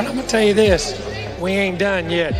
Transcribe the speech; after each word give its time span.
But 0.00 0.06
I'm 0.08 0.14
going 0.14 0.26
to 0.26 0.32
tell 0.32 0.42
you 0.42 0.54
this 0.54 1.38
we 1.38 1.52
ain't 1.52 1.78
done 1.78 2.08
yet. 2.08 2.32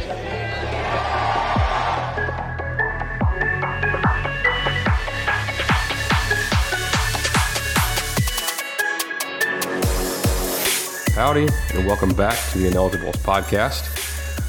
Howdy, 11.13 11.49
and 11.75 11.87
welcome 11.87 12.15
back 12.15 12.39
to 12.53 12.59
the 12.59 12.71
Ineligibles 12.71 13.19
podcast. 13.19 13.85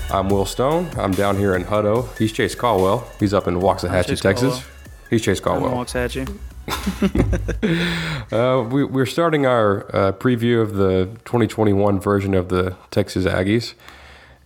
I'm 0.10 0.30
Will 0.30 0.46
Stone. 0.46 0.90
I'm 0.96 1.12
down 1.12 1.36
here 1.38 1.58
in 1.58 1.66
Hutto. 1.66 2.18
He's 2.18 2.32
Chase 2.32 2.56
Caldwell. 2.56 3.12
He's 3.20 3.34
up 3.34 3.46
in 3.50 3.56
Waxahachie, 3.56 4.08
Chase 4.08 4.22
Texas. 4.22 4.54
Caldwell. 4.54 4.64
He's 5.10 5.22
Chase 5.22 5.40
I'm 5.40 5.44
Caldwell. 5.44 5.74
Waxahachie. 5.84 6.34
Uh, 8.32 8.66
we, 8.72 8.86
we're 8.86 9.06
starting 9.06 9.46
our 9.46 9.94
uh, 9.94 10.12
preview 10.14 10.62
of 10.62 10.76
the 10.76 11.06
2021 11.26 12.00
version 12.00 12.34
of 12.34 12.48
the 12.48 12.78
Texas 12.90 13.26
Aggies, 13.26 13.74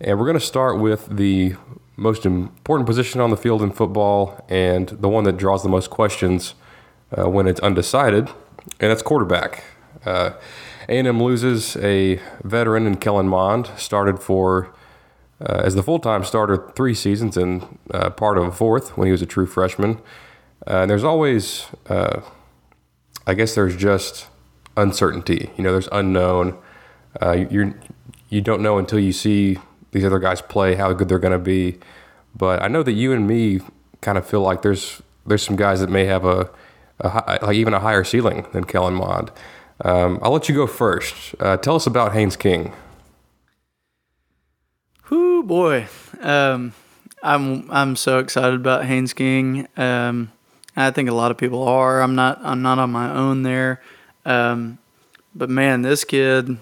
and 0.00 0.18
we're 0.18 0.24
going 0.24 0.38
to 0.38 0.44
start 0.44 0.80
with 0.80 1.06
the 1.08 1.54
most 1.96 2.26
important 2.26 2.84
position 2.84 3.20
on 3.20 3.30
the 3.30 3.36
field 3.36 3.62
in 3.62 3.70
football 3.70 4.44
and 4.48 4.88
the 4.88 5.08
one 5.08 5.22
that 5.22 5.36
draws 5.36 5.62
the 5.62 5.68
most 5.68 5.88
questions 5.88 6.54
uh, 7.16 7.30
when 7.30 7.46
it's 7.46 7.60
undecided, 7.60 8.28
and 8.80 8.90
that's 8.90 9.02
quarterback. 9.02 9.62
Uh, 10.04 10.32
A&M 10.88 11.22
loses 11.22 11.76
a 11.76 12.20
veteran 12.42 12.88
in 12.88 12.96
Kellen 12.96 13.28
Mond, 13.28 13.70
started 13.76 14.18
for 14.18 14.74
uh, 15.40 15.62
as 15.64 15.76
the 15.76 15.82
full-time 15.82 16.24
starter 16.24 16.72
three 16.74 16.94
seasons 16.94 17.36
and 17.36 17.78
uh, 17.92 18.10
part 18.10 18.36
of 18.36 18.44
a 18.44 18.52
fourth 18.52 18.96
when 18.96 19.06
he 19.06 19.12
was 19.12 19.22
a 19.22 19.26
true 19.26 19.46
freshman. 19.46 20.00
Uh, 20.66 20.82
and 20.82 20.90
there's 20.90 21.04
always 21.04 21.66
uh, 21.88 22.20
I 23.26 23.34
guess 23.34 23.54
there's 23.54 23.76
just 23.76 24.28
uncertainty. 24.76 25.50
You 25.56 25.64
know, 25.64 25.72
there's 25.72 25.88
unknown. 25.90 26.56
Uh, 27.20 27.46
you're 27.50 27.74
you 28.28 28.40
don't 28.40 28.62
know 28.62 28.78
until 28.78 28.98
you 28.98 29.12
see 29.12 29.58
these 29.92 30.04
other 30.04 30.18
guys 30.18 30.40
play 30.40 30.74
how 30.74 30.92
good 30.92 31.08
they're 31.08 31.18
going 31.18 31.32
to 31.32 31.38
be. 31.38 31.78
But 32.34 32.62
I 32.62 32.68
know 32.68 32.82
that 32.82 32.92
you 32.92 33.12
and 33.12 33.26
me 33.26 33.60
kind 34.00 34.18
of 34.18 34.26
feel 34.26 34.42
like 34.42 34.62
there's 34.62 35.02
there's 35.26 35.42
some 35.42 35.56
guys 35.56 35.80
that 35.80 35.90
may 35.90 36.04
have 36.04 36.24
a, 36.24 36.50
a 37.00 37.08
hi- 37.08 37.38
like 37.42 37.56
even 37.56 37.74
a 37.74 37.80
higher 37.80 38.04
ceiling 38.04 38.46
than 38.52 38.64
Kellen 38.64 38.94
Mond. 38.94 39.32
Um, 39.84 40.18
I'll 40.22 40.32
let 40.32 40.48
you 40.48 40.54
go 40.54 40.66
first. 40.66 41.34
Uh, 41.40 41.56
tell 41.56 41.76
us 41.76 41.86
about 41.86 42.12
Haynes 42.12 42.36
King. 42.36 42.72
Whoo 45.10 45.42
boy. 45.42 45.86
Um, 46.20 46.72
I'm 47.22 47.70
I'm 47.70 47.96
so 47.96 48.18
excited 48.18 48.54
about 48.54 48.84
Haynes 48.84 49.12
King. 49.12 49.66
Um, 49.76 50.32
I 50.76 50.90
think 50.90 51.08
a 51.08 51.14
lot 51.14 51.30
of 51.30 51.38
people 51.38 51.66
are. 51.66 52.02
I'm 52.02 52.14
not 52.14 52.38
I'm 52.42 52.62
not 52.62 52.78
on 52.78 52.90
my 52.90 53.10
own 53.10 53.42
there. 53.42 53.80
Um, 54.24 54.78
but 55.34 55.48
man, 55.48 55.82
this 55.82 56.04
kid, 56.04 56.58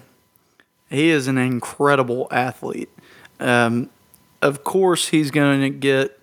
he 0.89 1.09
is 1.09 1.27
an 1.27 1.37
incredible 1.37 2.27
athlete. 2.31 2.89
Um, 3.39 3.89
of 4.41 4.63
course, 4.63 5.09
he's 5.09 5.31
going 5.31 5.61
to 5.61 5.69
get 5.69 6.19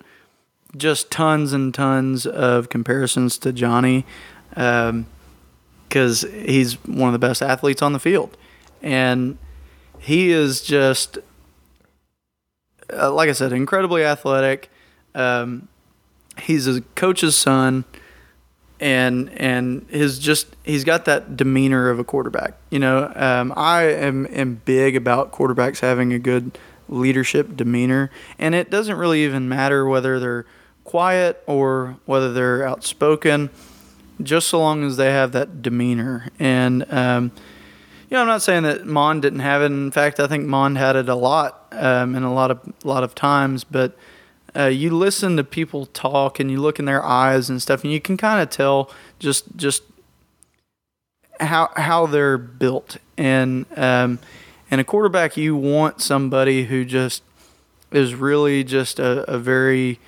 just 0.75 1.11
tons 1.11 1.53
and 1.53 1.73
tons 1.73 2.25
of 2.25 2.69
comparisons 2.69 3.37
to 3.39 3.53
Johnny, 3.53 4.05
because 4.49 6.21
he's 6.31 6.73
one 6.85 7.09
of 7.09 7.13
the 7.13 7.19
best 7.19 7.41
athletes 7.43 7.81
on 7.81 7.93
the 7.93 7.99
field, 7.99 8.35
and 8.81 9.37
he 9.99 10.31
is 10.31 10.61
just 10.61 11.19
uh, 12.91 13.11
like 13.11 13.29
I 13.29 13.33
said, 13.33 13.53
incredibly 13.53 14.03
athletic. 14.03 14.69
Um, 15.15 15.67
he's 16.39 16.67
a 16.67 16.81
coach's 16.95 17.35
son, 17.35 17.85
and 18.79 19.29
and 19.31 19.85
his 19.89 20.19
just 20.19 20.55
he's 20.63 20.83
got 20.83 21.05
that 21.05 21.37
demeanor 21.37 21.89
of 21.89 21.99
a 21.99 22.03
quarterback. 22.03 22.55
You 22.69 22.79
know, 22.79 23.11
um, 23.15 23.53
I 23.55 23.83
am 23.83 24.27
am 24.27 24.61
big 24.65 24.95
about 24.95 25.31
quarterbacks 25.31 25.79
having 25.79 26.13
a 26.13 26.19
good 26.19 26.57
leadership 26.89 27.55
demeanor, 27.55 28.11
and 28.37 28.55
it 28.55 28.69
doesn't 28.69 28.97
really 28.97 29.23
even 29.23 29.47
matter 29.47 29.85
whether 29.85 30.19
they're 30.19 30.45
quiet 30.83 31.41
or 31.47 31.97
whether 32.05 32.33
they're 32.33 32.67
outspoken, 32.67 33.49
just 34.21 34.47
so 34.49 34.59
long 34.59 34.83
as 34.83 34.97
they 34.97 35.11
have 35.11 35.31
that 35.31 35.61
demeanor 35.61 36.29
and. 36.39 36.91
Um, 36.91 37.31
you 38.09 38.17
know, 38.17 38.21
I'm 38.21 38.27
not 38.27 38.43
saying 38.43 38.61
that 38.61 38.85
Mond 38.85 39.23
didn't 39.23 39.39
have 39.39 39.63
it. 39.63 39.67
In 39.71 39.89
fact, 39.89 40.19
I 40.19 40.27
think 40.27 40.45
Mond 40.45 40.77
had 40.77 40.95
it 40.95 41.09
a 41.09 41.15
lot 41.15 41.65
um, 41.71 42.13
and 42.13 42.23
a 42.23 42.29
lot 42.29 42.51
of 42.51 42.59
lot 42.83 43.03
of 43.03 43.15
times. 43.15 43.63
But 43.63 43.97
uh, 44.55 44.65
you 44.65 44.91
listen 44.95 45.37
to 45.37 45.43
people 45.43 45.85
talk 45.87 46.39
and 46.39 46.49
you 46.51 46.59
look 46.59 46.79
in 46.79 46.85
their 46.85 47.03
eyes 47.03 47.49
and 47.49 47.61
stuff, 47.61 47.83
and 47.83 47.91
you 47.91 47.99
can 48.01 48.17
kind 48.17 48.41
of 48.41 48.49
tell 48.49 48.91
just 49.19 49.55
just 49.55 49.83
how 51.39 51.69
how 51.75 52.05
they're 52.05 52.37
built. 52.37 52.97
And 53.17 53.65
um, 53.77 54.19
and 54.69 54.79
a 54.81 54.83
quarterback, 54.83 55.37
you 55.37 55.55
want 55.55 56.01
somebody 56.01 56.65
who 56.65 56.85
just 56.85 57.23
is 57.91 58.15
really 58.15 58.63
just 58.63 58.99
a, 58.99 59.29
a 59.31 59.37
very 59.37 59.99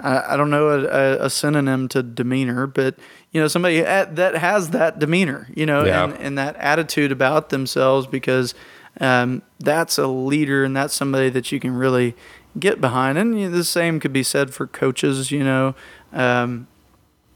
I, 0.00 0.34
I 0.34 0.36
don't 0.36 0.50
know 0.50 0.68
a, 0.70 1.26
a 1.26 1.30
synonym 1.30 1.88
to 1.88 2.02
demeanor, 2.02 2.66
but 2.66 2.96
you 3.30 3.40
know 3.40 3.48
somebody 3.48 3.80
at, 3.80 4.16
that 4.16 4.34
has 4.36 4.70
that 4.70 4.98
demeanor, 4.98 5.48
you 5.54 5.66
know, 5.66 5.84
Yeah. 5.84 6.04
and, 6.04 6.12
and 6.14 6.38
that 6.38 6.56
attitude 6.56 7.12
about 7.12 7.50
themselves 7.50 8.06
because 8.06 8.54
um, 9.00 9.42
that's 9.58 9.98
a 9.98 10.06
leader 10.06 10.64
and 10.64 10.76
that's 10.76 10.94
somebody 10.94 11.30
that 11.30 11.50
you 11.52 11.58
can 11.60 11.74
really 11.74 12.14
get 12.58 12.80
behind. 12.80 13.18
And 13.18 13.38
you 13.38 13.48
know, 13.48 13.56
the 13.56 13.64
same 13.64 14.00
could 14.00 14.12
be 14.12 14.22
said 14.22 14.52
for 14.54 14.66
coaches, 14.66 15.30
you 15.30 15.44
know. 15.44 15.74
Um, 16.12 16.66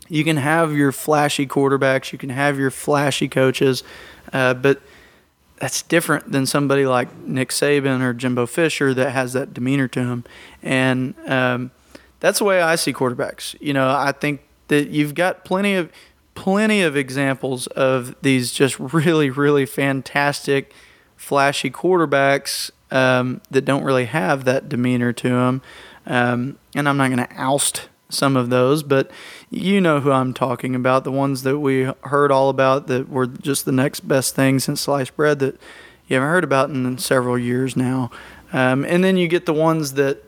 you 0.08 0.24
can 0.24 0.36
have 0.36 0.72
your 0.72 0.92
flashy 0.92 1.46
quarterbacks, 1.46 2.12
you 2.12 2.18
can 2.18 2.30
have 2.30 2.58
your 2.58 2.70
flashy 2.70 3.28
coaches, 3.28 3.82
uh, 4.32 4.54
but 4.54 4.80
that's 5.58 5.82
different 5.82 6.30
than 6.32 6.46
somebody 6.46 6.86
like 6.86 7.16
Nick 7.18 7.48
Saban 7.48 8.02
or 8.02 8.12
Jimbo 8.12 8.46
Fisher 8.46 8.92
that 8.94 9.10
has 9.10 9.32
that 9.32 9.54
demeanor 9.54 9.88
to 9.88 10.00
him. 10.00 10.24
And 10.62 11.14
um, 11.26 11.70
that's 12.20 12.38
the 12.38 12.44
way 12.44 12.60
I 12.60 12.76
see 12.76 12.92
quarterbacks. 12.92 13.56
You 13.60 13.72
know, 13.72 13.88
I 13.88 14.12
think 14.12 14.42
that 14.68 14.88
you've 14.88 15.14
got 15.14 15.44
plenty 15.44 15.74
of 15.74 15.90
plenty 16.34 16.82
of 16.82 16.96
examples 16.96 17.66
of 17.68 18.14
these 18.20 18.52
just 18.52 18.78
really, 18.78 19.30
really 19.30 19.64
fantastic, 19.64 20.72
flashy 21.16 21.70
quarterbacks 21.70 22.70
um, 22.90 23.40
that 23.50 23.64
don't 23.64 23.84
really 23.84 24.06
have 24.06 24.44
that 24.44 24.68
demeanor 24.68 25.12
to 25.12 25.28
them. 25.28 25.62
Um, 26.06 26.58
and 26.74 26.88
I'm 26.88 26.96
not 26.96 27.08
going 27.08 27.26
to 27.26 27.34
oust 27.36 27.88
some 28.08 28.36
of 28.36 28.50
those, 28.50 28.82
but 28.82 29.10
you 29.50 29.80
know 29.80 30.00
who 30.00 30.12
I'm 30.12 30.32
talking 30.32 30.74
about. 30.74 31.04
The 31.04 31.12
ones 31.12 31.42
that 31.42 31.58
we 31.58 31.90
heard 32.04 32.30
all 32.30 32.48
about 32.48 32.86
that 32.86 33.08
were 33.08 33.26
just 33.26 33.64
the 33.64 33.72
next 33.72 34.00
best 34.00 34.34
thing 34.34 34.58
since 34.60 34.80
sliced 34.80 35.16
bread 35.16 35.40
that 35.40 35.58
you 36.06 36.14
haven't 36.14 36.28
heard 36.28 36.44
about 36.44 36.70
in 36.70 36.98
several 36.98 37.36
years 37.36 37.76
now. 37.76 38.10
Um, 38.52 38.84
and 38.84 39.02
then 39.02 39.16
you 39.16 39.26
get 39.26 39.46
the 39.46 39.52
ones 39.52 39.94
that 39.94 40.22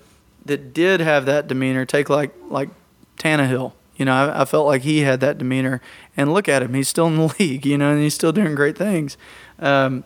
that 0.44 0.72
did 0.72 1.00
have 1.00 1.26
that 1.26 1.46
demeanor. 1.46 1.84
Take 1.84 2.08
like 2.10 2.34
like 2.48 2.70
Tannehill. 3.16 3.72
You 3.96 4.04
know, 4.04 4.12
I, 4.14 4.42
I 4.42 4.44
felt 4.44 4.66
like 4.66 4.82
he 4.82 5.00
had 5.00 5.20
that 5.20 5.38
demeanor. 5.38 5.80
And 6.16 6.32
look 6.32 6.48
at 6.48 6.62
him; 6.62 6.74
he's 6.74 6.88
still 6.88 7.06
in 7.06 7.16
the 7.16 7.34
league. 7.38 7.64
You 7.64 7.78
know, 7.78 7.92
and 7.92 8.00
he's 8.00 8.14
still 8.14 8.32
doing 8.32 8.54
great 8.54 8.76
things. 8.76 9.16
Um, 9.60 10.04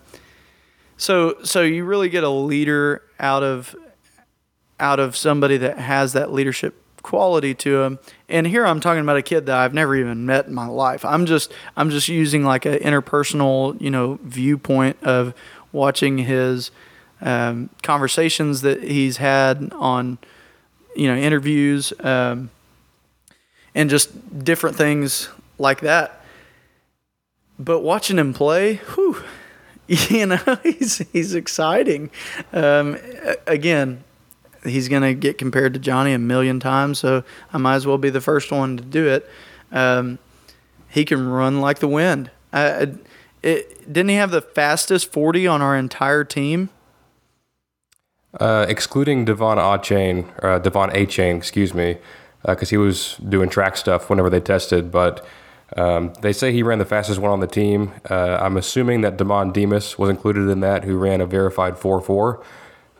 so 0.96 1.36
so 1.42 1.62
you 1.62 1.84
really 1.84 2.08
get 2.08 2.24
a 2.24 2.28
leader 2.30 3.02
out 3.18 3.42
of 3.42 3.74
out 4.80 4.98
of 4.98 5.16
somebody 5.16 5.56
that 5.56 5.78
has 5.78 6.12
that 6.12 6.32
leadership 6.32 6.82
quality 7.02 7.54
to 7.54 7.82
him. 7.82 7.98
And 8.28 8.46
here 8.46 8.64
I'm 8.64 8.80
talking 8.80 9.00
about 9.02 9.16
a 9.16 9.22
kid 9.22 9.46
that 9.46 9.56
I've 9.56 9.74
never 9.74 9.94
even 9.96 10.24
met 10.26 10.46
in 10.46 10.54
my 10.54 10.66
life. 10.66 11.04
I'm 11.04 11.26
just 11.26 11.52
I'm 11.76 11.90
just 11.90 12.08
using 12.08 12.44
like 12.44 12.64
an 12.64 12.78
interpersonal, 12.78 13.80
you 13.80 13.90
know, 13.90 14.18
viewpoint 14.22 14.96
of 15.02 15.34
watching 15.72 16.18
his 16.18 16.70
um, 17.20 17.70
conversations 17.82 18.62
that 18.62 18.82
he's 18.82 19.18
had 19.18 19.72
on, 19.74 20.18
you 20.96 21.06
know, 21.06 21.16
interviews, 21.16 21.92
um, 22.00 22.50
and 23.74 23.88
just 23.88 24.44
different 24.44 24.76
things 24.76 25.28
like 25.58 25.80
that. 25.80 26.24
But 27.58 27.80
watching 27.80 28.18
him 28.18 28.34
play, 28.34 28.76
whew, 28.94 29.22
you 29.88 30.26
know, 30.26 30.58
he's 30.62 30.98
he's 31.12 31.34
exciting. 31.34 32.10
Um, 32.52 32.96
again, 33.46 34.04
he's 34.64 34.88
going 34.88 35.02
to 35.02 35.14
get 35.14 35.38
compared 35.38 35.74
to 35.74 35.80
Johnny 35.80 36.12
a 36.12 36.18
million 36.18 36.60
times, 36.60 36.98
so 36.98 37.24
I 37.52 37.58
might 37.58 37.74
as 37.76 37.86
well 37.86 37.98
be 37.98 38.10
the 38.10 38.20
first 38.20 38.50
one 38.52 38.76
to 38.76 38.82
do 38.84 39.08
it. 39.08 39.28
Um, 39.70 40.18
he 40.88 41.04
can 41.04 41.26
run 41.28 41.60
like 41.60 41.78
the 41.80 41.88
wind. 41.88 42.30
I, 42.52 42.70
I- 42.82 42.94
it, 43.42 43.92
didn't 43.92 44.10
he 44.10 44.14
have 44.14 44.30
the 44.30 44.40
fastest 44.40 45.10
40 45.10 45.48
on 45.48 45.60
our 45.60 45.76
entire 45.76 46.22
team? 46.22 46.70
Uh, 48.38 48.64
excluding 48.68 49.24
Devon 49.24 49.58
Achane, 49.58 50.30
uh, 50.44 50.60
Devon 50.60 50.90
Achane, 50.90 51.38
excuse 51.38 51.74
me, 51.74 51.98
because 52.46 52.68
uh, 52.68 52.70
he 52.70 52.76
was 52.76 53.16
doing 53.16 53.48
track 53.50 53.76
stuff 53.76 54.08
whenever 54.08 54.30
they 54.30 54.38
tested. 54.40 54.92
But 54.92 55.26
um, 55.76 56.12
they 56.20 56.32
say 56.32 56.52
he 56.52 56.62
ran 56.62 56.78
the 56.78 56.84
fastest 56.84 57.18
one 57.18 57.30
on 57.30 57.40
the 57.40 57.46
team. 57.46 57.92
Uh, 58.08 58.38
I'm 58.40 58.56
assuming 58.56 59.00
that 59.02 59.16
Demond 59.16 59.52
Demas 59.52 59.98
was 59.98 60.10
included 60.10 60.48
in 60.48 60.60
that, 60.60 60.84
who 60.84 60.96
ran 60.96 61.20
a 61.20 61.26
verified 61.26 61.74
4.4 61.74 62.44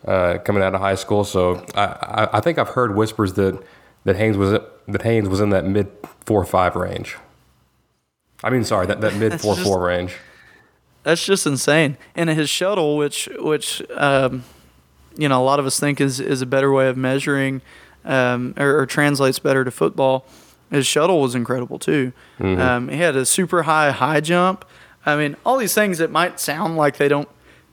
uh, 0.07 0.37
coming 0.39 0.63
out 0.63 0.73
of 0.73 0.81
high 0.81 0.95
school. 0.95 1.23
So 1.23 1.65
I, 1.75 1.85
I, 1.85 2.37
I, 2.37 2.39
think 2.41 2.57
I've 2.57 2.69
heard 2.69 2.95
whispers 2.95 3.33
that 3.33 3.61
that 4.05 4.15
Haynes 4.17 4.37
was 4.37 4.59
that 4.87 5.01
Haynes 5.01 5.29
was 5.29 5.39
in 5.39 5.49
that 5.51 5.65
mid 5.65 5.89
four 6.25 6.43
five 6.45 6.75
range. 6.75 7.17
I 8.43 8.49
mean, 8.49 8.63
sorry, 8.65 8.87
that, 8.87 9.01
that 9.01 9.15
mid 9.15 9.39
four 9.39 9.55
four 9.55 9.81
range. 9.81 10.15
That's 11.03 11.25
just 11.25 11.45
insane. 11.45 11.97
And 12.15 12.29
his 12.29 12.49
shuttle, 12.49 12.97
which 12.97 13.29
which 13.39 13.81
um, 13.91 14.43
you 15.15 15.29
know 15.29 15.41
a 15.41 15.45
lot 15.45 15.59
of 15.59 15.65
us 15.65 15.79
think 15.79 16.01
is 16.01 16.19
is 16.19 16.41
a 16.41 16.45
better 16.45 16.71
way 16.71 16.87
of 16.87 16.97
measuring 16.97 17.61
um, 18.05 18.53
or, 18.57 18.79
or, 18.79 18.85
translates 18.85 19.39
better 19.39 19.63
to 19.63 19.71
football. 19.71 20.25
His 20.73 20.87
shuttle 20.87 21.21
was 21.21 21.35
incredible 21.35 21.77
too. 21.77 22.13
Mm-hmm. 22.39 22.59
Um, 22.59 22.89
he 22.89 22.97
had 22.97 23.15
a 23.15 23.25
super 23.25 23.63
high 23.63 23.91
high 23.91 24.21
jump. 24.21 24.65
I 25.05 25.15
mean, 25.15 25.35
all 25.45 25.57
these 25.57 25.75
things 25.75 25.99
that 25.99 26.09
might 26.09 26.39
sound 26.39 26.77
like 26.77 26.97
they 26.97 27.07
don't 27.07 27.29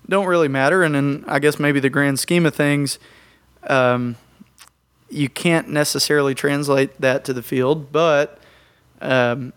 don't 0.09 0.27
really 0.27 0.49
matter, 0.49 0.83
and 0.83 0.95
in 0.95 1.25
I 1.27 1.39
guess 1.39 1.59
maybe 1.59 1.81
the 1.81 1.89
grand 1.89 2.19
scheme 2.19 2.45
of 2.45 2.55
things, 2.55 2.99
um, 3.69 4.17
you 5.09 5.31
can't 5.31 5.69
necessarily 5.71 6.35
translate 6.35 7.01
that 7.01 7.25
to 7.25 7.33
the 7.33 7.43
field. 7.43 7.91
But 7.91 8.39
um, 9.01 9.55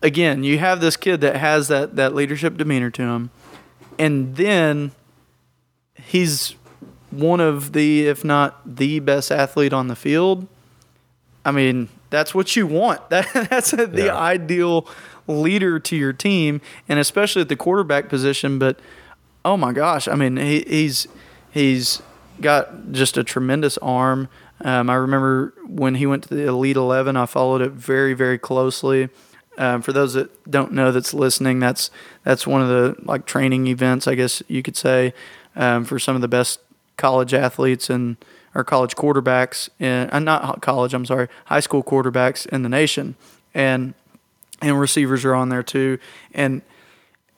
again, 0.00 0.44
you 0.44 0.58
have 0.58 0.80
this 0.80 0.96
kid 0.96 1.20
that 1.22 1.36
has 1.36 1.66
that 1.68 1.96
that 1.96 2.14
leadership 2.14 2.56
demeanor 2.56 2.90
to 2.90 3.02
him, 3.02 3.30
and 3.98 4.36
then 4.36 4.92
he's 5.96 6.54
one 7.10 7.40
of 7.40 7.72
the, 7.72 8.06
if 8.06 8.24
not 8.24 8.76
the 8.76 8.98
best 9.00 9.30
athlete 9.30 9.72
on 9.72 9.88
the 9.88 9.96
field. 9.96 10.46
I 11.44 11.50
mean, 11.50 11.88
that's 12.10 12.34
what 12.34 12.56
you 12.56 12.66
want. 12.66 13.00
That 13.10 13.48
that's 13.50 13.72
the 13.72 13.90
yeah. 14.06 14.16
ideal 14.16 14.88
leader 15.26 15.78
to 15.78 15.96
your 15.96 16.12
team, 16.12 16.60
and 16.88 16.98
especially 16.98 17.42
at 17.42 17.48
the 17.48 17.56
quarterback 17.56 18.08
position. 18.08 18.58
But 18.58 18.80
oh 19.44 19.56
my 19.56 19.72
gosh, 19.72 20.08
I 20.08 20.14
mean, 20.14 20.36
he, 20.36 20.64
he's 20.66 21.06
he's 21.50 22.02
got 22.40 22.92
just 22.92 23.16
a 23.16 23.24
tremendous 23.24 23.78
arm. 23.78 24.28
Um, 24.60 24.88
I 24.88 24.94
remember 24.94 25.54
when 25.66 25.96
he 25.96 26.06
went 26.06 26.24
to 26.24 26.34
the 26.34 26.46
Elite 26.46 26.76
Eleven, 26.76 27.16
I 27.16 27.26
followed 27.26 27.60
it 27.60 27.72
very 27.72 28.14
very 28.14 28.38
closely. 28.38 29.08
Um, 29.56 29.82
for 29.82 29.92
those 29.92 30.14
that 30.14 30.50
don't 30.50 30.72
know 30.72 30.90
that's 30.90 31.14
listening, 31.14 31.60
that's 31.60 31.90
that's 32.24 32.46
one 32.46 32.60
of 32.60 32.68
the 32.68 32.96
like 33.04 33.26
training 33.26 33.66
events, 33.68 34.08
I 34.08 34.14
guess 34.16 34.42
you 34.48 34.62
could 34.62 34.76
say, 34.76 35.14
um, 35.54 35.84
for 35.84 35.98
some 35.98 36.16
of 36.16 36.22
the 36.22 36.28
best 36.28 36.60
college 36.96 37.34
athletes 37.34 37.90
and 37.90 38.16
or 38.54 38.64
college 38.64 38.94
quarterbacks 38.96 39.68
and 39.80 40.12
uh, 40.12 40.18
not 40.18 40.62
college, 40.62 40.94
I'm 40.94 41.06
sorry, 41.06 41.28
high 41.46 41.60
school 41.60 41.82
quarterbacks 41.82 42.46
in 42.46 42.62
the 42.62 42.68
nation, 42.68 43.16
and 43.52 43.94
and 44.62 44.78
receivers 44.78 45.24
are 45.24 45.34
on 45.34 45.48
there 45.48 45.62
too, 45.62 45.98
and 46.32 46.62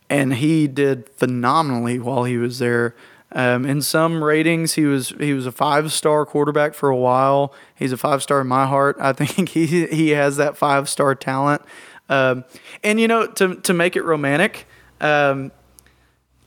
and 0.08 0.34
he 0.34 0.66
did 0.66 1.08
phenomenally 1.10 1.98
while 1.98 2.24
he 2.24 2.36
was 2.36 2.58
there. 2.58 2.94
Um, 3.32 3.66
in 3.66 3.82
some 3.82 4.22
ratings, 4.22 4.74
he 4.74 4.84
was 4.84 5.10
he 5.18 5.32
was 5.32 5.46
a 5.46 5.52
five 5.52 5.92
star 5.92 6.24
quarterback 6.24 6.74
for 6.74 6.88
a 6.88 6.96
while. 6.96 7.52
He's 7.74 7.92
a 7.92 7.96
five 7.96 8.22
star 8.22 8.40
in 8.40 8.46
my 8.46 8.66
heart. 8.66 8.96
I 9.00 9.12
think 9.12 9.48
he 9.50 9.86
he 9.86 10.10
has 10.10 10.36
that 10.36 10.56
five 10.56 10.88
star 10.88 11.14
talent. 11.14 11.62
Um, 12.08 12.44
and 12.84 13.00
you 13.00 13.08
know, 13.08 13.26
to 13.26 13.56
to 13.56 13.74
make 13.74 13.96
it 13.96 14.04
romantic, 14.04 14.66
um, 15.00 15.50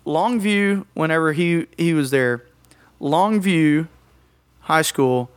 Longview. 0.05 0.85
Whenever 0.93 1.33
he 1.33 1.67
he 1.77 1.93
was 1.93 2.11
there, 2.11 2.45
Longview 3.01 3.87
High 4.69 4.83
School 4.83 5.31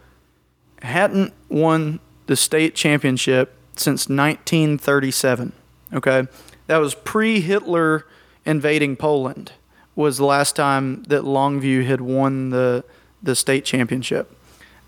hadn't 0.82 1.32
won 1.48 2.00
the 2.26 2.36
state 2.36 2.74
championship 2.74 3.56
since 3.74 4.08
1937. 4.08 5.52
Okay, 5.94 6.26
that 6.66 6.76
was 6.76 6.94
pre-Hitler 6.94 8.06
invading 8.44 8.96
Poland. 8.96 9.52
Was 9.96 10.18
the 10.18 10.26
last 10.26 10.54
time 10.54 11.02
that 11.04 11.22
Longview 11.22 11.86
had 11.86 12.02
won 12.02 12.50
the 12.50 12.84
the 13.22 13.34
state 13.34 13.64
championship. 13.64 14.36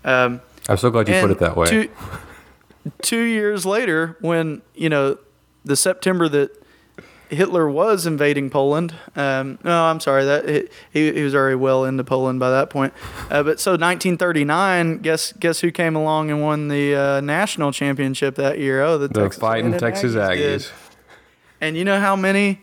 Um, 0.03 0.41
I'm 0.69 0.77
so 0.77 0.91
glad 0.91 1.07
you 1.07 1.19
put 1.21 1.31
it 1.31 1.39
that 1.39 1.55
way. 1.55 1.67
Two, 1.67 1.89
two 3.01 3.23
years 3.23 3.65
later, 3.65 4.15
when 4.21 4.61
you 4.75 4.89
know 4.89 5.17
the 5.63 5.75
September 5.75 6.29
that 6.29 6.64
Hitler 7.29 7.69
was 7.69 8.05
invading 8.05 8.49
Poland. 8.49 8.93
Um, 9.15 9.59
no, 9.63 9.85
I'm 9.85 9.99
sorry 9.99 10.25
that 10.25 10.69
he, 10.91 11.11
he 11.11 11.21
was 11.21 11.33
already 11.33 11.55
well 11.55 11.85
into 11.85 12.03
Poland 12.03 12.39
by 12.39 12.51
that 12.51 12.69
point. 12.69 12.93
Uh, 13.29 13.43
but 13.43 13.59
so 13.59 13.71
1939, 13.71 14.99
guess 14.99 15.33
guess 15.33 15.59
who 15.59 15.71
came 15.71 15.95
along 15.95 16.29
and 16.29 16.41
won 16.41 16.67
the 16.67 16.95
uh, 16.95 17.21
national 17.21 17.71
championship 17.71 18.35
that 18.35 18.59
year? 18.59 18.81
Oh, 18.81 18.97
the, 18.97 19.07
the 19.07 19.21
Texas 19.21 19.39
fighting 19.39 19.77
Texas 19.77 20.13
Aggies. 20.13 20.37
Aggies. 20.37 20.71
And 21.61 21.77
you 21.77 21.85
know 21.85 21.99
how 21.99 22.15
many 22.15 22.61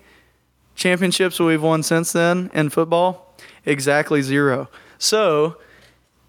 championships 0.74 1.40
we've 1.40 1.62
won 1.62 1.82
since 1.82 2.12
then 2.12 2.50
in 2.54 2.70
football? 2.70 3.36
Exactly 3.64 4.22
zero. 4.22 4.68
So 4.98 5.56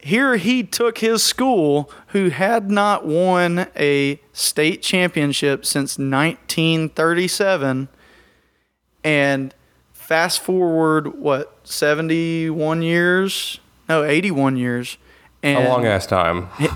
here 0.04 0.36
he 0.36 0.64
took 0.64 0.98
his 0.98 1.24
school, 1.24 1.90
who 2.08 2.30
had 2.30 2.70
not 2.70 3.06
won 3.06 3.68
a 3.78 4.20
state 4.34 4.82
championship 4.82 5.66
since 5.66 5.98
1937, 5.98 7.88
and 9.04 9.54
fast 9.92 10.42
forward, 10.42 11.20
what, 11.20 11.58
71 11.64 12.82
years? 12.82 13.60
No, 13.90 14.04
81 14.04 14.58
years. 14.58 14.98
And 15.42 15.66
a 15.66 15.70
long 15.70 15.86
ass 15.86 16.06
time. 16.06 16.50
he, 16.58 16.68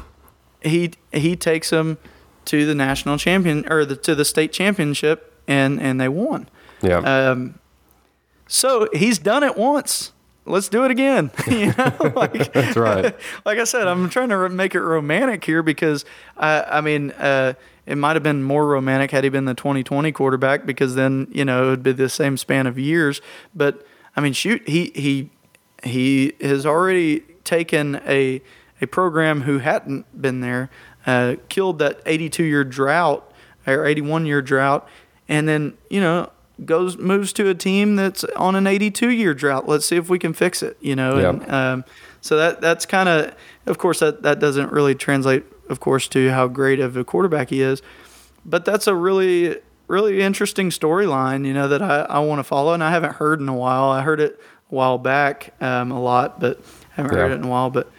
he, 0.61 0.91
he 1.11 1.35
takes 1.35 1.69
them 1.69 1.97
to 2.45 2.65
the 2.65 2.75
national 2.75 3.17
champion 3.17 3.65
or 3.71 3.85
the, 3.85 3.95
to 3.95 4.15
the 4.15 4.25
state 4.25 4.51
championship, 4.51 5.33
and, 5.47 5.81
and 5.81 5.99
they 5.99 6.09
won. 6.09 6.49
Yeah. 6.81 6.99
Um, 6.99 7.59
so 8.47 8.87
he's 8.93 9.19
done 9.19 9.43
it 9.43 9.57
once 9.57 10.11
let's 10.47 10.69
do 10.69 10.85
it 10.85 10.91
again. 10.91 11.31
you 11.47 11.73
know, 11.77 11.93
like, 12.15 12.51
that's 12.53 12.77
right. 12.77 13.15
Like 13.45 13.59
I 13.59 13.63
said, 13.63 13.87
I'm 13.87 14.09
trying 14.09 14.29
to 14.29 14.49
make 14.49 14.75
it 14.75 14.81
romantic 14.81 15.43
here 15.45 15.63
because 15.63 16.05
I, 16.35 16.63
I 16.63 16.81
mean, 16.81 17.11
uh, 17.11 17.53
it 17.87 17.95
might 17.95 18.15
have 18.15 18.23
been 18.23 18.43
more 18.43 18.67
romantic 18.67 19.11
had 19.11 19.23
he 19.23 19.29
been 19.29 19.45
the 19.45 19.55
2020 19.55 20.11
quarterback 20.11 20.65
because 20.65 20.95
then 20.95 21.27
you 21.31 21.45
know 21.45 21.67
it 21.67 21.69
would 21.69 21.83
be 21.83 21.93
the 21.93 22.09
same 22.09 22.37
span 22.37 22.67
of 22.67 22.77
years. 22.77 23.21
But 23.55 23.83
I 24.15 24.21
mean, 24.21 24.33
shoot, 24.33 24.67
he 24.67 24.91
he 24.93 25.31
he 25.83 26.33
has 26.41 26.65
already 26.65 27.21
taken 27.43 28.01
a 28.05 28.41
a 28.81 28.87
program 28.87 29.41
who 29.41 29.59
hadn't 29.59 30.21
been 30.21 30.41
there, 30.41 30.69
uh, 31.07 31.37
killed 31.49 31.79
that 31.79 32.01
82 32.05 32.43
year 32.43 32.63
drought 32.63 33.31
or 33.65 33.85
81 33.85 34.25
year 34.25 34.41
drought, 34.41 34.87
and 35.27 35.47
then 35.47 35.77
you 35.89 36.01
know 36.01 36.29
goes 36.65 36.97
moves 36.97 37.31
to 37.33 37.49
a 37.49 37.55
team 37.55 37.95
that's 37.95 38.23
on 38.35 38.55
an 38.55 38.67
82 38.67 39.09
year 39.11 39.33
drought. 39.33 39.67
Let's 39.67 39.85
see 39.85 39.95
if 39.95 40.09
we 40.09 40.19
can 40.19 40.33
fix 40.33 40.61
it. 40.61 40.77
You 40.81 40.95
know, 40.95 41.17
yep. 41.17 41.33
and 41.33 41.51
um, 41.51 41.85
so 42.19 42.35
that 42.37 42.59
that's 42.59 42.85
kind 42.85 43.07
of, 43.07 43.33
of 43.65 43.77
course, 43.77 43.99
that 43.99 44.23
that 44.23 44.39
doesn't 44.39 44.71
really 44.71 44.95
translate, 44.95 45.45
of 45.69 45.79
course, 45.79 46.07
to 46.09 46.31
how 46.31 46.47
great 46.47 46.79
of 46.79 46.97
a 46.97 47.03
quarterback 47.03 47.49
he 47.49 47.61
is, 47.61 47.81
but 48.45 48.65
that's 48.65 48.87
a 48.87 48.95
really 48.95 49.57
really 49.87 50.21
interesting 50.21 50.69
storyline. 50.69 51.45
You 51.45 51.53
know 51.53 51.67
that 51.67 51.81
I 51.81 52.01
I 52.01 52.19
want 52.19 52.39
to 52.39 52.43
follow, 52.43 52.73
and 52.73 52.83
I 52.83 52.91
haven't 52.91 53.15
heard 53.15 53.39
in 53.39 53.49
a 53.49 53.55
while. 53.55 53.89
I 53.89 54.01
heard 54.01 54.19
it 54.19 54.39
a 54.71 54.75
while 54.75 54.97
back 54.97 55.53
um, 55.61 55.91
a 55.91 56.01
lot, 56.01 56.39
but 56.39 56.59
haven't 56.91 57.13
yeah. 57.13 57.19
heard 57.19 57.31
it 57.31 57.35
in 57.35 57.43
a 57.43 57.47
while. 57.47 57.69
But 57.69 57.89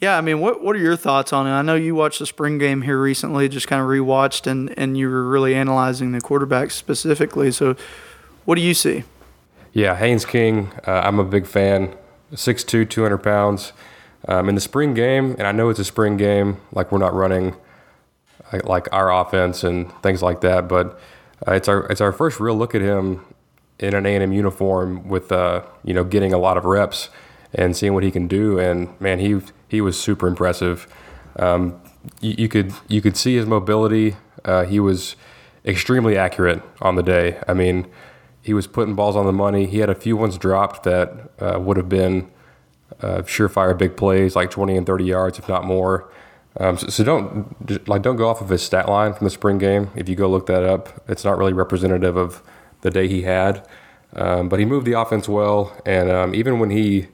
yeah, 0.00 0.16
I 0.16 0.20
mean, 0.20 0.40
what 0.40 0.62
what 0.62 0.76
are 0.76 0.80
your 0.80 0.96
thoughts 0.96 1.32
on 1.32 1.46
it? 1.46 1.50
I 1.50 1.62
know 1.62 1.74
you 1.74 1.94
watched 1.94 2.18
the 2.18 2.26
spring 2.26 2.58
game 2.58 2.82
here 2.82 3.00
recently, 3.00 3.48
just 3.48 3.68
kind 3.68 3.82
of 3.82 3.88
rewatched, 3.88 4.46
and 4.46 4.76
and 4.78 4.96
you 4.96 5.08
were 5.08 5.28
really 5.28 5.54
analyzing 5.54 6.12
the 6.12 6.20
quarterbacks 6.20 6.72
specifically. 6.72 7.50
So, 7.50 7.76
what 8.44 8.54
do 8.54 8.62
you 8.62 8.74
see? 8.74 9.04
Yeah, 9.72 9.94
Haynes 9.96 10.24
King, 10.24 10.72
uh, 10.86 11.02
I'm 11.04 11.20
a 11.20 11.24
big 11.24 11.46
fan. 11.46 11.94
6'2", 12.32 12.88
200 12.88 13.18
pounds. 13.18 13.72
Um, 14.28 14.48
in 14.48 14.54
the 14.54 14.60
spring 14.60 14.92
game, 14.92 15.34
and 15.38 15.46
I 15.46 15.52
know 15.52 15.70
it's 15.70 15.78
a 15.78 15.84
spring 15.84 16.16
game, 16.16 16.58
like 16.72 16.92
we're 16.92 16.98
not 16.98 17.14
running 17.14 17.56
like, 18.64 18.88
our 18.92 19.12
offense 19.12 19.64
and 19.64 19.90
things 20.02 20.22
like 20.22 20.40
that, 20.42 20.68
but 20.68 21.00
uh, 21.46 21.52
it's 21.52 21.68
our 21.68 21.86
it's 21.86 22.00
our 22.00 22.12
first 22.12 22.38
real 22.38 22.54
look 22.54 22.74
at 22.74 22.82
him 22.82 23.24
in 23.78 23.94
an 23.94 24.04
A&M 24.04 24.32
uniform 24.32 25.08
with 25.08 25.32
uh, 25.32 25.62
you 25.84 25.94
know 25.94 26.04
getting 26.04 26.32
a 26.32 26.38
lot 26.38 26.56
of 26.56 26.64
reps 26.64 27.08
and 27.54 27.76
seeing 27.76 27.94
what 27.94 28.02
he 28.02 28.10
can 28.10 28.28
do. 28.28 28.58
And 28.58 29.00
man, 29.00 29.18
he 29.18 29.40
he 29.68 29.80
was 29.80 29.98
super 29.98 30.26
impressive. 30.26 30.86
Um, 31.36 31.80
you, 32.20 32.34
you, 32.38 32.48
could 32.48 32.72
you 32.88 33.00
could 33.00 33.16
see 33.16 33.36
his 33.36 33.46
mobility. 33.46 34.16
Uh, 34.44 34.64
he 34.64 34.80
was 34.80 35.16
extremely 35.64 36.16
accurate 36.16 36.62
on 36.80 36.96
the 36.96 37.02
day. 37.02 37.40
I 37.46 37.54
mean, 37.54 37.86
he 38.42 38.54
was 38.54 38.66
putting 38.66 38.94
balls 38.94 39.16
on 39.16 39.26
the 39.26 39.32
money. 39.32 39.66
He 39.66 39.78
had 39.78 39.90
a 39.90 39.94
few 39.94 40.16
ones 40.16 40.38
dropped 40.38 40.82
that 40.84 41.30
uh, 41.38 41.58
would 41.60 41.76
have 41.76 41.88
been 41.88 42.30
uh, 43.02 43.22
surefire 43.22 43.76
big 43.76 43.96
plays, 43.96 44.36
like 44.36 44.50
20 44.50 44.76
and 44.76 44.86
30 44.86 45.04
yards, 45.04 45.38
if 45.38 45.48
not 45.48 45.64
more. 45.64 46.10
Um, 46.58 46.76
so, 46.76 46.88
so, 46.88 47.04
don't 47.04 47.88
like 47.88 48.02
don't 48.02 48.16
go 48.16 48.28
off 48.28 48.40
of 48.40 48.48
his 48.48 48.62
stat 48.62 48.88
line 48.88 49.14
from 49.14 49.24
the 49.24 49.30
spring 49.30 49.58
game. 49.58 49.90
If 49.94 50.08
you 50.08 50.16
go 50.16 50.28
look 50.28 50.46
that 50.46 50.64
up, 50.64 51.02
it's 51.08 51.24
not 51.24 51.38
really 51.38 51.52
representative 51.52 52.16
of 52.16 52.42
the 52.80 52.90
day 52.90 53.06
he 53.06 53.22
had. 53.22 53.66
Um, 54.14 54.48
but 54.48 54.58
he 54.58 54.64
moved 54.64 54.86
the 54.86 54.98
offense 54.98 55.28
well, 55.28 55.72
and 55.86 56.10
um, 56.10 56.34
even 56.34 56.58
when 56.58 56.70
he 56.70 57.06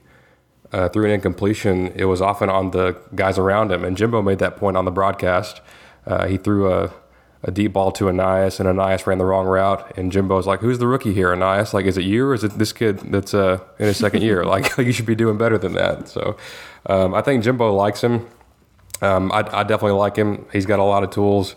uh, 0.71 0.89
threw 0.89 1.05
an 1.05 1.11
incompletion, 1.11 1.87
it 1.95 2.05
was 2.05 2.21
often 2.21 2.49
on 2.49 2.71
the 2.71 2.99
guys 3.13 3.37
around 3.37 3.71
him. 3.71 3.83
And 3.83 3.95
Jimbo 3.95 4.21
made 4.21 4.39
that 4.39 4.57
point 4.57 4.75
on 4.75 4.85
the 4.85 4.91
broadcast. 4.91 5.61
Uh, 6.05 6.27
he 6.27 6.37
threw 6.37 6.71
a, 6.71 6.91
a 7.43 7.51
deep 7.51 7.73
ball 7.73 7.91
to 7.93 8.05
Ainias, 8.05 8.59
and 8.59 8.67
Ainias 8.67 9.05
ran 9.05 9.17
the 9.17 9.25
wrong 9.25 9.45
route. 9.45 9.97
And 9.97 10.11
Jimbo's 10.11 10.47
like, 10.47 10.61
"Who's 10.61 10.79
the 10.79 10.87
rookie 10.87 11.13
here, 11.13 11.29
Ainias? 11.29 11.73
Like, 11.73 11.85
is 11.85 11.97
it 11.97 12.03
you 12.03 12.25
or 12.27 12.33
is 12.33 12.43
it 12.43 12.57
this 12.57 12.73
kid 12.73 12.99
that's 13.11 13.33
uh, 13.33 13.59
in 13.79 13.85
his 13.85 13.97
second 13.97 14.23
year? 14.23 14.43
Like, 14.47 14.77
you 14.77 14.91
should 14.91 15.05
be 15.05 15.15
doing 15.15 15.37
better 15.37 15.57
than 15.57 15.73
that." 15.73 16.07
So, 16.07 16.37
um, 16.87 17.13
I 17.13 17.21
think 17.21 17.43
Jimbo 17.43 17.73
likes 17.73 18.01
him. 18.01 18.27
Um, 19.01 19.31
I, 19.31 19.39
I, 19.39 19.63
definitely 19.63 19.91
like 19.91 20.15
him. 20.15 20.45
He's 20.51 20.65
got 20.65 20.79
a 20.79 20.83
lot 20.83 21.03
of 21.03 21.11
tools, 21.11 21.55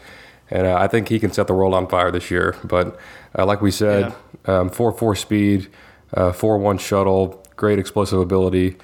and 0.50 0.66
uh, 0.66 0.76
I 0.76 0.88
think 0.88 1.08
he 1.08 1.18
can 1.18 1.32
set 1.32 1.46
the 1.46 1.54
world 1.54 1.72
on 1.72 1.86
fire 1.86 2.10
this 2.10 2.30
year. 2.30 2.54
But 2.64 2.98
uh, 3.38 3.46
like 3.46 3.62
we 3.62 3.70
said, 3.70 4.12
yeah. 4.46 4.58
um, 4.58 4.70
four 4.70 4.92
four 4.92 5.16
speed, 5.16 5.68
uh, 6.12 6.32
four 6.32 6.58
one 6.58 6.76
shuttle, 6.76 7.42
great 7.56 7.78
explosive 7.78 8.18
ability, 8.18 8.76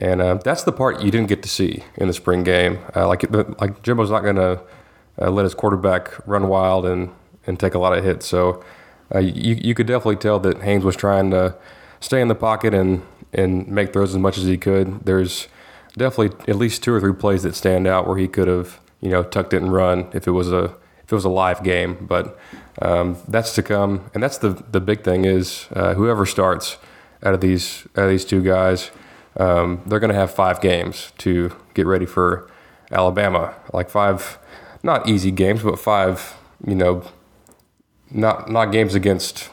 and 0.00 0.20
uh, 0.20 0.34
that's 0.34 0.64
the 0.64 0.72
part 0.72 1.02
you 1.02 1.12
didn't 1.12 1.28
get 1.28 1.42
to 1.44 1.48
see 1.48 1.84
in 1.96 2.08
the 2.08 2.14
spring 2.14 2.42
game. 2.42 2.80
Uh, 2.96 3.06
like 3.06 3.24
like 3.60 3.82
Jimbo's 3.82 4.10
not 4.10 4.22
going 4.22 4.36
to 4.36 4.60
uh, 5.20 5.30
let 5.30 5.44
his 5.44 5.54
quarterback 5.54 6.26
run 6.26 6.48
wild 6.48 6.86
and 6.86 7.10
and 7.46 7.58
take 7.58 7.74
a 7.74 7.78
lot 7.78 7.96
of 7.96 8.04
hits. 8.04 8.26
So 8.26 8.62
you 9.14 9.54
you 9.54 9.74
could 9.74 9.86
definitely 9.86 10.16
tell 10.16 10.38
that 10.40 10.62
Haynes 10.62 10.84
was 10.84 10.96
trying 10.96 11.30
to 11.30 11.54
stay 12.00 12.20
in 12.20 12.28
the 12.28 12.34
pocket 12.34 12.74
and 12.74 13.02
and 13.32 13.68
make 13.68 13.92
throws 13.92 14.10
as 14.10 14.18
much 14.18 14.38
as 14.38 14.44
he 14.44 14.56
could. 14.56 15.04
There's 15.04 15.48
definitely 15.96 16.36
at 16.48 16.56
least 16.56 16.82
two 16.82 16.92
or 16.92 17.00
three 17.00 17.12
plays 17.12 17.42
that 17.42 17.54
stand 17.54 17.86
out 17.86 18.06
where 18.06 18.18
he 18.18 18.28
could 18.28 18.48
have 18.48 18.80
you 19.00 19.10
know 19.10 19.22
tucked 19.22 19.54
it 19.54 19.62
and 19.62 19.72
run 19.72 20.08
if 20.12 20.26
it 20.26 20.32
was 20.32 20.52
a 20.52 20.64
if 21.04 21.12
it 21.12 21.14
was 21.14 21.24
a 21.24 21.30
live 21.30 21.62
game. 21.62 22.06
But 22.06 22.38
um, 22.80 23.16
that's 23.28 23.54
to 23.54 23.62
come, 23.62 24.10
and 24.14 24.22
that's 24.22 24.38
the 24.38 24.50
the 24.70 24.80
big 24.80 25.02
thing 25.02 25.24
is 25.24 25.66
uh, 25.72 25.94
whoever 25.94 26.26
starts 26.26 26.78
out 27.22 27.34
of 27.34 27.40
these 27.40 27.86
out 27.96 28.04
of 28.04 28.10
these 28.10 28.24
two 28.24 28.42
guys, 28.42 28.90
um, 29.36 29.82
they're 29.86 30.00
going 30.00 30.12
to 30.12 30.18
have 30.18 30.32
five 30.32 30.60
games 30.60 31.12
to 31.18 31.56
get 31.74 31.86
ready 31.86 32.06
for 32.06 32.50
Alabama. 32.90 33.54
Like 33.72 33.90
five, 33.90 34.38
not 34.82 35.08
easy 35.08 35.30
games, 35.30 35.62
but 35.62 35.78
five 35.78 36.36
you 36.66 36.74
know, 36.74 37.02
not 38.10 38.50
not 38.50 38.66
games 38.66 38.94
against 38.94 39.50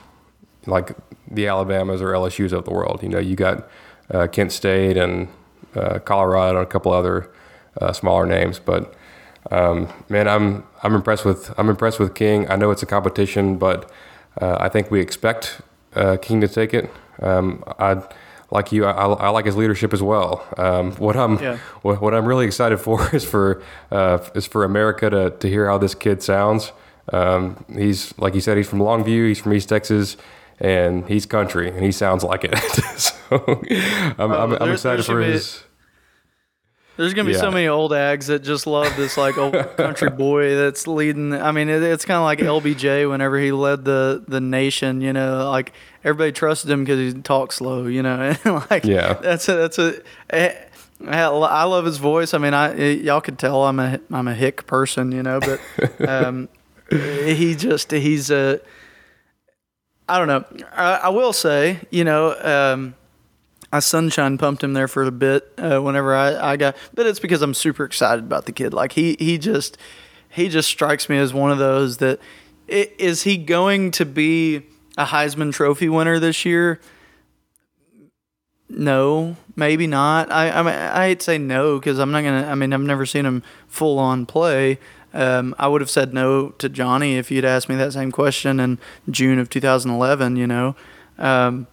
like 0.65 0.95
the 1.29 1.47
Alabamas 1.47 2.01
or 2.01 2.07
LSU's 2.07 2.53
of 2.53 2.65
the 2.65 2.71
world. 2.71 3.01
You 3.03 3.09
know, 3.09 3.19
you 3.19 3.35
got 3.35 3.69
uh, 4.11 4.27
Kent 4.27 4.51
State 4.51 4.97
and 4.97 5.29
uh, 5.75 5.99
Colorado, 5.99 6.59
and 6.59 6.67
a 6.67 6.69
couple 6.69 6.91
other 6.91 7.31
uh, 7.79 7.93
smaller 7.93 8.25
names. 8.25 8.59
But 8.59 8.93
um, 9.51 9.87
man, 10.09 10.27
I'm 10.27 10.63
I'm 10.83 10.95
impressed 10.95 11.25
with 11.25 11.53
I'm 11.57 11.69
impressed 11.69 11.99
with 11.99 12.15
King. 12.15 12.49
I 12.49 12.55
know 12.55 12.71
it's 12.71 12.83
a 12.83 12.87
competition, 12.87 13.57
but 13.57 13.89
uh, 14.41 14.57
I 14.59 14.69
think 14.69 14.91
we 14.91 14.99
expect 14.99 15.61
uh, 15.95 16.17
King 16.17 16.41
to 16.41 16.47
take 16.47 16.73
it. 16.73 16.89
Um, 17.21 17.63
I 17.79 18.01
like 18.51 18.71
you, 18.71 18.85
I, 18.85 18.91
I, 18.91 19.29
like 19.29 19.45
his 19.45 19.55
leadership 19.55 19.93
as 19.93 20.01
well. 20.01 20.47
Um, 20.57 20.93
what 20.93 21.17
I'm 21.17 21.37
yeah. 21.39 21.57
what, 21.81 22.01
what, 22.01 22.13
I'm 22.13 22.25
really 22.25 22.45
excited 22.45 22.77
for 22.77 23.09
is 23.15 23.25
for 23.25 23.61
uh, 23.91 24.19
is 24.35 24.45
for 24.45 24.63
America 24.63 25.09
to 25.09 25.31
to 25.31 25.49
hear 25.49 25.67
how 25.67 25.77
this 25.77 25.95
kid 25.95 26.23
sounds. 26.23 26.71
Um, 27.11 27.65
he's 27.73 28.17
like 28.17 28.35
you 28.35 28.41
said, 28.41 28.57
he's 28.57 28.67
from 28.67 28.79
Longview. 28.79 29.27
He's 29.27 29.39
from 29.39 29.53
East 29.53 29.69
Texas 29.69 30.17
and 30.59 31.07
he's 31.07 31.25
country 31.25 31.69
and 31.69 31.83
he 31.83 31.91
sounds 31.91 32.23
like 32.23 32.43
it. 32.43 32.57
so 32.97 33.63
I'm, 34.17 34.31
I'm, 34.31 34.53
I'm 34.53 34.71
excited 34.71 35.05
for 35.05 35.21
his. 35.21 35.63
There's 36.97 37.13
gonna 37.13 37.27
be 37.27 37.33
yeah. 37.33 37.41
so 37.41 37.51
many 37.51 37.67
old 37.67 37.91
ags 37.91 38.25
that 38.25 38.39
just 38.41 38.65
love 38.65 38.95
this 38.97 39.17
like 39.17 39.37
old 39.37 39.53
country 39.77 40.09
boy 40.17 40.55
that's 40.55 40.87
leading. 40.87 41.31
I 41.31 41.51
mean, 41.51 41.69
it, 41.69 41.83
it's 41.83 42.05
kind 42.05 42.17
of 42.17 42.23
like 42.23 42.39
LBJ 42.39 43.07
whenever 43.07 43.37
he 43.37 43.51
led 43.51 43.85
the 43.85 44.23
the 44.27 44.41
nation. 44.41 45.01
You 45.01 45.13
know, 45.13 45.47
like 45.51 45.73
everybody 46.07 46.31
trusted 46.31 46.69
him 46.69 46.83
because 46.83 47.13
he 47.13 47.21
talked 47.21 47.53
slow. 47.53 47.85
You 47.85 48.03
know, 48.03 48.35
and 48.45 48.63
like 48.69 48.85
yeah, 48.85 49.13
that's 49.13 49.47
a 49.49 49.55
that's 49.55 49.79
a. 49.79 50.01
Eh, 50.29 50.55
I 51.05 51.63
love 51.63 51.85
his 51.85 51.97
voice. 51.97 52.33
I 52.33 52.39
mean, 52.39 52.53
I 52.53 52.75
y'all 52.75 53.21
could 53.21 53.37
tell 53.37 53.63
I'm 53.65 53.79
a 53.79 53.99
I'm 54.11 54.27
a 54.27 54.33
hick 54.33 54.65
person, 54.65 55.11
you 55.11 55.21
know, 55.21 55.39
but 55.39 55.61
um, 56.09 56.49
he 56.89 57.55
just 57.55 57.91
he's 57.91 58.31
a 58.31 58.59
I 60.09 60.17
don't 60.17 60.27
know. 60.27 60.67
I, 60.71 60.93
I 61.03 61.09
will 61.09 61.33
say, 61.33 61.81
you 61.91 62.03
know, 62.03 62.35
um, 62.41 62.95
I 63.71 63.79
sunshine 63.79 64.37
pumped 64.37 64.63
him 64.63 64.73
there 64.73 64.87
for 64.87 65.03
a 65.03 65.11
bit 65.11 65.51
uh, 65.57 65.79
whenever 65.79 66.15
I, 66.15 66.53
I 66.53 66.57
got, 66.57 66.77
but 66.93 67.05
it's 67.05 67.19
because 67.19 67.41
I'm 67.41 67.53
super 67.53 67.83
excited 67.83 68.23
about 68.23 68.45
the 68.45 68.53
kid. 68.53 68.73
Like 68.73 68.93
he 68.93 69.17
he 69.19 69.37
just 69.37 69.77
he 70.29 70.47
just 70.49 70.69
strikes 70.69 71.09
me 71.09 71.17
as 71.17 71.33
one 71.33 71.51
of 71.51 71.57
those 71.57 71.97
that 71.97 72.19
it, 72.67 72.95
is 72.97 73.23
he 73.23 73.37
going 73.37 73.91
to 73.91 74.05
be 74.05 74.63
a 74.97 75.05
Heisman 75.05 75.53
Trophy 75.53 75.87
winner 75.87 76.19
this 76.19 76.43
year? 76.43 76.79
No, 78.69 79.37
maybe 79.55 79.87
not. 79.87 80.31
I 80.31 80.49
I, 80.49 80.61
mean, 80.61 80.73
I 80.73 81.07
hate 81.07 81.19
to 81.19 81.23
say 81.23 81.37
no 81.37 81.79
because 81.79 81.99
I'm 81.99 82.11
not 82.11 82.23
gonna. 82.23 82.47
I 82.47 82.55
mean, 82.55 82.73
I've 82.73 82.81
never 82.81 83.05
seen 83.05 83.25
him 83.25 83.43
full 83.67 83.97
on 83.97 84.25
play. 84.25 84.79
Um, 85.13 85.55
I 85.57 85.69
would 85.69 85.79
have 85.79 85.89
said 85.89 86.13
no 86.13 86.49
to 86.49 86.67
Johnny 86.67 87.17
if 87.17 87.31
you'd 87.31 87.45
asked 87.45 87.69
me 87.69 87.75
that 87.75 87.93
same 87.93 88.11
question 88.11 88.59
in 88.59 88.77
June 89.09 89.39
of 89.39 89.49
2011. 89.49 90.35
You 90.35 90.47
know, 90.47 90.75
um, 91.17 91.67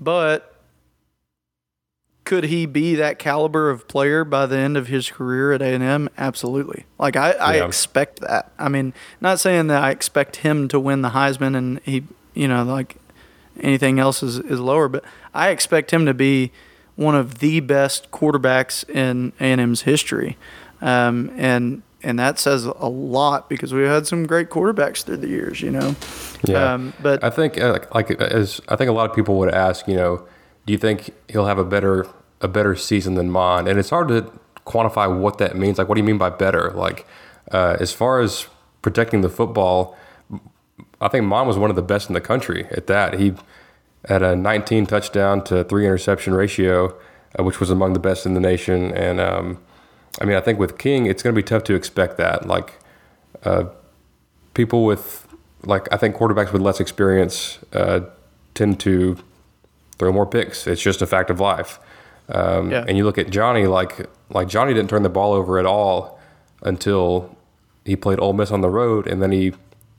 but 0.00 0.58
could 2.28 2.44
he 2.44 2.66
be 2.66 2.94
that 2.94 3.18
caliber 3.18 3.70
of 3.70 3.88
player 3.88 4.22
by 4.22 4.44
the 4.44 4.58
end 4.58 4.76
of 4.76 4.86
his 4.86 5.10
career 5.10 5.52
at 5.52 5.62
A&M? 5.62 6.10
Absolutely. 6.18 6.84
Like 6.98 7.16
I, 7.16 7.30
I 7.32 7.64
expect 7.64 8.20
that. 8.20 8.52
I 8.58 8.68
mean, 8.68 8.92
not 9.18 9.40
saying 9.40 9.68
that 9.68 9.82
I 9.82 9.90
expect 9.90 10.36
him 10.36 10.68
to 10.68 10.78
win 10.78 11.00
the 11.00 11.10
Heisman 11.10 11.56
and 11.56 11.80
he, 11.84 12.04
you 12.38 12.46
know, 12.46 12.62
like 12.62 12.96
anything 13.60 13.98
else 13.98 14.22
is, 14.22 14.38
is 14.38 14.60
lower, 14.60 14.88
but 14.88 15.04
I 15.34 15.48
expect 15.48 15.90
him 15.90 16.06
to 16.06 16.14
be 16.14 16.52
one 16.94 17.14
of 17.14 17.38
the 17.40 17.60
best 17.60 18.10
quarterbacks 18.10 18.88
in 18.88 19.32
A&M's 19.40 19.82
history. 19.82 20.36
Um, 20.80 21.30
and 21.36 21.82
and 22.00 22.16
that 22.20 22.38
says 22.38 22.64
a 22.64 22.88
lot 22.88 23.48
because 23.48 23.74
we've 23.74 23.88
had 23.88 24.06
some 24.06 24.24
great 24.24 24.50
quarterbacks 24.50 25.02
through 25.02 25.16
the 25.16 25.26
years, 25.26 25.60
you 25.60 25.72
know. 25.72 25.96
Yeah, 26.44 26.74
um, 26.74 26.92
but 27.02 27.24
I 27.24 27.30
think 27.30 27.60
uh, 27.60 27.80
like 27.92 28.12
as 28.12 28.60
I 28.68 28.76
think 28.76 28.88
a 28.88 28.92
lot 28.92 29.10
of 29.10 29.16
people 29.16 29.36
would 29.38 29.52
ask, 29.52 29.88
you 29.88 29.96
know, 29.96 30.24
do 30.64 30.72
you 30.72 30.78
think 30.78 31.10
he'll 31.28 31.46
have 31.46 31.58
a 31.58 31.64
better 31.64 32.06
a 32.40 32.46
better 32.46 32.76
season 32.76 33.14
than 33.14 33.30
mine? 33.30 33.66
And 33.66 33.80
it's 33.80 33.90
hard 33.90 34.06
to 34.08 34.30
quantify 34.64 35.12
what 35.18 35.38
that 35.38 35.56
means. 35.56 35.78
Like, 35.78 35.88
what 35.88 35.96
do 35.96 36.00
you 36.00 36.06
mean 36.06 36.18
by 36.18 36.30
better? 36.30 36.70
Like, 36.70 37.04
uh, 37.50 37.76
as 37.80 37.92
far 37.92 38.20
as 38.20 38.46
protecting 38.80 39.22
the 39.22 39.28
football, 39.28 39.96
I 41.00 41.08
think 41.08 41.24
Mond 41.24 41.46
was 41.46 41.56
one 41.56 41.70
of 41.70 41.76
the 41.76 41.82
best 41.82 42.08
in 42.08 42.14
the 42.14 42.20
country 42.20 42.66
at 42.70 42.86
that. 42.88 43.14
He 43.14 43.34
had 44.06 44.22
a 44.22 44.34
19 44.34 44.86
touchdown 44.86 45.44
to 45.44 45.64
three 45.64 45.84
interception 45.84 46.34
ratio, 46.34 46.96
uh, 47.38 47.44
which 47.44 47.60
was 47.60 47.70
among 47.70 47.92
the 47.92 48.00
best 48.00 48.26
in 48.26 48.34
the 48.34 48.40
nation, 48.40 48.92
and 48.92 49.20
um, 49.20 49.58
I 50.20 50.24
mean, 50.24 50.36
I 50.36 50.40
think 50.40 50.58
with 50.58 50.78
King, 50.78 51.06
it's 51.06 51.22
going 51.22 51.34
to 51.34 51.38
be 51.38 51.44
tough 51.44 51.64
to 51.64 51.74
expect 51.74 52.16
that. 52.16 52.46
Like, 52.46 52.78
uh, 53.44 53.64
people 54.54 54.84
with, 54.84 55.26
like, 55.62 55.92
I 55.92 55.96
think 55.96 56.16
quarterbacks 56.16 56.52
with 56.52 56.62
less 56.62 56.80
experience 56.80 57.58
uh, 57.72 58.00
tend 58.54 58.80
to 58.80 59.18
throw 59.98 60.12
more 60.12 60.26
picks. 60.26 60.66
It's 60.66 60.82
just 60.82 61.02
a 61.02 61.06
fact 61.06 61.30
of 61.30 61.40
life. 61.40 61.78
Um, 62.28 62.70
yeah. 62.70 62.84
And 62.86 62.96
you 62.96 63.04
look 63.04 63.18
at 63.18 63.30
Johnny, 63.30 63.66
like, 63.66 64.08
like 64.30 64.48
Johnny 64.48 64.74
didn't 64.74 64.90
turn 64.90 65.02
the 65.02 65.08
ball 65.08 65.32
over 65.32 65.58
at 65.58 65.66
all 65.66 66.18
until 66.62 67.36
he 67.84 67.96
played 67.96 68.18
Ole 68.18 68.32
Miss 68.32 68.50
on 68.50 68.60
the 68.60 68.70
road, 68.70 69.06
and 69.06 69.22
then 69.22 69.32
he 69.32 69.52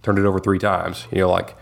turned 0.04 0.20
it 0.20 0.26
over 0.26 0.40
three 0.40 0.60
times. 0.60 1.08
You 1.12 1.20
know, 1.20 1.30
like 1.30 1.56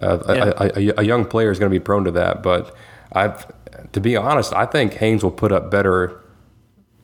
uh, 0.00 0.18
yeah. 0.28 0.52
a, 0.56 0.72
a, 0.76 0.94
a, 0.98 1.02
young 1.02 1.24
player 1.24 1.50
is 1.50 1.58
going 1.58 1.70
to 1.70 1.74
be 1.74 1.82
prone 1.82 2.04
to 2.04 2.10
that. 2.12 2.42
But 2.42 2.74
I've, 3.12 3.46
to 3.92 4.00
be 4.00 4.16
honest, 4.16 4.52
I 4.52 4.66
think 4.66 4.94
Haynes 4.94 5.22
will 5.22 5.30
put 5.30 5.52
up 5.52 5.70
better 5.70 6.20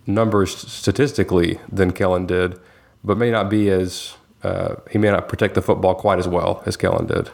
numbers 0.06 0.56
statistically 0.56 1.58
than 1.70 1.92
Kellen 1.92 2.26
did, 2.26 2.58
but 3.04 3.16
may 3.16 3.30
not 3.30 3.48
be 3.48 3.70
as 3.70 4.14
uh, 4.42 4.76
he 4.90 4.98
may 4.98 5.10
not 5.10 5.28
protect 5.28 5.54
the 5.54 5.62
football 5.62 5.94
quite 5.94 6.18
as 6.18 6.26
well 6.26 6.62
as 6.66 6.76
Kellen 6.76 7.06
did. 7.06 7.30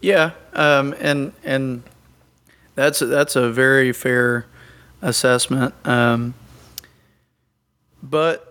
Yeah, 0.00 0.32
um, 0.54 0.94
and 0.98 1.32
and 1.44 1.82
that's 2.74 3.00
that's 3.00 3.36
a 3.36 3.50
very 3.50 3.92
fair 3.92 4.46
assessment. 5.02 5.74
Um, 5.86 6.34
but 8.02 8.49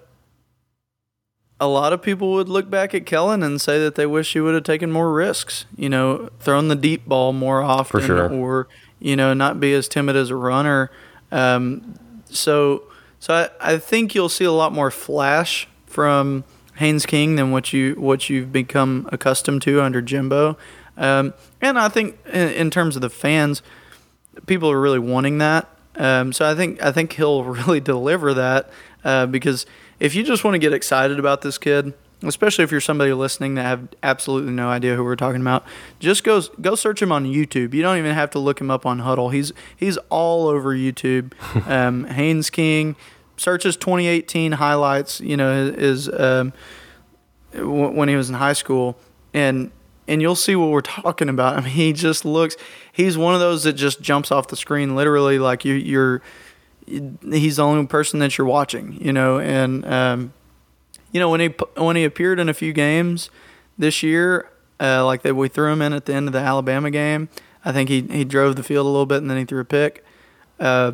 a 1.59 1.67
lot 1.67 1.93
of 1.93 2.01
people 2.01 2.31
would 2.33 2.49
look 2.49 2.69
back 2.69 2.93
at 2.95 3.05
Kellen 3.05 3.43
and 3.43 3.59
say 3.59 3.79
that 3.79 3.95
they 3.95 4.05
wish 4.05 4.33
he 4.33 4.39
would 4.39 4.53
have 4.53 4.63
taken 4.63 4.91
more 4.91 5.11
risks. 5.11 5.65
You 5.75 5.89
know, 5.89 6.29
thrown 6.39 6.67
the 6.67 6.75
deep 6.75 7.05
ball 7.05 7.33
more 7.33 7.61
often, 7.61 8.01
sure. 8.01 8.29
or 8.31 8.67
you 8.99 9.15
know, 9.15 9.33
not 9.33 9.59
be 9.59 9.73
as 9.73 9.87
timid 9.87 10.15
as 10.15 10.29
a 10.29 10.35
runner. 10.35 10.91
Um, 11.31 11.99
so 12.25 12.83
so 13.19 13.33
I, 13.33 13.73
I 13.73 13.77
think 13.77 14.15
you'll 14.15 14.29
see 14.29 14.45
a 14.45 14.51
lot 14.51 14.71
more 14.71 14.91
flash 14.91 15.67
from 15.85 16.45
Haynes 16.75 17.05
King 17.05 17.35
than 17.35 17.51
what 17.51 17.73
you 17.73 17.95
what 17.95 18.29
you've 18.29 18.51
become 18.51 19.09
accustomed 19.11 19.61
to 19.63 19.81
under 19.81 20.01
Jimbo. 20.01 20.57
Um, 20.97 21.33
and 21.61 21.79
I 21.79 21.89
think 21.89 22.17
in, 22.25 22.49
in, 22.49 22.69
terms 22.69 22.97
of 22.97 23.01
the 23.01 23.09
fans, 23.09 23.61
people 24.47 24.69
are 24.69 24.79
really 24.79 24.99
wanting 24.99 25.37
that. 25.37 25.69
Um, 25.95 26.33
so 26.33 26.49
I 26.49 26.55
think 26.55 26.81
I 26.81 26.91
think 26.91 27.13
he'll 27.13 27.43
really 27.43 27.79
deliver 27.79 28.33
that 28.33 28.69
uh, 29.03 29.25
because 29.25 29.65
if 30.00 30.15
you 30.15 30.24
just 30.24 30.44
want 30.44 30.56
to 30.56 30.60
get 30.60 30.74
excited 30.74 31.20
about 31.20 31.41
this 31.41 31.58
kid, 31.58 31.94
especially 32.24 32.63
if 32.63 32.72
you're 32.72 32.82
somebody 32.82 33.13
listening 33.13 33.56
that 33.56 33.63
have 33.63 33.88
absolutely 34.03 34.51
no 34.51 34.70
idea 34.70 34.96
who 34.96 35.03
we're 35.03 35.15
talking 35.15 35.41
about, 35.41 35.65
just 36.00 36.24
go 36.24 36.41
go 36.62 36.75
search 36.75 37.01
him 37.01 37.12
on 37.12 37.25
YouTube. 37.25 37.74
You 37.74 37.82
don't 37.82 37.98
even 37.98 38.13
have 38.13 38.29
to 38.32 38.39
look 38.39 38.60
him 38.60 38.70
up 38.70 38.86
on 38.86 39.00
Hudl. 39.00 39.34
He's 39.34 39.53
he's 39.75 39.98
all 40.10 40.48
over 40.48 40.75
YouTube. 40.75 41.34
um, 41.70 42.06
Haynes 42.06 42.50
King 42.50 42.96
searches 43.38 43.77
2018 43.77 44.53
highlights. 44.53 45.22
You 45.22 45.38
know, 45.38 45.68
is 45.68 46.10
um, 46.10 46.53
when 47.53 48.10
he 48.10 48.15
was 48.15 48.29
in 48.29 48.36
high 48.36 48.53
school, 48.53 48.98
and 49.34 49.72
and 50.08 50.22
you'll 50.22 50.36
see 50.36 50.56
what 50.56 50.70
we're 50.70 50.82
talking 50.82 51.29
about. 51.29 51.56
I 51.58 51.62
mean, 51.62 51.72
he 51.72 51.94
just 51.94 52.25
looks. 52.25 52.56
He's 52.91 53.18
one 53.18 53.34
of 53.34 53.39
those 53.39 53.63
that 53.63 53.74
just 53.74 54.01
jumps 54.01 54.32
off 54.32 54.48
the 54.48 54.58
screen, 54.58 54.96
literally, 54.96 55.39
like 55.39 55.65
you, 55.65 55.75
you're. 55.75 56.22
He's 56.89 57.58
the 57.58 57.63
only 57.63 57.86
person 57.88 58.19
that 58.19 58.38
you're 58.38 58.48
watching, 58.48 58.98
you 59.00 59.13
know, 59.13 59.39
and 59.39 59.86
um, 59.86 60.34
you 61.12 61.19
know 61.19 61.29
when 61.29 61.39
he 61.39 61.48
when 61.75 61.96
he 61.96 62.03
appeared 62.03 62.39
in 62.39 62.50
a 62.50 62.53
few 62.53 62.74
games 62.74 63.29
this 63.77 64.03
year, 64.03 64.50
uh, 64.79 65.05
like 65.05 65.22
that 65.22 65.36
we 65.36 65.48
threw 65.48 65.72
him 65.72 65.81
in 65.81 65.93
at 65.93 66.05
the 66.05 66.13
end 66.13 66.27
of 66.27 66.34
the 66.34 66.39
Alabama 66.39 66.91
game. 66.91 67.29
I 67.63 67.72
think 67.72 67.89
he 67.89 68.01
he 68.01 68.24
drove 68.24 68.55
the 68.55 68.63
field 68.63 68.86
a 68.86 68.89
little 68.89 69.05
bit 69.05 69.19
and 69.19 69.29
then 69.29 69.38
he 69.38 69.46
threw 69.46 69.62
a 69.62 69.65
pick. 69.65 70.03
Uh, 70.60 70.93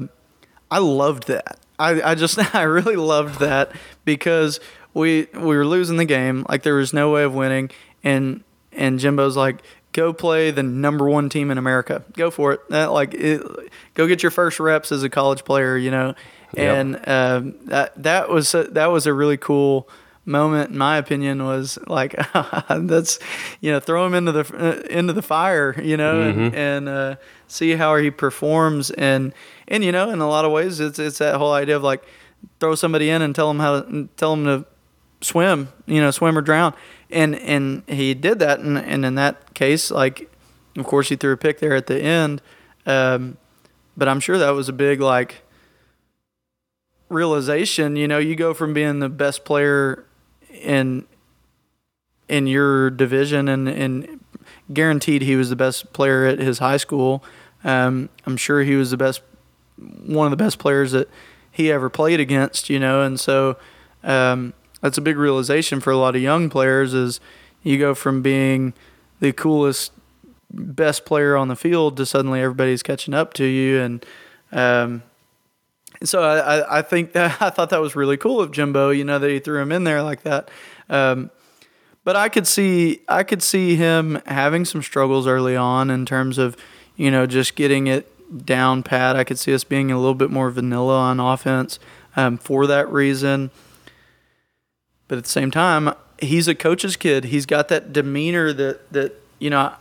I 0.70 0.80
loved 0.80 1.28
that. 1.28 1.60
I, 1.78 2.02
I 2.02 2.16
just 2.16 2.38
I 2.56 2.64
really 2.64 2.96
loved 2.96 3.40
that 3.40 3.72
because 4.04 4.60
we 4.94 5.28
we 5.34 5.56
were 5.56 5.66
losing 5.66 5.98
the 5.98 6.06
game, 6.06 6.46
like 6.50 6.64
there 6.64 6.76
was 6.76 6.94
no 6.94 7.12
way 7.12 7.24
of 7.24 7.34
winning, 7.34 7.70
and 8.04 8.44
and 8.72 9.00
Jimbo's 9.00 9.38
like, 9.38 9.62
go 9.96 10.12
play 10.12 10.52
the 10.52 10.62
number 10.62 11.10
one 11.10 11.30
team 11.30 11.50
in 11.50 11.58
America, 11.58 12.04
go 12.14 12.30
for 12.30 12.52
it, 12.52 12.70
that, 12.70 12.92
like 12.92 13.14
it, 13.14 13.42
go 13.94 14.08
get 14.08 14.22
your 14.22 14.30
first 14.30 14.60
reps 14.60 14.92
as 14.92 15.04
a 15.04 15.10
college 15.10 15.46
player, 15.46 15.78
you 15.78 15.90
know, 15.90 16.14
yep. 16.54 16.76
and 16.76 16.96
um, 17.08 17.56
that 17.68 18.04
that 18.04 18.30
was 18.30 18.54
a, 18.54 18.66
that 18.66 18.88
was 18.88 19.08
a 19.08 19.14
really 19.14 19.38
cool 19.38 19.90
moment 20.28 20.72
in 20.72 20.78
my 20.78 20.98
opinion 20.98 21.46
was 21.46 21.78
like 21.86 22.16
that's 22.70 23.20
you 23.62 23.72
know 23.72 23.80
throw 23.80 24.08
him 24.08 24.16
into 24.16 24.32
the 24.32 24.40
uh, 24.58 24.82
into 24.90 25.14
the 25.14 25.22
fire 25.22 25.80
you 25.80 25.96
know 25.96 26.16
mm-hmm. 26.16 26.40
and, 26.40 26.56
and 26.56 26.90
uh, 26.90 27.16
see 27.48 27.74
how 27.76 27.96
he 27.96 28.12
performs. 28.12 28.92
And 28.92 29.34
and 29.68 29.84
you 29.84 29.92
know 29.92 30.10
in 30.10 30.20
a 30.20 30.28
lot 30.28 30.46
of 30.46 30.52
ways 30.52 30.80
it's 30.80 31.00
it's 31.00 31.20
that 31.20 31.36
whole 31.36 31.54
idea 31.54 31.78
of 31.78 31.84
like 31.84 32.04
throw 32.60 32.76
somebody 32.76 33.10
in 33.10 33.22
and 33.22 33.34
tell 33.34 33.48
them 33.48 33.60
how 33.60 33.82
to 33.82 34.10
tell 34.18 34.36
them 34.36 34.46
to 34.46 34.66
swim 35.22 35.70
you 35.86 36.02
know 36.02 36.12
swim 36.12 36.38
or 36.38 36.42
drown 36.42 36.74
and 37.10 37.36
and 37.36 37.84
he 37.88 38.14
did 38.14 38.40
that 38.40 38.60
and, 38.60 38.78
and 38.78 39.06
in 39.06 39.16
that 39.16 39.54
case 39.54 39.92
like 39.92 40.32
of 40.78 40.86
course 40.86 41.10
he 41.10 41.16
threw 41.16 41.32
a 41.32 41.38
pick 41.38 41.60
there 41.60 41.76
at 41.76 41.88
the 41.88 42.02
end 42.02 42.42
um, 42.86 43.38
but 43.98 44.08
I'm 44.08 44.20
sure 44.20 44.38
that 44.38 44.52
was 44.52 44.70
a 44.70 44.74
big 44.74 45.00
like 45.00 45.44
realization 47.10 47.96
you 47.96 48.08
know 48.08 48.18
you 48.18 48.36
go 48.36 48.54
from 48.54 48.74
being 48.74 49.00
the 49.00 49.10
best 49.10 49.46
player 49.46 50.06
in 50.50 51.06
in 52.28 52.48
your 52.48 52.90
division 52.90 53.48
and 53.48 53.68
and 53.68 54.20
guaranteed 54.74 55.22
he 55.22 55.36
was 55.36 55.50
the 55.50 55.56
best 55.56 55.94
player 55.94 56.26
at 56.26 56.40
his 56.40 56.60
high 56.60 56.78
school. 56.78 57.24
Um, 57.64 58.10
I'm 58.26 58.38
sure 58.38 58.64
he 58.64 58.76
was 58.76 58.92
the 58.92 58.98
best 58.98 59.22
one 59.78 60.26
of 60.26 60.32
the 60.32 60.38
best 60.38 60.60
players 60.60 60.92
that 60.94 61.10
he 61.52 61.72
ever 61.72 61.90
played 61.90 62.20
against, 62.20 62.70
you 62.70 62.80
know, 62.80 63.02
and 63.02 63.20
so 63.20 63.58
um, 64.04 64.54
that's 64.86 65.00
a 65.00 65.02
big 65.02 65.18
realization 65.18 65.80
for 65.80 65.90
a 65.90 65.98
lot 65.98 66.16
of 66.16 66.22
young 66.22 66.48
players 66.48 66.94
is 66.94 67.20
you 67.64 67.80
go 67.80 67.96
from 67.96 68.22
being 68.22 68.72
the 69.20 69.34
coolest 69.34 69.92
best 70.52 71.06
player 71.06 71.36
on 71.36 71.48
the 71.48 71.56
field 71.56 71.98
to 71.98 72.06
suddenly 72.06 72.40
everybody's 72.40 72.84
catching 72.84 73.12
up 73.12 73.34
to 73.34 73.46
you 73.46 73.82
and 73.82 74.06
um, 74.52 75.02
so 76.04 76.22
I, 76.22 76.78
I 76.78 76.82
think 76.84 77.14
that 77.14 77.36
I 77.42 77.50
thought 77.50 77.72
that 77.72 77.82
was 77.82 77.96
really 77.96 78.16
cool 78.16 78.40
of 78.40 78.52
Jimbo, 78.52 78.92
you 78.92 79.04
know, 79.04 79.18
that 79.18 79.28
he 79.28 79.40
threw 79.40 79.60
him 79.60 79.72
in 79.72 79.86
there 79.86 80.04
like 80.04 80.22
that. 80.22 80.52
Um, 80.88 81.32
but 82.04 82.16
I 82.16 82.30
could 82.30 82.46
see 82.46 83.02
I 83.08 83.24
could 83.24 83.42
see 83.42 83.78
him 83.78 84.22
having 84.28 84.66
some 84.66 84.84
struggles 84.84 85.26
early 85.26 85.56
on 85.56 85.90
in 85.90 86.06
terms 86.06 86.38
of, 86.38 86.56
you 86.96 87.10
know, 87.10 87.26
just 87.26 87.56
getting 87.56 87.88
it 87.88 88.46
down 88.46 88.84
pat. 88.84 89.16
I 89.16 89.24
could 89.24 89.40
see 89.40 89.52
us 89.52 89.64
being 89.64 89.90
a 89.90 89.98
little 89.98 90.14
bit 90.14 90.30
more 90.30 90.52
vanilla 90.52 91.00
on 91.00 91.20
offense 91.20 91.80
um, 92.16 92.38
for 92.38 92.68
that 92.68 92.88
reason. 92.92 93.50
But 95.08 95.18
at 95.18 95.24
the 95.24 95.30
same 95.30 95.52
time, 95.52 95.94
he's 96.20 96.48
a 96.48 96.56
coach's 96.56 96.96
kid. 96.96 97.26
He's 97.26 97.46
got 97.46 97.68
that 97.70 97.94
demeanor 97.94 98.54
that 98.54 98.92
that 98.92 99.14
you 99.40 99.50
know 99.50 99.74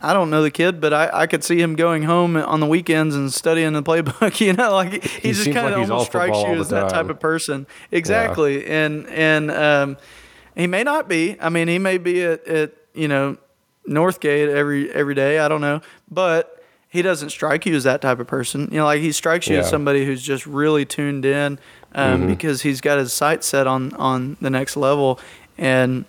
I 0.00 0.12
don't 0.12 0.30
know 0.30 0.42
the 0.42 0.50
kid, 0.50 0.80
but 0.80 0.92
I, 0.92 1.10
I 1.12 1.26
could 1.26 1.44
see 1.44 1.60
him 1.60 1.76
going 1.76 2.04
home 2.04 2.36
on 2.36 2.60
the 2.60 2.66
weekends 2.66 3.14
and 3.14 3.32
studying 3.32 3.72
the 3.72 3.82
playbook. 3.82 4.40
You 4.42 4.52
know, 4.54 4.72
like 4.72 5.02
he, 5.04 5.28
he 5.28 5.32
just 5.32 5.44
kind 5.52 5.58
of 5.72 5.80
like 5.80 5.90
almost 5.90 6.06
strikes 6.06 6.38
you 6.38 6.60
as 6.60 6.70
that 6.70 6.88
type 6.88 7.08
of 7.08 7.20
person. 7.20 7.66
Exactly, 7.90 8.62
yeah. 8.62 8.84
and 8.84 9.06
and 9.08 9.50
um, 9.50 9.96
he 10.56 10.66
may 10.66 10.82
not 10.82 11.08
be. 11.08 11.36
I 11.40 11.48
mean, 11.48 11.68
he 11.68 11.78
may 11.78 11.98
be 11.98 12.22
at, 12.22 12.46
at 12.46 12.72
you 12.94 13.08
know 13.08 13.36
Northgate 13.86 14.48
every 14.48 14.90
every 14.92 15.14
day. 15.14 15.38
I 15.38 15.48
don't 15.48 15.60
know, 15.60 15.80
but 16.10 16.62
he 16.88 17.02
doesn't 17.02 17.30
strike 17.30 17.66
you 17.66 17.74
as 17.74 17.84
that 17.84 18.00
type 18.00 18.18
of 18.18 18.26
person. 18.26 18.68
You 18.72 18.78
know, 18.78 18.84
like 18.84 19.00
he 19.00 19.12
strikes 19.12 19.48
you 19.48 19.54
yeah. 19.54 19.60
as 19.60 19.70
somebody 19.70 20.04
who's 20.04 20.22
just 20.22 20.46
really 20.46 20.84
tuned 20.84 21.24
in 21.24 21.58
um, 21.94 22.20
mm-hmm. 22.20 22.28
because 22.28 22.62
he's 22.62 22.80
got 22.80 22.98
his 22.98 23.12
sights 23.12 23.46
set 23.46 23.66
on 23.66 23.92
on 23.94 24.36
the 24.40 24.50
next 24.50 24.76
level 24.76 25.18
and 25.58 26.04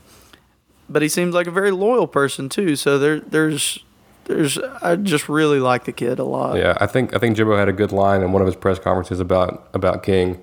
but 0.89 1.01
he 1.01 1.09
seems 1.09 1.33
like 1.33 1.47
a 1.47 1.51
very 1.51 1.71
loyal 1.71 2.07
person 2.07 2.49
too. 2.49 2.75
So 2.75 2.99
there, 2.99 3.19
there's, 3.19 3.79
there's, 4.25 4.57
I 4.57 4.95
just 4.95 5.27
really 5.27 5.59
like 5.59 5.85
the 5.85 5.91
kid 5.91 6.19
a 6.19 6.23
lot. 6.23 6.57
Yeah, 6.57 6.77
I 6.79 6.87
think 6.87 7.15
I 7.15 7.19
think 7.19 7.35
Jimbo 7.35 7.57
had 7.57 7.67
a 7.67 7.73
good 7.73 7.91
line 7.91 8.21
in 8.21 8.31
one 8.31 8.41
of 8.41 8.45
his 8.45 8.55
press 8.55 8.79
conferences 8.79 9.19
about 9.19 9.69
about 9.73 10.03
King. 10.03 10.41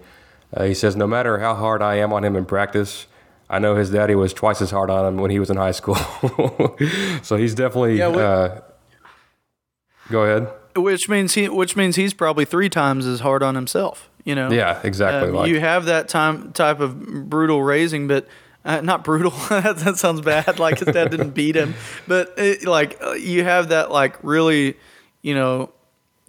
Uh, 0.53 0.65
he 0.65 0.75
says, 0.75 0.97
"No 0.97 1.07
matter 1.07 1.39
how 1.39 1.55
hard 1.55 1.81
I 1.81 1.95
am 1.97 2.13
on 2.13 2.25
him 2.25 2.37
in 2.37 2.45
practice, 2.45 3.07
I 3.49 3.59
know 3.59 3.77
his 3.77 3.91
daddy 3.91 4.15
was 4.15 4.35
twice 4.35 4.61
as 4.61 4.71
hard 4.71 4.91
on 4.91 5.07
him 5.07 5.17
when 5.19 5.31
he 5.31 5.39
was 5.39 5.51
in 5.51 5.57
high 5.57 5.71
school. 5.71 5.95
so 7.23 7.37
he's 7.37 7.55
definitely. 7.55 7.99
Yeah, 7.99 8.09
uh, 8.09 8.61
go 10.11 10.23
ahead. 10.23 10.53
Which 10.77 11.09
means 11.09 11.35
he, 11.35 11.49
which 11.49 11.77
means 11.77 11.97
he's 11.97 12.15
probably 12.15 12.45
three 12.45 12.69
times 12.69 13.07
as 13.07 13.21
hard 13.21 13.43
on 13.43 13.55
himself. 13.55 14.10
You 14.25 14.35
know. 14.35 14.51
Yeah, 14.51 14.81
exactly. 14.83 15.31
Um, 15.31 15.35
like. 15.35 15.49
You 15.49 15.61
have 15.61 15.87
that 15.87 16.09
time 16.09 16.53
type 16.53 16.81
of 16.81 17.29
brutal 17.29 17.63
raising, 17.63 18.09
but 18.09 18.29
uh, 18.65 18.81
not 18.81 19.05
brutal. 19.05 19.31
that, 19.49 19.79
that, 19.79 19.97
sounds 19.97 20.21
bad. 20.21 20.59
Like 20.59 20.79
his 20.79 20.89
dad 20.89 21.11
didn't 21.11 21.31
beat 21.31 21.57
him, 21.57 21.75
but 22.07 22.35
it, 22.37 22.65
like 22.65 23.01
uh, 23.03 23.13
you 23.13 23.45
have 23.45 23.69
that 23.69 23.91
like 23.91 24.23
really, 24.23 24.77
you 25.23 25.35
know, 25.35 25.73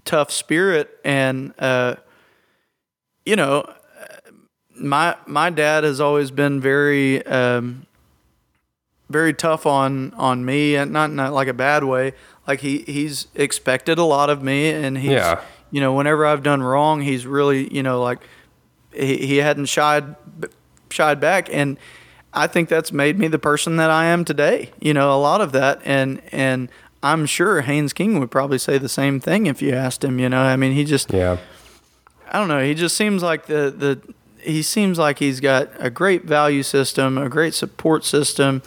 tough 0.06 0.32
spirit, 0.32 0.89
and 1.04 1.54
uh, 1.60 1.95
you 3.25 3.36
know, 3.36 3.71
my 4.75 5.15
my 5.25 5.49
dad 5.49 5.84
has 5.84 5.99
always 5.99 6.32
been 6.32 6.60
very, 6.60 7.25
um, 7.25 7.86
very 9.10 9.34
tough 9.34 9.65
on 9.65 10.13
on 10.13 10.45
me, 10.45 10.75
and 10.75 10.91
not 10.91 11.12
not 11.12 11.34
like 11.34 11.47
a 11.47 11.54
bad 11.54 11.84
way. 11.84 12.13
Like 12.47 12.62
he 12.62 12.80
he's 12.80 13.27
expected 13.36 13.97
a 13.97 14.04
lot 14.04 14.30
of 14.30 14.41
me, 14.41 14.69
and 14.69 14.97
he's 14.97 15.12
yeah. 15.12 15.41
You 15.71 15.81
know 15.81 15.93
whenever 15.93 16.25
I've 16.25 16.43
done 16.43 16.62
wrong, 16.62 17.01
he's 17.01 17.25
really 17.25 17.73
you 17.73 17.84
know 17.84 18.01
like 18.01 18.19
he, 18.93 19.17
he 19.17 19.38
hadn't 19.38 19.65
shied 19.65 20.15
shied 20.89 21.19
back 21.19 21.47
and 21.51 21.77
I 22.34 22.47
think 22.47 22.69
that's 22.69 22.91
made 22.91 23.19
me 23.19 23.27
the 23.27 23.39
person 23.39 23.77
that 23.77 23.89
I 23.89 24.05
am 24.05 24.23
today. 24.23 24.71
You 24.79 24.93
know, 24.93 25.13
a 25.13 25.19
lot 25.19 25.41
of 25.41 25.51
that, 25.51 25.81
and 25.84 26.21
and 26.31 26.69
I'm 27.03 27.25
sure 27.25 27.62
Haynes 27.62 27.93
King 27.93 28.19
would 28.19 28.31
probably 28.31 28.57
say 28.57 28.77
the 28.77 28.89
same 28.89 29.19
thing 29.19 29.47
if 29.47 29.62
you 29.62 29.73
asked 29.73 30.03
him. 30.03 30.19
You 30.19 30.29
know, 30.29 30.41
I 30.41 30.55
mean, 30.55 30.73
he 30.73 30.86
just 30.86 31.12
yeah. 31.12 31.38
I 32.29 32.39
don't 32.39 32.47
know. 32.47 32.63
He 32.63 32.73
just 32.73 32.95
seems 32.95 33.21
like 33.21 33.47
the 33.47 33.73
the 33.75 34.13
he 34.41 34.62
seems 34.62 34.97
like 34.97 35.19
he's 35.19 35.39
got 35.39 35.69
a 35.77 35.89
great 35.89 36.23
value 36.23 36.63
system, 36.63 37.17
a 37.17 37.29
great 37.29 37.53
support 37.53 38.05
system. 38.05 38.62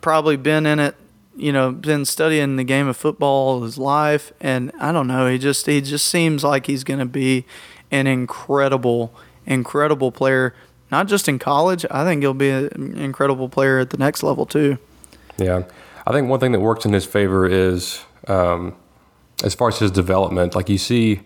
Probably 0.00 0.36
been 0.36 0.64
in 0.64 0.78
it, 0.78 0.96
you 1.38 1.52
know, 1.52 1.72
been 1.72 2.04
studying 2.04 2.56
the 2.56 2.64
game 2.64 2.88
of 2.88 2.96
football 2.96 3.62
his 3.62 3.78
life, 3.78 4.32
and 4.40 4.72
I 4.80 4.92
don't 4.92 5.06
know. 5.06 5.28
He 5.30 5.38
just 5.38 5.66
he 5.66 5.80
just 5.80 6.06
seems 6.06 6.44
like 6.44 6.66
he's 6.66 6.84
going 6.84 7.00
to 7.00 7.06
be 7.06 7.46
an 7.90 8.06
incredible, 8.06 9.14
incredible 9.46 10.12
player 10.12 10.54
not 10.90 11.06
just 11.06 11.28
in 11.28 11.38
college. 11.38 11.84
I 11.90 12.04
think 12.04 12.22
he'll 12.22 12.34
be 12.34 12.50
an 12.50 12.96
incredible 12.96 13.48
player 13.48 13.78
at 13.78 13.90
the 13.90 13.96
next 13.96 14.22
level 14.22 14.46
too. 14.46 14.78
Yeah, 15.36 15.64
I 16.06 16.12
think 16.12 16.28
one 16.28 16.40
thing 16.40 16.52
that 16.52 16.60
works 16.60 16.84
in 16.84 16.92
his 16.92 17.04
favor 17.04 17.46
is 17.46 18.02
um, 18.26 18.74
as 19.44 19.54
far 19.54 19.68
as 19.68 19.78
his 19.78 19.90
development. 19.90 20.54
Like 20.54 20.68
you 20.68 20.78
see, 20.78 21.20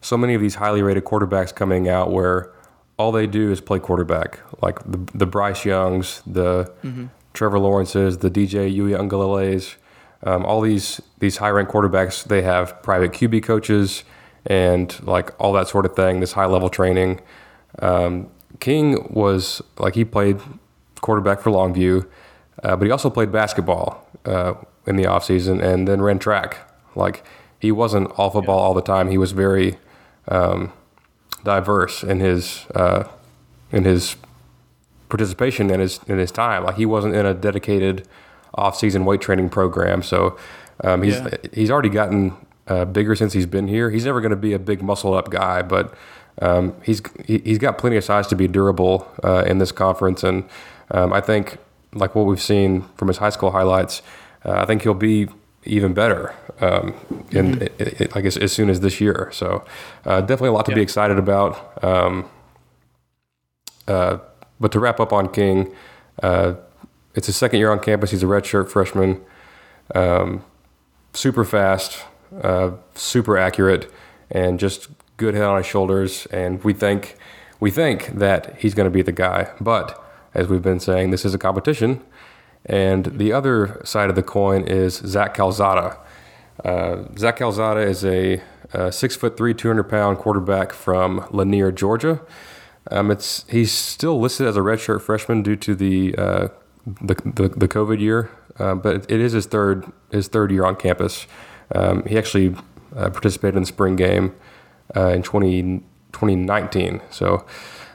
so 0.00 0.16
many 0.16 0.34
of 0.34 0.40
these 0.40 0.56
highly 0.56 0.82
rated 0.82 1.04
quarterbacks 1.04 1.54
coming 1.54 1.88
out 1.88 2.10
where 2.10 2.52
all 2.98 3.12
they 3.12 3.26
do 3.26 3.50
is 3.50 3.60
play 3.60 3.78
quarterback, 3.78 4.40
like 4.62 4.78
the, 4.80 4.98
the 5.14 5.26
Bryce 5.26 5.64
Youngs, 5.64 6.22
the 6.26 6.72
mm-hmm. 6.82 7.06
Trevor 7.32 7.58
Lawrences, 7.58 8.18
the 8.18 8.30
DJ 8.30 8.74
Uiagalelei's, 8.74 9.76
um, 10.24 10.44
all 10.44 10.60
these 10.60 11.00
these 11.18 11.38
high 11.38 11.50
ranked 11.50 11.72
quarterbacks. 11.72 12.24
They 12.24 12.42
have 12.42 12.82
private 12.82 13.12
QB 13.12 13.42
coaches 13.42 14.04
and 14.46 14.94
like 15.06 15.30
all 15.40 15.52
that 15.54 15.68
sort 15.68 15.86
of 15.86 15.96
thing. 15.96 16.20
This 16.20 16.32
high 16.32 16.46
level 16.46 16.68
training. 16.68 17.20
Um, 17.80 18.30
King 18.60 19.08
was 19.10 19.62
like 19.78 19.94
he 19.94 20.04
played 20.04 20.40
quarterback 21.00 21.40
for 21.40 21.50
Longview, 21.50 22.06
uh, 22.62 22.76
but 22.76 22.84
he 22.84 22.90
also 22.90 23.10
played 23.10 23.32
basketball 23.32 24.06
uh, 24.24 24.54
in 24.86 24.96
the 24.96 25.04
offseason 25.04 25.62
and 25.62 25.88
then 25.88 26.00
ran 26.00 26.18
track. 26.18 26.58
Like 26.94 27.24
he 27.58 27.72
wasn't 27.72 28.10
all 28.18 28.30
football 28.30 28.58
yeah. 28.58 28.62
all 28.62 28.74
the 28.74 28.82
time. 28.82 29.10
He 29.10 29.18
was 29.18 29.32
very 29.32 29.78
um, 30.28 30.72
diverse 31.44 32.02
in 32.02 32.20
his 32.20 32.66
uh, 32.74 33.08
in 33.70 33.84
his 33.84 34.16
participation 35.12 35.70
in 35.70 35.78
his 35.80 36.00
in 36.12 36.18
his 36.18 36.32
time. 36.32 36.64
Like 36.64 36.76
he 36.76 36.86
wasn't 36.86 37.14
in 37.14 37.24
a 37.26 37.34
dedicated 37.34 38.08
off-season 38.54 39.04
weight 39.04 39.20
training 39.20 39.50
program, 39.50 40.02
so 40.02 40.36
um, 40.84 41.02
he's 41.02 41.18
Yeah. 41.20 41.36
he's 41.52 41.70
already 41.70 41.90
gotten 42.00 42.32
uh, 42.66 42.86
bigger 42.86 43.14
since 43.14 43.32
he's 43.34 43.46
been 43.56 43.68
here. 43.68 43.90
He's 43.90 44.06
never 44.06 44.20
going 44.20 44.36
to 44.38 44.44
be 44.48 44.54
a 44.54 44.58
big 44.58 44.82
muscle 44.82 45.12
up 45.14 45.30
guy, 45.30 45.62
but 45.62 45.94
um, 46.40 46.74
he's 46.82 47.02
he, 47.26 47.38
he's 47.44 47.58
got 47.58 47.76
plenty 47.76 47.96
of 47.96 48.04
size 48.04 48.26
to 48.28 48.36
be 48.36 48.48
durable 48.48 48.96
uh, 49.22 49.44
in 49.46 49.58
this 49.58 49.72
conference, 49.72 50.24
and 50.28 50.44
um, 50.90 51.12
I 51.12 51.20
think 51.20 51.58
like 51.92 52.14
what 52.14 52.24
we've 52.26 52.42
seen 52.54 52.70
from 52.96 53.08
his 53.08 53.18
high 53.18 53.30
school 53.36 53.50
highlights, 53.50 54.00
uh, 54.46 54.62
I 54.62 54.64
think 54.64 54.82
he'll 54.82 54.94
be 55.12 55.28
even 55.64 55.92
better 55.92 56.34
um, 56.60 56.94
in 57.30 57.62
i 57.62 57.84
i 58.00 58.08
like 58.14 58.24
as, 58.24 58.36
as 58.38 58.50
soon 58.50 58.68
as 58.70 58.80
this 58.80 59.00
year. 59.00 59.28
So 59.32 59.46
uh, 60.06 60.20
definitely 60.20 60.48
a 60.48 60.52
lot 60.52 60.66
to 60.66 60.74
be 60.74 60.80
excited 60.80 61.18
about. 61.18 61.52
Um, 61.84 62.30
uh, 63.86 64.16
but 64.62 64.72
to 64.72 64.80
wrap 64.80 64.98
up 65.00 65.12
on 65.12 65.28
King, 65.28 65.74
uh, 66.22 66.54
it's 67.14 67.26
his 67.26 67.36
second 67.36 67.58
year 67.58 67.70
on 67.70 67.80
campus. 67.80 68.12
He's 68.12 68.22
a 68.22 68.26
redshirt 68.26 68.70
freshman. 68.70 69.20
Um, 69.94 70.42
super 71.12 71.44
fast, 71.44 72.04
uh, 72.42 72.70
super 72.94 73.36
accurate, 73.36 73.92
and 74.30 74.58
just 74.58 74.88
good 75.18 75.34
head 75.34 75.44
on 75.44 75.58
his 75.58 75.66
shoulders. 75.66 76.26
And 76.26 76.64
we 76.64 76.72
think 76.72 77.16
we 77.60 77.70
think 77.70 78.06
that 78.18 78.56
he's 78.58 78.74
going 78.74 78.86
to 78.86 78.90
be 78.90 79.02
the 79.02 79.12
guy. 79.12 79.50
But 79.60 80.02
as 80.32 80.48
we've 80.48 80.62
been 80.62 80.80
saying, 80.80 81.10
this 81.10 81.24
is 81.24 81.34
a 81.34 81.38
competition. 81.38 82.00
And 82.64 83.06
the 83.18 83.32
other 83.32 83.80
side 83.84 84.08
of 84.08 84.16
the 84.16 84.22
coin 84.22 84.64
is 84.66 84.94
Zach 84.94 85.34
Calzada. 85.34 85.98
Uh, 86.64 87.04
Zach 87.18 87.36
Calzada 87.36 87.80
is 87.80 88.04
a, 88.04 88.40
uh 88.72 88.90
six 88.90 89.16
foot 89.16 89.36
three, 89.36 89.52
two 89.52 89.68
hundred 89.68 89.88
pound 89.90 90.18
quarterback 90.18 90.72
from 90.72 91.26
Lanier, 91.30 91.70
Georgia. 91.72 92.20
Um, 92.90 93.10
it's 93.10 93.44
he's 93.48 93.72
still 93.72 94.20
listed 94.20 94.46
as 94.46 94.56
a 94.56 94.60
redshirt 94.60 95.02
freshman 95.02 95.42
due 95.42 95.56
to 95.56 95.74
the 95.74 96.14
uh, 96.16 96.48
the, 96.86 97.14
the 97.14 97.48
the 97.48 97.68
COVID 97.68 98.00
year, 98.00 98.30
uh, 98.58 98.74
but 98.74 99.10
it 99.10 99.20
is 99.20 99.32
his 99.32 99.46
third 99.46 99.90
his 100.10 100.28
third 100.28 100.50
year 100.50 100.64
on 100.64 100.76
campus. 100.76 101.26
Um, 101.74 102.04
he 102.04 102.18
actually 102.18 102.54
uh, 102.96 103.10
participated 103.10 103.56
in 103.56 103.62
the 103.62 103.66
spring 103.66 103.96
game 103.96 104.34
uh, 104.94 105.08
in 105.08 105.22
20, 105.22 105.78
2019. 106.12 107.00
So 107.10 107.46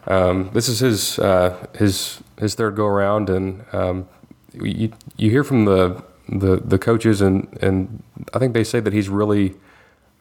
um, 0.08 0.50
this 0.54 0.68
is 0.68 0.80
his 0.80 1.20
uh, 1.20 1.68
his 1.78 2.22
his 2.40 2.56
third 2.56 2.76
go 2.76 2.86
around, 2.86 3.30
and 3.30 3.66
um, 3.74 4.08
you 4.54 4.92
you 5.18 5.30
hear 5.30 5.44
from 5.44 5.66
the 5.66 6.04
the, 6.30 6.58
the 6.58 6.78
coaches, 6.78 7.22
and 7.22 7.48
and 7.62 8.04
I 8.34 8.40
think 8.40 8.54
they 8.54 8.64
say 8.64 8.80
that 8.80 8.94
he's 8.94 9.10
really 9.10 9.56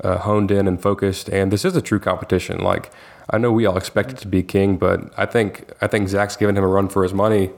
uh, 0.02 0.18
honed 0.18 0.50
in 0.50 0.68
and 0.68 0.80
focused. 0.80 1.28
And 1.28 1.52
this 1.52 1.64
is 1.64 1.76
a 1.76 1.82
true 1.82 2.00
competition. 2.00 2.60
Like 2.60 2.90
I 3.30 3.38
know 3.38 3.50
we 3.50 3.66
all 3.66 3.76
expect 3.76 4.12
it 4.12 4.18
to 4.18 4.28
be 4.28 4.42
King, 4.42 4.76
but 4.76 5.12
I 5.16 5.26
think 5.26 5.70
I 5.80 5.86
think 5.86 6.08
Zach's 6.08 6.36
giving 6.36 6.56
him 6.56 6.64
a 6.64 6.68
run 6.68 6.88
for 6.88 7.02
his 7.02 7.14
money. 7.14 7.50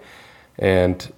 And 0.58 1.12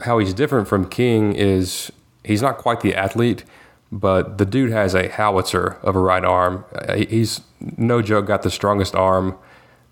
how 0.00 0.18
he's 0.18 0.34
different 0.34 0.68
from 0.68 0.88
King 0.88 1.34
is 1.34 1.92
he's 2.24 2.42
not 2.42 2.58
quite 2.58 2.80
the 2.80 2.94
athlete, 2.94 3.44
but 3.92 4.38
the 4.38 4.44
dude 4.44 4.70
has 4.70 4.94
a 4.94 5.08
howitzer 5.08 5.76
of 5.82 5.94
a 5.94 6.00
right 6.00 6.24
arm. 6.24 6.64
Uh, 6.74 6.96
He's 6.96 7.42
no 7.60 8.02
joke 8.02 8.26
got 8.26 8.42
the 8.42 8.50
strongest 8.50 8.94
arm 8.94 9.36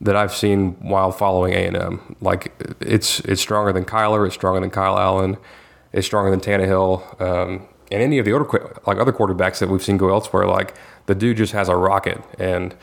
that 0.00 0.16
I've 0.16 0.34
seen 0.34 0.72
while 0.80 1.12
following 1.12 1.52
A 1.52 1.66
and 1.66 1.76
M. 1.76 2.16
Like 2.20 2.52
it's 2.80 3.20
it's 3.20 3.40
stronger 3.40 3.72
than 3.72 3.84
Kyler, 3.84 4.26
it's 4.26 4.34
stronger 4.34 4.60
than 4.60 4.70
Kyle 4.70 4.98
Allen, 4.98 5.36
it's 5.92 6.06
stronger 6.06 6.30
than 6.30 6.40
Tannehill, 6.40 7.20
um, 7.20 7.68
and 7.92 8.02
any 8.02 8.18
of 8.18 8.24
the 8.24 8.32
other 8.32 8.44
like 8.86 8.98
other 8.98 9.12
quarterbacks 9.12 9.58
that 9.58 9.68
we've 9.68 9.82
seen 9.82 9.96
go 9.96 10.10
elsewhere. 10.10 10.46
Like 10.46 10.74
the 11.06 11.14
dude 11.14 11.36
just 11.36 11.52
has 11.52 11.68
a 11.68 11.76
rocket, 11.76 12.22
and 12.38 12.74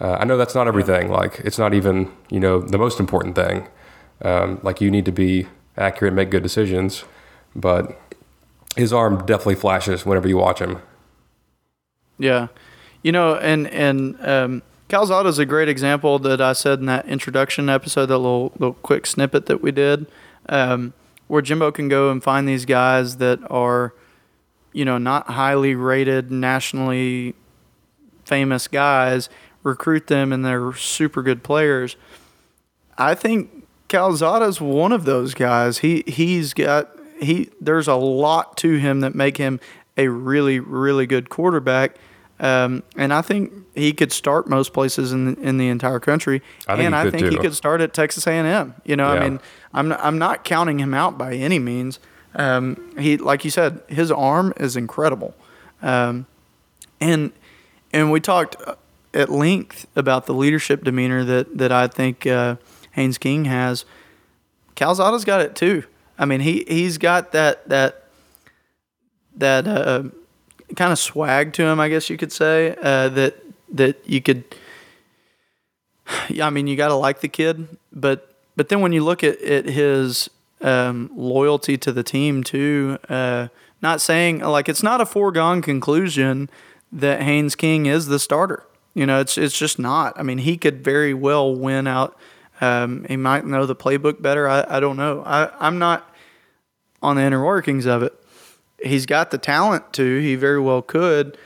uh, 0.00 0.18
I 0.20 0.24
know 0.24 0.36
that's 0.36 0.54
not 0.54 0.68
everything. 0.68 1.10
Like 1.10 1.40
it's 1.40 1.58
not 1.58 1.74
even 1.74 2.12
you 2.30 2.40
know 2.40 2.60
the 2.60 2.78
most 2.78 3.00
important 3.00 3.34
thing. 3.34 3.66
Um, 4.22 4.60
like 4.62 4.80
you 4.80 4.90
need 4.90 5.06
to 5.06 5.12
be 5.12 5.46
accurate, 5.76 6.12
make 6.12 6.30
good 6.30 6.42
decisions, 6.42 7.04
but 7.56 7.98
his 8.76 8.92
arm 8.92 9.24
definitely 9.26 9.54
flashes 9.54 10.04
whenever 10.04 10.28
you 10.28 10.36
watch 10.36 10.60
him. 10.60 10.80
Yeah, 12.18 12.48
you 13.02 13.12
know, 13.12 13.36
and 13.36 13.66
and 13.68 14.16
um, 14.20 14.62
Calzada 14.88 15.28
is 15.28 15.38
a 15.38 15.46
great 15.46 15.68
example 15.68 16.18
that 16.18 16.40
I 16.40 16.52
said 16.52 16.80
in 16.80 16.86
that 16.86 17.06
introduction 17.06 17.68
episode, 17.68 18.06
that 18.06 18.18
little 18.18 18.52
little 18.58 18.74
quick 18.74 19.06
snippet 19.06 19.46
that 19.46 19.62
we 19.62 19.70
did, 19.70 20.06
um, 20.48 20.92
where 21.28 21.40
Jimbo 21.40 21.72
can 21.72 21.88
go 21.88 22.10
and 22.10 22.22
find 22.22 22.46
these 22.46 22.64
guys 22.64 23.16
that 23.16 23.38
are, 23.50 23.94
you 24.72 24.84
know, 24.84 24.98
not 24.98 25.28
highly 25.28 25.74
rated, 25.74 26.30
nationally 26.30 27.34
famous 28.24 28.68
guys, 28.68 29.28
recruit 29.62 30.06
them, 30.06 30.32
and 30.32 30.44
they're 30.44 30.72
super 30.74 31.22
good 31.22 31.42
players. 31.42 31.96
I 32.96 33.14
think 33.14 33.66
Calzada's 33.88 34.60
one 34.60 34.92
of 34.92 35.04
those 35.04 35.34
guys. 35.34 35.78
He 35.78 36.04
he's 36.06 36.54
got 36.54 36.90
he. 37.20 37.50
There's 37.60 37.88
a 37.88 37.94
lot 37.94 38.56
to 38.58 38.76
him 38.76 39.00
that 39.00 39.14
make 39.14 39.36
him 39.36 39.58
a 39.96 40.08
really 40.08 40.60
really 40.60 41.06
good 41.06 41.28
quarterback. 41.28 41.96
Um, 42.38 42.84
and 42.96 43.12
I 43.12 43.20
think 43.20 43.52
he 43.74 43.92
could 43.92 44.12
start 44.12 44.48
most 44.48 44.72
places 44.72 45.12
in 45.12 45.34
in 45.36 45.58
the 45.58 45.68
entire 45.68 46.00
country. 46.00 46.40
I 46.66 46.76
think 46.76 46.86
and 46.86 46.94
I 46.94 47.10
think 47.10 47.26
he 47.30 47.36
could 47.36 47.54
start 47.54 47.80
at 47.82 47.92
Texas 47.92 48.26
A&M. 48.26 48.74
You 48.84 48.96
know, 48.96 49.12
Yeah. 49.12 49.20
I 49.20 49.28
mean, 49.28 49.40
I'm 49.74 49.92
I'm 49.92 50.18
not 50.18 50.44
counting 50.44 50.78
him 50.78 50.94
out 50.94 51.18
by 51.18 51.34
any 51.34 51.58
means. 51.58 51.98
Um, 52.34 52.96
he 52.98 53.16
like 53.16 53.44
you 53.44 53.50
said, 53.50 53.80
his 53.88 54.10
arm 54.10 54.52
is 54.56 54.76
incredible. 54.76 55.34
Um, 55.82 56.26
and 57.00 57.32
and 57.92 58.10
we 58.12 58.20
talked 58.20 58.56
uh, 58.66 58.76
at 59.12 59.30
length 59.30 59.86
about 59.96 60.26
the 60.26 60.34
leadership 60.34 60.84
demeanor 60.84 61.24
that 61.24 61.58
that 61.58 61.72
I 61.72 61.86
think 61.88 62.26
uh, 62.26 62.56
Haynes 62.92 63.18
King 63.18 63.46
has. 63.46 63.84
Calzada's 64.74 65.24
got 65.24 65.40
it 65.40 65.54
too. 65.54 65.84
I 66.18 66.24
mean, 66.24 66.40
he 66.40 66.64
he's 66.68 66.98
got 66.98 67.32
that 67.32 67.68
that 67.68 68.04
that 69.36 69.66
uh, 69.66 70.04
kind 70.76 70.92
of 70.92 70.98
swag 70.98 71.52
to 71.54 71.64
him, 71.64 71.80
I 71.80 71.88
guess 71.88 72.10
you 72.10 72.16
could 72.16 72.32
say. 72.32 72.76
Uh, 72.80 73.08
that 73.08 73.36
that 73.72 74.08
you 74.08 74.20
could. 74.20 74.44
Yeah, 76.28 76.48
I 76.48 76.50
mean, 76.50 76.66
you 76.66 76.76
got 76.76 76.88
to 76.88 76.94
like 76.94 77.20
the 77.20 77.28
kid, 77.28 77.68
but 77.92 78.34
but 78.56 78.68
then 78.68 78.80
when 78.80 78.92
you 78.92 79.04
look 79.04 79.22
at 79.22 79.40
at 79.42 79.64
his 79.64 80.28
um, 80.60 81.10
loyalty 81.14 81.76
to 81.78 81.92
the 81.92 82.02
team 82.02 82.42
too, 82.42 82.98
uh, 83.08 83.48
not 83.82 84.00
saying 84.00 84.40
like 84.40 84.68
it's 84.68 84.82
not 84.82 85.00
a 85.00 85.06
foregone 85.06 85.62
conclusion 85.62 86.50
that 86.92 87.22
Haynes 87.22 87.54
King 87.54 87.86
is 87.86 88.06
the 88.06 88.18
starter. 88.18 88.64
You 88.94 89.06
know, 89.06 89.20
it's 89.20 89.38
it's 89.38 89.58
just 89.58 89.78
not. 89.78 90.18
I 90.18 90.22
mean, 90.22 90.38
he 90.38 90.56
could 90.56 90.82
very 90.82 91.14
well 91.14 91.54
win 91.54 91.86
out. 91.86 92.16
Um, 92.60 93.06
he 93.08 93.16
might 93.16 93.46
know 93.46 93.64
the 93.64 93.76
playbook 93.76 94.20
better. 94.20 94.48
I, 94.48 94.64
I 94.68 94.80
don't 94.80 94.96
know. 94.96 95.22
I, 95.24 95.50
I'm 95.66 95.78
not 95.78 96.14
on 97.02 97.16
the 97.16 97.22
inner 97.22 97.44
workings 97.44 97.86
of 97.86 98.02
it. 98.02 98.12
He's 98.82 99.06
got 99.06 99.30
the 99.30 99.38
talent 99.38 99.92
to. 99.94 100.20
He 100.20 100.34
very 100.34 100.60
well 100.60 100.82
could, 100.82 101.38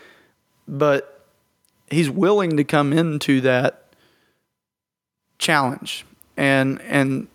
but 0.67 1.25
he's 1.89 2.11
willing 2.11 2.57
to 2.57 2.65
come 2.65 2.93
into 2.93 3.41
that 3.43 3.85
challenge. 5.39 6.05
And 6.37 6.81
and 6.83 7.29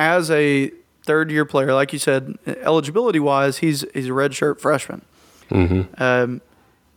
as 0.00 0.30
a 0.30 0.72
third 1.04 1.30
year 1.30 1.44
player, 1.44 1.74
like 1.74 1.92
you 1.92 1.98
said, 1.98 2.38
eligibility 2.46 3.20
wise, 3.20 3.58
he's 3.58 3.84
he's 3.92 4.06
a 4.06 4.10
redshirt 4.10 4.58
freshman. 4.58 5.02
Um, 5.98 6.40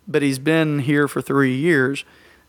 but 0.07 0.21
he's 0.21 0.39
been 0.39 0.79
here 0.79 1.07
for 1.07 1.21
three 1.21 1.55
years. 1.55 2.05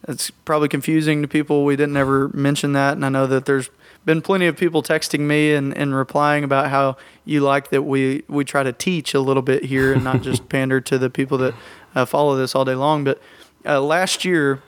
It's 0.06 0.30
probably 0.30 0.68
confusing 0.68 1.22
to 1.22 1.28
people. 1.28 1.64
We 1.64 1.76
didn't 1.76 1.96
ever 1.96 2.28
mention 2.28 2.72
that, 2.74 2.92
and 2.92 3.04
I 3.04 3.08
know 3.08 3.26
that 3.26 3.46
there's 3.46 3.70
been 4.04 4.20
plenty 4.20 4.46
of 4.46 4.56
people 4.56 4.82
texting 4.82 5.20
me 5.20 5.54
and, 5.54 5.74
and 5.76 5.94
replying 5.94 6.44
about 6.44 6.68
how 6.68 6.96
you 7.24 7.40
like 7.40 7.70
that 7.70 7.82
we 7.82 8.22
we 8.28 8.44
try 8.44 8.62
to 8.62 8.72
teach 8.72 9.14
a 9.14 9.20
little 9.20 9.42
bit 9.42 9.64
here 9.64 9.92
and 9.92 10.04
not 10.04 10.22
just 10.22 10.48
pander 10.50 10.80
to 10.82 10.98
the 10.98 11.10
people 11.10 11.38
that 11.38 11.54
uh, 11.94 12.04
follow 12.04 12.36
this 12.36 12.54
all 12.54 12.64
day 12.64 12.74
long. 12.74 13.02
But 13.02 13.20
uh, 13.66 13.80
last 13.80 14.24
year, 14.24 14.62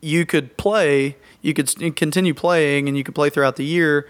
you 0.00 0.26
could 0.26 0.56
play, 0.56 1.16
you 1.40 1.54
could 1.54 1.72
continue 1.96 2.34
playing, 2.34 2.88
and 2.88 2.98
you 2.98 3.04
could 3.04 3.14
play 3.14 3.30
throughout 3.30 3.56
the 3.56 3.64
year, 3.64 4.08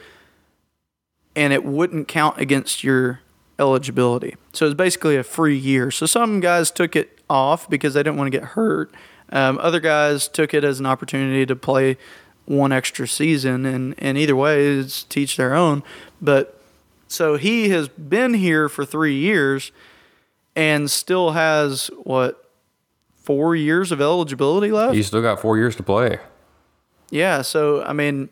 and 1.39 1.53
it 1.53 1.65
wouldn't 1.65 2.09
count 2.09 2.37
against 2.39 2.83
your 2.83 3.21
eligibility. 3.61 4.35
So 4.53 4.67
it's 4.67 4.75
basically 4.75 5.15
a 5.15 5.23
free 5.23 5.57
year. 5.57 5.93
So 5.93 6.05
some 6.05 6.41
guys 6.41 6.73
took 6.73 6.97
it 6.97 7.21
off 7.31 7.71
because 7.71 7.95
they 7.95 8.03
didn't 8.03 8.17
want 8.17 8.33
to 8.33 8.37
get 8.37 8.49
hurt. 8.51 8.93
Um, 9.31 9.57
other 9.63 9.79
guys 9.79 10.27
took 10.27 10.53
it 10.53 10.65
as 10.65 10.81
an 10.81 10.87
opportunity 10.87 11.47
to 11.47 11.55
play 11.55 11.97
one 12.47 12.73
extra 12.73 13.07
season, 13.07 13.67
and, 13.67 13.95
and 13.99 14.19
either 14.19 14.35
way, 14.35 14.67
it's 14.67 15.05
teach 15.05 15.37
their 15.37 15.55
own. 15.55 15.85
But 16.21 16.61
so 17.07 17.37
he 17.37 17.69
has 17.69 17.89
been 17.89 18.35
here 18.35 18.69
for 18.69 18.85
three 18.85 19.15
years 19.15 19.71
and 20.57 20.91
still 20.91 21.33
has 21.33 21.89
what 22.03 22.51
four 23.23 23.55
years 23.55 23.93
of 23.93 24.01
eligibility 24.01 24.73
left. 24.73 24.95
He's 24.95 25.07
still 25.07 25.23
got 25.23 25.41
four 25.41 25.57
years 25.57 25.77
to 25.77 25.85
play. 25.85 26.19
Yeah, 27.11 27.43
so 27.43 27.85
I 27.85 27.93
mean, 27.93 28.29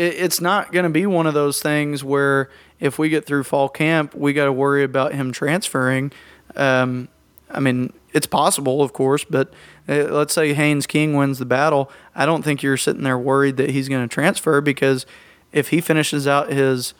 it, 0.00 0.14
it's 0.14 0.40
not 0.40 0.72
going 0.72 0.84
to 0.84 0.90
be 0.90 1.06
one 1.06 1.26
of 1.26 1.34
those 1.34 1.60
things 1.60 2.02
where 2.02 2.48
if 2.80 2.98
we 2.98 3.08
get 3.08 3.26
through 3.26 3.44
fall 3.44 3.68
camp, 3.68 4.14
we 4.14 4.32
got 4.32 4.46
to 4.46 4.52
worry 4.52 4.82
about 4.82 5.12
him 5.12 5.32
transferring. 5.32 6.12
Um, 6.56 7.08
I 7.50 7.60
mean, 7.60 7.92
it's 8.12 8.26
possible, 8.26 8.82
of 8.82 8.92
course, 8.92 9.24
but 9.24 9.52
uh, 9.88 10.04
let's 10.04 10.32
say 10.32 10.54
Haynes 10.54 10.86
King 10.86 11.14
wins 11.16 11.38
the 11.38 11.44
battle. 11.44 11.90
I 12.14 12.26
don't 12.26 12.42
think 12.42 12.62
you're 12.62 12.76
sitting 12.76 13.02
there 13.02 13.18
worried 13.18 13.56
that 13.58 13.70
he's 13.70 13.88
going 13.88 14.08
to 14.08 14.12
transfer 14.12 14.60
because 14.60 15.04
if 15.52 15.68
he 15.68 15.80
finishes 15.80 16.26
out 16.26 16.50
his 16.50 16.94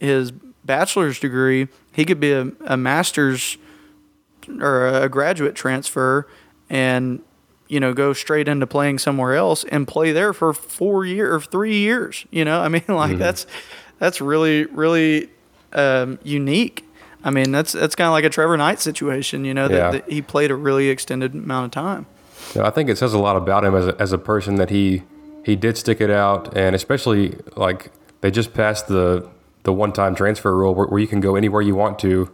his 0.00 0.32
bachelor's 0.64 1.18
degree, 1.20 1.68
he 1.92 2.04
could 2.04 2.20
be 2.20 2.32
a, 2.32 2.50
a 2.66 2.76
master's 2.76 3.56
or 4.60 4.88
a 4.88 5.08
graduate 5.08 5.54
transfer 5.54 6.26
and 6.68 7.22
you 7.68 7.80
know 7.80 7.94
go 7.94 8.12
straight 8.12 8.48
into 8.48 8.66
playing 8.66 8.98
somewhere 8.98 9.34
else 9.34 9.64
and 9.64 9.88
play 9.88 10.12
there 10.12 10.32
for 10.32 10.52
four 10.52 11.04
year 11.04 11.34
or 11.34 11.40
three 11.40 11.78
years. 11.78 12.26
You 12.30 12.44
know, 12.44 12.60
I 12.60 12.68
mean, 12.68 12.84
like 12.88 13.10
mm-hmm. 13.10 13.18
that's 13.18 13.46
that's 13.98 14.20
really 14.20 14.66
really 14.66 15.28
um, 15.72 16.18
unique. 16.22 16.84
I 17.22 17.30
mean, 17.30 17.52
that's 17.52 17.72
that's 17.72 17.94
kind 17.94 18.06
of 18.06 18.12
like 18.12 18.24
a 18.24 18.30
Trevor 18.30 18.56
Knight 18.56 18.80
situation. 18.80 19.44
You 19.44 19.54
know, 19.54 19.68
that, 19.68 19.76
yeah. 19.76 19.90
that, 19.92 20.10
he 20.10 20.22
played 20.22 20.50
a 20.50 20.54
really 20.54 20.88
extended 20.88 21.34
amount 21.34 21.66
of 21.66 21.70
time. 21.70 22.06
Yeah, 22.54 22.66
I 22.66 22.70
think 22.70 22.90
it 22.90 22.98
says 22.98 23.14
a 23.14 23.18
lot 23.18 23.36
about 23.36 23.64
him 23.64 23.74
as 23.74 23.86
a, 23.86 23.96
as 24.00 24.12
a 24.12 24.18
person 24.18 24.56
that 24.56 24.70
he 24.70 25.02
he 25.44 25.56
did 25.56 25.78
stick 25.78 26.00
it 26.00 26.10
out, 26.10 26.56
and 26.56 26.74
especially 26.74 27.36
like 27.56 27.90
they 28.20 28.30
just 28.30 28.52
passed 28.52 28.88
the 28.88 29.28
the 29.62 29.72
one 29.72 29.92
time 29.92 30.14
transfer 30.14 30.54
rule 30.54 30.74
where, 30.74 30.86
where, 30.86 31.00
you 31.00 31.06
can 31.06 31.20
go 31.20 31.36
anywhere 31.36 31.62
you 31.62 31.74
want 31.74 31.98
to 31.98 32.30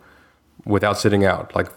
without 0.64 0.98
sitting 0.98 1.24
out. 1.24 1.54
Like 1.54 1.68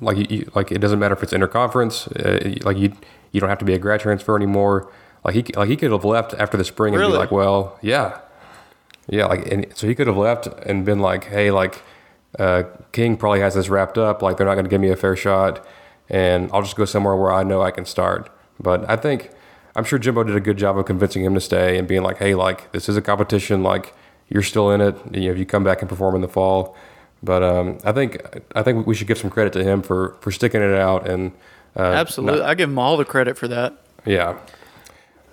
like 0.00 0.30
you, 0.30 0.50
like 0.54 0.72
it 0.72 0.78
doesn't 0.78 0.98
matter 0.98 1.14
if 1.14 1.22
it's 1.22 1.32
interconference. 1.32 2.08
Uh, 2.16 2.58
like 2.64 2.76
you 2.76 2.92
you 3.32 3.40
don't 3.40 3.48
have 3.48 3.58
to 3.58 3.64
be 3.64 3.74
a 3.74 3.78
grad 3.78 4.00
transfer 4.00 4.36
anymore. 4.36 4.90
Like 5.24 5.34
he 5.34 5.42
like 5.54 5.68
he 5.68 5.76
could 5.76 5.90
have 5.90 6.04
left 6.04 6.34
after 6.34 6.56
the 6.56 6.64
spring 6.64 6.94
and 6.94 7.02
be 7.02 7.16
like, 7.16 7.30
well, 7.30 7.78
yeah, 7.82 8.20
yeah. 9.08 9.26
Like 9.26 9.46
and 9.50 9.66
so 9.74 9.86
he 9.86 9.94
could 9.94 10.06
have 10.06 10.16
left 10.16 10.46
and 10.46 10.84
been 10.84 10.98
like, 11.00 11.24
hey, 11.24 11.50
like 11.50 11.82
uh, 12.38 12.64
King 12.92 13.16
probably 13.16 13.40
has 13.40 13.54
this 13.54 13.68
wrapped 13.68 13.98
up. 13.98 14.22
Like 14.22 14.36
they're 14.36 14.46
not 14.46 14.54
going 14.54 14.64
to 14.64 14.70
give 14.70 14.80
me 14.80 14.90
a 14.90 14.96
fair 14.96 15.16
shot, 15.16 15.64
and 16.08 16.50
I'll 16.52 16.62
just 16.62 16.76
go 16.76 16.84
somewhere 16.84 17.16
where 17.16 17.32
I 17.32 17.42
know 17.42 17.62
I 17.62 17.70
can 17.70 17.84
start. 17.84 18.30
But 18.58 18.88
I 18.88 18.96
think 18.96 19.30
I'm 19.76 19.84
sure 19.84 19.98
Jimbo 19.98 20.24
did 20.24 20.36
a 20.36 20.40
good 20.40 20.56
job 20.56 20.78
of 20.78 20.86
convincing 20.86 21.24
him 21.24 21.34
to 21.34 21.40
stay 21.40 21.78
and 21.78 21.86
being 21.86 22.02
like, 22.02 22.18
hey, 22.18 22.34
like 22.34 22.72
this 22.72 22.88
is 22.88 22.96
a 22.96 23.02
competition. 23.02 23.62
Like 23.62 23.94
you're 24.28 24.42
still 24.42 24.70
in 24.70 24.80
it. 24.80 24.96
You 25.12 25.26
know, 25.26 25.32
if 25.32 25.38
you 25.38 25.46
come 25.46 25.64
back 25.64 25.82
and 25.82 25.88
perform 25.88 26.14
in 26.14 26.20
the 26.20 26.28
fall. 26.28 26.76
But 27.22 27.42
um, 27.42 27.78
I 27.84 27.92
think 27.92 28.20
I 28.54 28.62
think 28.62 28.86
we 28.86 28.94
should 28.94 29.06
give 29.06 29.18
some 29.18 29.30
credit 29.30 29.52
to 29.54 29.64
him 29.64 29.82
for 29.82 30.16
for 30.20 30.30
sticking 30.30 30.60
it 30.60 30.74
out 30.74 31.08
and 31.08 31.32
uh, 31.76 31.82
absolutely, 31.82 32.40
not, 32.40 32.48
I 32.48 32.54
give 32.54 32.68
him 32.68 32.78
all 32.78 32.96
the 32.96 33.04
credit 33.04 33.38
for 33.38 33.48
that. 33.48 33.74
Yeah. 34.04 34.38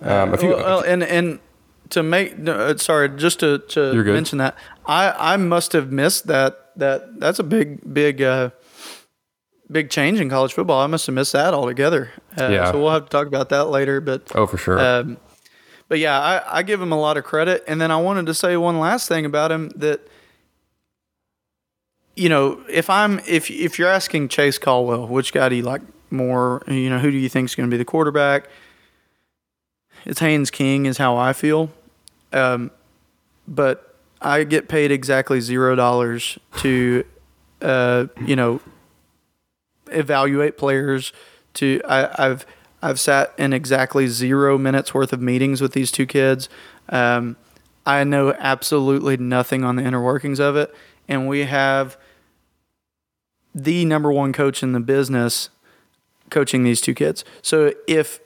Um, 0.02 0.36
you, 0.42 0.52
well, 0.52 0.82
and 0.82 1.04
and 1.04 1.40
to 1.90 2.04
make 2.04 2.38
no, 2.38 2.76
sorry, 2.78 3.10
just 3.10 3.40
to, 3.40 3.60
to 3.70 3.94
mention 4.04 4.38
that 4.38 4.56
I 4.86 5.34
I 5.34 5.38
must 5.38 5.74
have 5.74 5.92
missed 5.92 6.28
that 6.28 6.72
that 6.78 7.20
that's 7.20 7.40
a 7.40 7.44
big 7.44 7.94
big 7.94 8.22
uh, 8.22 8.52
big 9.70 9.90
change 9.90 10.20
in 10.20 10.30
college 10.30 10.54
football. 10.54 10.82
I 10.82 10.88
must 10.88 11.06
have 11.08 11.16
missed 11.16 11.34
that 11.34 11.54
altogether. 11.54 12.12
Uh, 12.38 12.48
yeah. 12.48 12.72
So 12.72 12.80
we'll 12.80 12.92
have 12.92 13.06
to 13.06 13.10
talk 13.10 13.28
about 13.28 13.50
that 13.50 13.66
later. 13.66 14.00
But 14.00 14.32
oh, 14.36 14.46
for 14.46 14.58
sure. 14.58 14.80
Um, 14.80 15.18
but 15.90 16.00
yeah, 16.00 16.20
I, 16.20 16.60
I 16.60 16.64
give 16.64 16.82
him 16.82 16.92
a 16.92 17.00
lot 17.00 17.18
of 17.18 17.24
credit. 17.24 17.64
And 17.68 17.82
then 17.82 17.92
I 17.92 17.98
wanted 17.98 18.28
to 18.28 18.34
say 18.34 18.56
one 18.56 18.80
last 18.80 19.10
thing 19.10 19.26
about 19.26 19.52
him 19.52 19.70
that 19.76 20.08
you 22.16 22.30
know, 22.30 22.62
if 22.70 22.90
I'm 22.90 23.20
if 23.28 23.50
if 23.50 23.80
you're 23.80 23.90
asking 23.90 24.30
Chase 24.30 24.58
Caldwell, 24.58 25.08
which 25.08 25.34
guy 25.34 25.50
do 25.50 25.56
you 25.56 25.64
like 25.64 25.82
more? 26.12 26.64
You 26.68 26.90
know, 26.90 27.00
who 27.00 27.12
do 27.12 27.18
you 27.18 27.30
think 27.30 27.50
is 27.50 27.56
going 27.56 27.70
to 27.70 27.74
be 27.74 27.78
the 27.78 27.86
quarterback? 27.86 28.50
It's 30.06 30.20
Haynes 30.20 30.52
King, 30.52 30.86
is 30.86 30.98
how 30.98 31.18
I 31.18 31.34
feel. 31.34 31.72
Um, 32.32 32.72
but 33.48 33.96
I 34.22 34.44
get 34.44 34.68
paid 34.68 34.92
exactly 34.92 35.42
zero 35.42 35.76
dollars 35.76 36.38
to, 36.58 37.04
uh, 37.62 38.08
you 38.26 38.36
know, 38.36 38.62
evaluate 39.92 40.58
players. 40.58 41.12
To 41.56 41.82
I, 41.88 42.28
I've 42.28 42.46
I've 42.82 43.00
sat 43.00 43.34
in 43.38 43.54
exactly 43.54 44.08
zero 44.08 44.58
minutes 44.58 44.94
worth 44.94 45.12
of 45.14 45.22
meetings 45.22 45.62
with 45.62 45.74
these 45.74 45.92
two 45.92 46.06
kids. 46.06 46.48
Um, 46.90 47.36
I 47.86 48.04
know 48.04 48.34
absolutely 48.38 49.18
nothing 49.18 49.64
on 49.64 49.76
the 49.76 49.84
inner 49.84 50.02
workings 50.02 50.40
of 50.40 50.56
it, 50.56 50.74
and 51.10 51.28
we 51.28 51.44
have 51.44 51.98
the 53.54 53.84
number 53.84 54.12
one 54.12 54.32
coach 54.32 54.64
in 54.64 54.72
the 54.72 54.80
business 54.80 55.50
coaching 56.30 56.64
these 56.64 56.80
two 56.80 56.94
kids. 56.94 57.26
So 57.42 57.74
if 57.88 58.22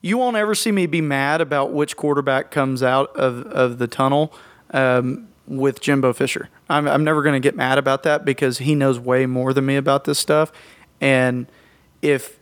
you 0.00 0.16
won't 0.16 0.36
ever 0.36 0.54
see 0.54 0.72
me 0.72 0.86
be 0.86 1.02
mad 1.02 1.42
about 1.42 1.72
which 1.72 1.96
quarterback 1.96 2.50
comes 2.50 2.82
out 2.82 3.14
of, 3.16 3.46
of 3.48 3.78
the 3.78 3.86
tunnel 3.86 4.32
um, 4.70 5.28
with 5.46 5.80
Jimbo 5.80 6.12
Fisher. 6.14 6.48
I'm, 6.70 6.88
I'm 6.88 7.04
never 7.04 7.22
going 7.22 7.34
to 7.34 7.40
get 7.40 7.56
mad 7.56 7.76
about 7.76 8.04
that 8.04 8.24
because 8.24 8.58
he 8.58 8.74
knows 8.74 8.98
way 8.98 9.26
more 9.26 9.52
than 9.52 9.66
me 9.66 9.76
about 9.76 10.04
this 10.04 10.18
stuff. 10.18 10.52
And 11.00 11.46
if 12.00 12.38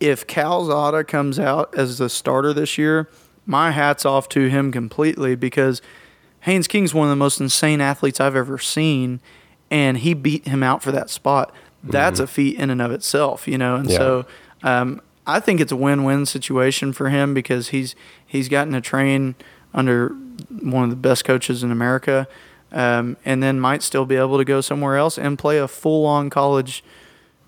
if 0.00 0.26
Calzada 0.28 1.02
comes 1.02 1.40
out 1.40 1.74
as 1.76 1.98
the 1.98 2.08
starter 2.08 2.52
this 2.52 2.78
year, 2.78 3.08
my 3.46 3.72
hat's 3.72 4.06
off 4.06 4.28
to 4.28 4.48
him 4.48 4.70
completely 4.70 5.34
because 5.34 5.82
Haynes 6.40 6.68
King's 6.68 6.94
one 6.94 7.08
of 7.08 7.10
the 7.10 7.16
most 7.16 7.40
insane 7.40 7.80
athletes 7.80 8.20
I've 8.20 8.36
ever 8.36 8.58
seen 8.58 9.20
and 9.70 9.98
he 9.98 10.14
beat 10.14 10.46
him 10.46 10.62
out 10.62 10.82
for 10.82 10.92
that 10.92 11.10
spot. 11.10 11.52
That's 11.82 12.16
mm-hmm. 12.16 12.24
a 12.24 12.26
feat 12.26 12.58
in 12.58 12.70
and 12.70 12.82
of 12.82 12.90
itself, 12.90 13.46
you 13.46 13.58
know. 13.58 13.76
And 13.76 13.88
yeah. 13.88 13.96
so 13.96 14.26
um, 14.62 15.00
I 15.26 15.40
think 15.40 15.60
it's 15.60 15.72
a 15.72 15.76
win-win 15.76 16.26
situation 16.26 16.92
for 16.92 17.10
him 17.10 17.34
because 17.34 17.68
he's 17.68 17.94
he's 18.26 18.48
gotten 18.48 18.72
to 18.72 18.80
train 18.80 19.34
under 19.74 20.08
one 20.62 20.84
of 20.84 20.90
the 20.90 20.96
best 20.96 21.24
coaches 21.24 21.62
in 21.62 21.70
America, 21.70 22.26
um, 22.72 23.16
and 23.24 23.42
then 23.42 23.60
might 23.60 23.82
still 23.82 24.06
be 24.06 24.16
able 24.16 24.38
to 24.38 24.44
go 24.44 24.60
somewhere 24.60 24.96
else 24.96 25.18
and 25.18 25.38
play 25.38 25.58
a 25.58 25.68
full-on 25.68 26.30
college, 26.30 26.82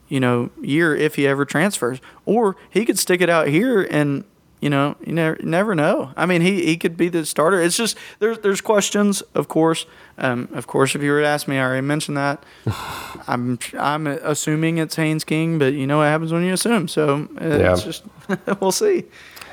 you 0.09 0.21
know, 0.21 0.51
year 0.61 0.95
if 0.95 1.17
he 1.17 1.27
ever 1.27 1.45
transfers, 1.45 2.01
or 2.27 2.57
he 2.69 2.85
could 2.85 2.99
stick 2.99 3.21
it 3.21 3.31
out 3.31 3.49
here 3.49 3.83
and 3.83 4.25
you 4.61 4.69
know, 4.69 4.97
you 5.05 5.13
never 5.13 5.39
never 5.43 5.75
know. 5.75 6.13
I 6.17 6.27
mean, 6.27 6.43
he, 6.43 6.67
he 6.67 6.77
could 6.77 6.97
be 6.97 7.09
the 7.09 7.25
starter. 7.25 7.61
It's 7.61 7.77
just 7.77 7.97
there's 8.19 8.39
there's 8.41 8.61
questions, 8.61 9.23
of 9.35 9.49
course. 9.49 9.87
Um, 10.19 10.49
of 10.53 10.67
course, 10.67 10.95
if 10.95 11.03
you 11.03 11.11
were 11.11 11.21
to 11.21 11.27
ask 11.27 11.49
me, 11.49 11.59
I 11.59 11.65
already 11.65 11.87
mentioned 11.87 12.17
that. 12.19 12.45
I'm 13.27 13.59
I'm 13.79 14.07
assuming 14.07 14.79
it's 14.79 14.97
Haynes 14.97 15.25
King, 15.25 15.59
but 15.59 15.73
you 15.73 15.87
know 15.87 15.99
what 15.99 16.05
happens 16.05 16.33
when 16.33 16.45
you 16.45 16.53
assume. 16.53 16.89
So 16.89 17.29
uh, 17.41 17.47
yeah. 17.47 17.73
it's 17.73 17.85
just 17.85 18.05
we'll 18.61 18.73
see. 18.73 19.05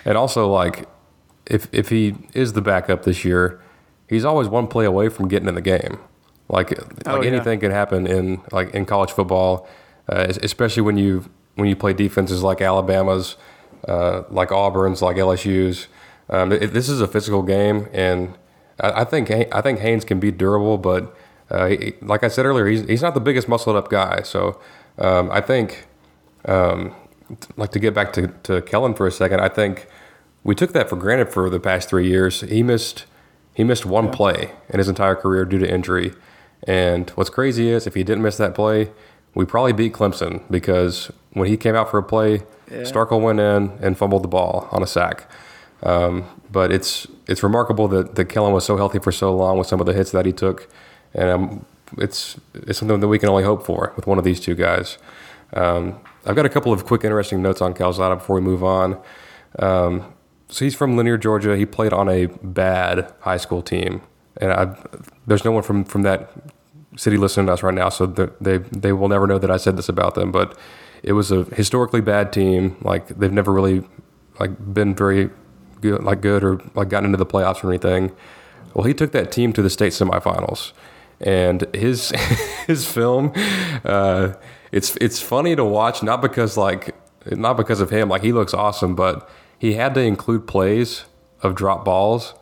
And 0.03 0.17
also, 0.17 0.49
like, 0.49 0.87
if 1.45 1.67
if 1.71 1.89
he 1.89 2.15
is 2.33 2.53
the 2.53 2.61
backup 2.61 3.03
this 3.03 3.23
year, 3.23 3.61
he's 4.07 4.25
always 4.25 4.49
one 4.49 4.67
play 4.67 4.85
away 4.85 5.07
from 5.09 5.29
getting 5.29 5.47
in 5.47 5.55
the 5.55 5.61
game. 5.61 5.99
Like 6.49 6.71
like 6.71 7.07
oh, 7.07 7.21
yeah. 7.21 7.29
anything 7.29 7.59
can 7.61 7.71
happen 7.71 8.07
in 8.07 8.41
like 8.51 8.73
in 8.73 8.85
college 8.85 9.11
football, 9.11 9.67
uh, 10.09 10.27
especially 10.43 10.83
when 10.83 10.97
you 10.97 11.29
when 11.55 11.69
you 11.69 11.75
play 11.75 11.93
defenses 11.93 12.43
like 12.43 12.61
Alabama's 12.61 13.37
uh, 13.87 14.23
like 14.29 14.51
Auburn's, 14.51 15.01
like 15.01 15.17
LSU's. 15.17 15.87
Um, 16.29 16.51
it, 16.51 16.73
this 16.73 16.89
is 16.89 17.01
a 17.01 17.07
physical 17.07 17.41
game, 17.41 17.87
and 17.93 18.33
I, 18.79 19.01
I, 19.01 19.03
think 19.05 19.31
I 19.31 19.61
think 19.61 19.79
Haynes 19.79 20.03
can 20.03 20.19
be 20.19 20.31
durable, 20.31 20.77
but 20.77 21.15
uh, 21.49 21.67
he, 21.67 21.93
like 22.01 22.23
I 22.23 22.27
said 22.27 22.45
earlier, 22.45 22.67
he's 22.67 22.81
he's 22.87 23.01
not 23.01 23.13
the 23.13 23.21
biggest 23.21 23.47
muscled 23.47 23.75
up 23.75 23.89
guy. 23.89 24.21
So 24.23 24.59
um, 24.97 25.31
I 25.31 25.41
think, 25.41 25.87
um, 26.45 26.93
like 27.55 27.71
to 27.71 27.79
get 27.79 27.93
back 27.93 28.11
to 28.13 28.27
to 28.43 28.61
Kellen 28.61 28.93
for 28.93 29.07
a 29.07 29.11
second, 29.11 29.39
I 29.39 29.49
think 29.49 29.87
we 30.43 30.55
took 30.55 30.73
that 30.73 30.89
for 30.89 30.95
granted 30.95 31.29
for 31.29 31.49
the 31.49 31.59
past 31.59 31.89
three 31.89 32.07
years. 32.07 32.41
He 32.41 32.63
missed 32.63 33.05
he 33.53 33.63
missed 33.63 33.85
one 33.85 34.05
yeah. 34.05 34.11
play 34.11 34.51
in 34.69 34.79
his 34.79 34.87
entire 34.87 35.15
career 35.15 35.45
due 35.45 35.59
to 35.59 35.71
injury. 35.71 36.13
And 36.67 37.09
what's 37.11 37.29
crazy 37.29 37.69
is 37.69 37.87
if 37.87 37.95
he 37.95 38.03
didn't 38.03 38.23
miss 38.23 38.37
that 38.37 38.53
play, 38.53 38.91
we 39.33 39.45
probably 39.45 39.73
beat 39.73 39.93
Clemson 39.93 40.43
because 40.49 41.11
when 41.31 41.47
he 41.47 41.57
came 41.57 41.75
out 41.75 41.89
for 41.89 41.97
a 41.97 42.03
play, 42.03 42.41
yeah. 42.71 42.81
Starkel 42.83 43.21
went 43.21 43.39
in 43.39 43.77
and 43.81 43.97
fumbled 43.97 44.23
the 44.23 44.27
ball 44.27 44.67
on 44.71 44.83
a 44.83 44.87
sack. 44.87 45.29
Um, 45.83 46.25
but 46.51 46.71
it's 46.71 47.07
it's 47.27 47.43
remarkable 47.43 47.87
that, 47.89 48.15
that 48.15 48.25
Kellen 48.25 48.53
was 48.53 48.65
so 48.65 48.77
healthy 48.77 48.99
for 48.99 49.11
so 49.11 49.35
long 49.35 49.57
with 49.57 49.67
some 49.67 49.79
of 49.79 49.85
the 49.85 49.93
hits 49.93 50.11
that 50.11 50.25
he 50.25 50.33
took, 50.33 50.67
and 51.13 51.29
um, 51.29 51.65
it's 51.97 52.39
it's 52.53 52.79
something 52.79 52.99
that 52.99 53.07
we 53.07 53.19
can 53.19 53.29
only 53.29 53.43
hope 53.43 53.65
for 53.65 53.93
with 53.95 54.07
one 54.07 54.17
of 54.17 54.23
these 54.23 54.39
two 54.39 54.55
guys. 54.55 54.97
Um, 55.53 55.99
I've 56.25 56.35
got 56.35 56.45
a 56.45 56.49
couple 56.49 56.73
of 56.73 56.85
quick, 56.85 57.03
interesting 57.03 57.41
notes 57.41 57.61
on 57.61 57.73
Calzada 57.73 58.15
before 58.15 58.35
we 58.35 58.41
move 58.41 58.63
on. 58.63 58.99
Um, 59.59 60.13
so 60.49 60.65
he's 60.65 60.75
from 60.75 60.97
Lanier, 60.97 61.17
Georgia. 61.17 61.55
He 61.55 61.65
played 61.65 61.93
on 61.93 62.09
a 62.09 62.25
bad 62.25 63.13
high 63.21 63.37
school 63.37 63.61
team, 63.61 64.01
and 64.41 64.51
I, 64.51 64.75
there's 65.27 65.45
no 65.45 65.51
one 65.51 65.63
from 65.63 65.83
from 65.83 66.01
that 66.03 66.31
city 66.95 67.17
listening 67.17 67.47
to 67.47 67.53
us 67.53 67.61
right 67.61 67.73
now, 67.73 67.89
so 67.89 68.07
they 68.07 68.57
they 68.57 68.93
will 68.93 69.09
never 69.09 69.27
know 69.27 69.37
that 69.37 69.51
I 69.51 69.57
said 69.57 69.77
this 69.77 69.89
about 69.89 70.15
them, 70.15 70.31
but 70.31 70.57
it 71.07 71.13
was 71.13 71.31
a 71.31 71.45
historically 71.45 72.01
bad 72.01 72.33
team. 72.33 72.75
Like 72.81 73.07
they've 73.07 73.31
never 73.31 73.53
really 73.53 73.87
like 74.39 74.73
been 74.73 74.93
very 74.93 75.29
good, 75.79 76.03
like 76.03 76.19
good 76.19 76.43
or 76.43 76.61
like 76.75 76.89
gotten 76.89 77.05
into 77.05 77.17
the 77.17 77.25
playoffs 77.25 77.63
or 77.63 77.69
anything. 77.69 78.11
Well, 78.73 78.83
he 78.83 78.93
took 78.93 79.13
that 79.13 79.31
team 79.31 79.53
to 79.53 79.61
the 79.61 79.69
state 79.69 79.93
semifinals, 79.93 80.73
and 81.21 81.65
his 81.73 82.09
his 82.67 82.85
film, 82.85 83.31
uh, 83.85 84.33
it's 84.73 84.97
it's 84.97 85.21
funny 85.21 85.55
to 85.55 85.63
watch. 85.63 86.03
Not 86.03 86.21
because 86.21 86.57
like 86.57 86.93
not 87.25 87.55
because 87.55 87.79
of 87.79 87.89
him, 87.89 88.09
like 88.09 88.21
he 88.21 88.33
looks 88.33 88.53
awesome, 88.53 88.93
but 88.93 89.29
he 89.57 89.73
had 89.73 89.93
to 89.93 90.01
include 90.01 90.45
plays 90.45 91.05
of 91.41 91.55
drop 91.55 91.85
balls 91.85 92.33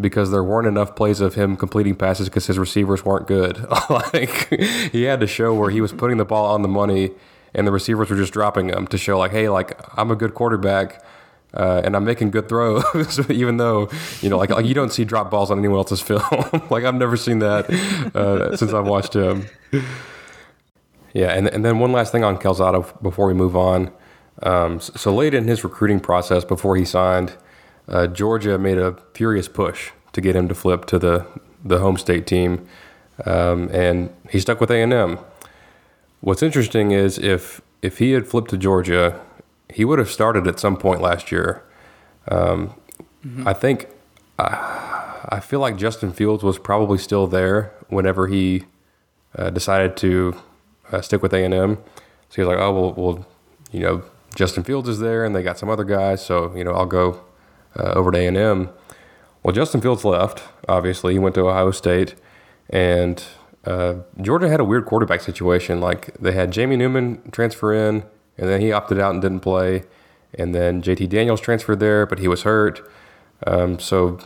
because 0.00 0.30
there 0.30 0.44
weren't 0.44 0.68
enough 0.68 0.94
plays 0.94 1.20
of 1.20 1.34
him 1.34 1.56
completing 1.56 1.96
passes 1.96 2.28
because 2.28 2.46
his 2.46 2.58
receivers 2.58 3.04
weren't 3.04 3.26
good. 3.26 3.66
like 3.90 4.48
he 4.92 5.02
had 5.02 5.18
to 5.18 5.26
show 5.26 5.52
where 5.52 5.70
he 5.70 5.80
was 5.80 5.92
putting 5.92 6.18
the 6.18 6.24
ball 6.24 6.54
on 6.54 6.62
the 6.62 6.68
money 6.68 7.10
and 7.54 7.66
the 7.66 7.72
receivers 7.72 8.10
were 8.10 8.16
just 8.16 8.32
dropping 8.32 8.68
them 8.68 8.86
to 8.88 8.98
show 8.98 9.18
like, 9.18 9.32
hey, 9.32 9.48
like 9.48 9.78
I'm 9.98 10.10
a 10.10 10.16
good 10.16 10.34
quarterback. 10.34 11.04
Uh, 11.54 11.82
and 11.84 11.94
I'm 11.94 12.04
making 12.04 12.30
good 12.30 12.48
throws, 12.48 13.20
even 13.30 13.58
though 13.58 13.90
you 14.22 14.30
know, 14.30 14.38
like, 14.38 14.48
like 14.48 14.64
you 14.64 14.72
don't 14.72 14.90
see 14.90 15.04
drop 15.04 15.30
balls 15.30 15.50
on 15.50 15.58
anyone 15.58 15.76
else's 15.76 16.00
film. 16.08 16.22
like 16.70 16.84
I've 16.84 16.94
never 16.94 17.14
seen 17.14 17.40
that 17.40 17.68
uh, 18.14 18.56
since 18.56 18.72
I've 18.72 18.86
watched 18.86 19.14
him. 19.14 19.44
Yeah, 21.12 21.32
and 21.32 21.48
and 21.48 21.62
then 21.64 21.78
one 21.78 21.92
last 21.92 22.10
thing 22.10 22.24
on 22.24 22.38
Calzada 22.38 22.84
before 23.02 23.26
we 23.26 23.34
move 23.34 23.54
on. 23.54 23.92
Um, 24.42 24.80
so 24.80 25.14
late 25.14 25.34
in 25.34 25.46
his 25.46 25.62
recruiting 25.62 26.00
process, 26.00 26.44
before 26.44 26.76
he 26.76 26.84
signed, 26.84 27.36
uh, 27.88 28.06
Georgia 28.06 28.58
made 28.58 28.78
a 28.78 28.96
furious 29.14 29.48
push 29.48 29.90
to 30.12 30.20
get 30.20 30.34
him 30.34 30.48
to 30.48 30.54
flip 30.54 30.86
to 30.86 30.98
the 30.98 31.26
the 31.64 31.78
home 31.78 31.98
state 31.98 32.26
team, 32.26 32.66
um, 33.26 33.68
and 33.72 34.10
he 34.30 34.40
stuck 34.40 34.60
with 34.60 34.70
A 34.70 34.82
and 34.82 34.92
M. 34.92 35.18
What's 36.22 36.40
interesting 36.40 36.92
is 36.92 37.18
if 37.18 37.60
if 37.82 37.98
he 37.98 38.12
had 38.12 38.28
flipped 38.28 38.50
to 38.50 38.56
Georgia, 38.56 39.20
he 39.68 39.84
would 39.84 39.98
have 39.98 40.08
started 40.08 40.46
at 40.46 40.60
some 40.60 40.76
point 40.76 41.00
last 41.00 41.32
year. 41.32 41.64
Um, 42.28 42.74
mm-hmm. 43.26 43.46
I 43.46 43.52
think 43.52 43.88
uh, 44.38 45.26
I 45.28 45.40
feel 45.40 45.58
like 45.58 45.76
Justin 45.76 46.12
Fields 46.12 46.44
was 46.44 46.60
probably 46.60 46.98
still 46.98 47.26
there 47.26 47.74
whenever 47.88 48.28
he 48.28 48.66
uh, 49.36 49.50
decided 49.50 49.96
to 49.96 50.36
uh, 50.92 51.00
stick 51.00 51.22
with 51.22 51.34
A 51.34 51.44
and 51.44 51.52
M. 51.52 51.78
So 52.28 52.36
he 52.36 52.42
was 52.42 52.54
like, 52.54 52.58
"Oh 52.58 52.72
well, 52.72 52.92
well, 52.92 53.26
you 53.72 53.80
know, 53.80 54.04
Justin 54.36 54.62
Fields 54.62 54.88
is 54.88 55.00
there, 55.00 55.24
and 55.24 55.34
they 55.34 55.42
got 55.42 55.58
some 55.58 55.68
other 55.68 55.84
guys, 55.84 56.24
so 56.24 56.54
you 56.54 56.62
know, 56.62 56.72
I'll 56.72 56.86
go 56.86 57.20
uh, 57.76 57.94
over 57.96 58.12
to 58.12 58.18
A 58.18 58.28
and 58.28 58.36
M." 58.36 58.70
Well, 59.42 59.52
Justin 59.52 59.80
Fields 59.80 60.04
left. 60.04 60.44
Obviously, 60.68 61.14
he 61.14 61.18
went 61.18 61.34
to 61.34 61.48
Ohio 61.48 61.72
State, 61.72 62.14
and 62.70 63.24
uh, 63.64 63.94
Georgia 64.20 64.48
had 64.48 64.60
a 64.60 64.64
weird 64.64 64.86
quarterback 64.86 65.20
situation. 65.20 65.80
Like 65.80 66.14
they 66.18 66.32
had 66.32 66.50
Jamie 66.50 66.76
Newman 66.76 67.30
transfer 67.30 67.72
in, 67.72 68.04
and 68.36 68.48
then 68.48 68.60
he 68.60 68.72
opted 68.72 68.98
out 68.98 69.12
and 69.12 69.22
didn't 69.22 69.40
play. 69.40 69.84
And 70.34 70.54
then 70.54 70.82
JT 70.82 71.08
Daniels 71.08 71.40
transferred 71.40 71.80
there, 71.80 72.06
but 72.06 72.18
he 72.18 72.26
was 72.26 72.42
hurt. 72.42 72.88
Um, 73.46 73.78
so 73.78 74.18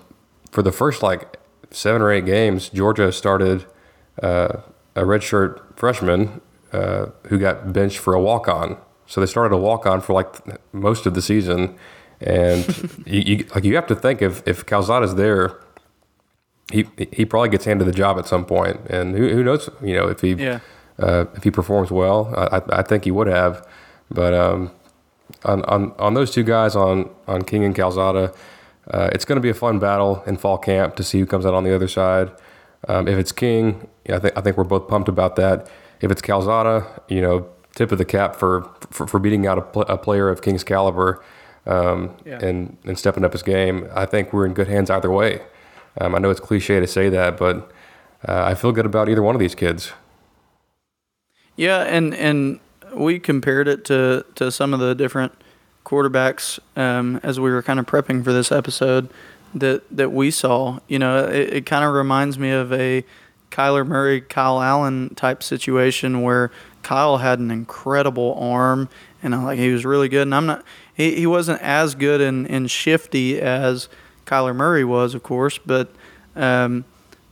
for 0.50 0.62
the 0.62 0.72
first 0.72 1.02
like 1.02 1.38
seven 1.70 2.00
or 2.00 2.12
eight 2.12 2.24
games, 2.24 2.68
Georgia 2.68 3.10
started 3.12 3.66
uh, 4.22 4.58
a 4.94 5.02
redshirt 5.02 5.60
freshman 5.76 6.40
uh, 6.72 7.06
who 7.28 7.38
got 7.38 7.72
benched 7.72 7.98
for 7.98 8.14
a 8.14 8.20
walk 8.20 8.48
on. 8.48 8.78
So 9.06 9.20
they 9.20 9.26
started 9.26 9.54
a 9.54 9.58
walk 9.58 9.86
on 9.86 10.00
for 10.00 10.12
like 10.12 10.34
most 10.72 11.06
of 11.06 11.14
the 11.14 11.22
season. 11.22 11.76
And 12.20 12.66
you, 13.06 13.20
you, 13.20 13.46
like 13.54 13.64
you 13.64 13.74
have 13.74 13.86
to 13.88 13.94
think 13.94 14.22
if 14.22 14.46
if 14.46 14.64
Calzada's 14.64 15.16
there 15.16 15.60
he 16.72 16.88
he 17.12 17.24
probably 17.24 17.48
gets 17.48 17.64
handed 17.64 17.84
the 17.84 17.92
job 17.92 18.18
at 18.18 18.26
some 18.26 18.44
point, 18.44 18.80
and 18.88 19.16
who, 19.16 19.28
who 19.28 19.44
knows? 19.44 19.70
You 19.82 19.94
know, 19.94 20.08
if 20.08 20.20
he 20.20 20.32
yeah. 20.32 20.60
uh, 20.98 21.26
if 21.34 21.44
he 21.44 21.50
performs 21.50 21.90
well, 21.90 22.34
I, 22.36 22.60
I 22.80 22.82
think 22.82 23.04
he 23.04 23.10
would 23.10 23.28
have. 23.28 23.66
But 24.10 24.34
um, 24.34 24.70
on, 25.44 25.64
on 25.64 25.92
on 25.98 26.14
those 26.14 26.30
two 26.30 26.42
guys, 26.42 26.74
on 26.74 27.10
on 27.26 27.42
King 27.42 27.64
and 27.64 27.74
Calzada, 27.74 28.32
uh, 28.90 29.10
it's 29.12 29.24
going 29.24 29.36
to 29.36 29.40
be 29.40 29.50
a 29.50 29.54
fun 29.54 29.78
battle 29.78 30.22
in 30.26 30.36
fall 30.36 30.58
camp 30.58 30.96
to 30.96 31.04
see 31.04 31.18
who 31.18 31.26
comes 31.26 31.46
out 31.46 31.54
on 31.54 31.64
the 31.64 31.74
other 31.74 31.88
side. 31.88 32.30
Um, 32.88 33.08
if 33.08 33.18
it's 33.18 33.32
King, 33.32 33.88
I 34.08 34.18
think 34.18 34.36
I 34.36 34.40
think 34.40 34.56
we're 34.56 34.64
both 34.64 34.88
pumped 34.88 35.08
about 35.08 35.36
that. 35.36 35.68
If 36.00 36.10
it's 36.10 36.20
Calzada, 36.20 37.02
you 37.08 37.20
know, 37.20 37.48
tip 37.74 37.92
of 37.92 37.98
the 37.98 38.04
cap 38.04 38.36
for 38.36 38.68
for, 38.90 39.06
for 39.06 39.18
beating 39.18 39.46
out 39.46 39.58
a, 39.58 39.62
pl- 39.62 39.82
a, 39.82 39.96
player 39.98 40.28
of 40.28 40.42
King's 40.42 40.64
caliber 40.64 41.22
um, 41.66 42.16
yeah. 42.24 42.44
and 42.44 42.76
and 42.84 42.98
stepping 42.98 43.24
up 43.24 43.32
his 43.32 43.42
game. 43.42 43.88
I 43.94 44.06
think 44.06 44.32
we're 44.32 44.46
in 44.46 44.54
good 44.54 44.68
hands 44.68 44.90
either 44.90 45.10
way. 45.10 45.42
Um, 46.00 46.14
I 46.14 46.18
know 46.18 46.30
it's 46.30 46.40
cliche 46.40 46.80
to 46.80 46.86
say 46.86 47.08
that, 47.08 47.36
but 47.36 47.70
uh, 48.26 48.44
I 48.44 48.54
feel 48.54 48.72
good 48.72 48.86
about 48.86 49.08
either 49.08 49.22
one 49.22 49.34
of 49.34 49.40
these 49.40 49.54
kids. 49.54 49.92
Yeah, 51.56 51.82
and 51.82 52.14
and 52.14 52.60
we 52.94 53.18
compared 53.18 53.68
it 53.68 53.84
to 53.86 54.24
to 54.34 54.50
some 54.50 54.74
of 54.74 54.80
the 54.80 54.94
different 54.94 55.32
quarterbacks 55.84 56.58
um, 56.76 57.20
as 57.22 57.38
we 57.38 57.50
were 57.50 57.62
kind 57.62 57.78
of 57.78 57.86
prepping 57.86 58.24
for 58.24 58.32
this 58.32 58.52
episode 58.52 59.08
that 59.54 59.82
that 59.90 60.12
we 60.12 60.30
saw. 60.30 60.80
You 60.88 60.98
know, 60.98 61.26
it, 61.26 61.52
it 61.54 61.66
kind 61.66 61.84
of 61.84 61.94
reminds 61.94 62.38
me 62.38 62.50
of 62.50 62.72
a 62.72 63.04
Kyler 63.50 63.86
Murray, 63.86 64.20
Kyle 64.20 64.60
Allen 64.60 65.14
type 65.14 65.42
situation 65.42 66.22
where 66.22 66.50
Kyle 66.82 67.18
had 67.18 67.38
an 67.38 67.50
incredible 67.50 68.34
arm 68.38 68.88
and 69.22 69.44
like 69.44 69.58
he 69.58 69.70
was 69.72 69.84
really 69.84 70.08
good. 70.08 70.22
And 70.22 70.34
I'm 70.34 70.46
not 70.46 70.64
he, 70.94 71.16
he 71.16 71.26
wasn't 71.26 71.60
as 71.62 71.94
good 71.94 72.20
and, 72.20 72.48
and 72.50 72.70
shifty 72.70 73.40
as 73.40 73.88
Kyler 74.26 74.54
Murray 74.54 74.84
was, 74.84 75.14
of 75.14 75.22
course, 75.22 75.58
but 75.58 75.90
um, 76.34 76.84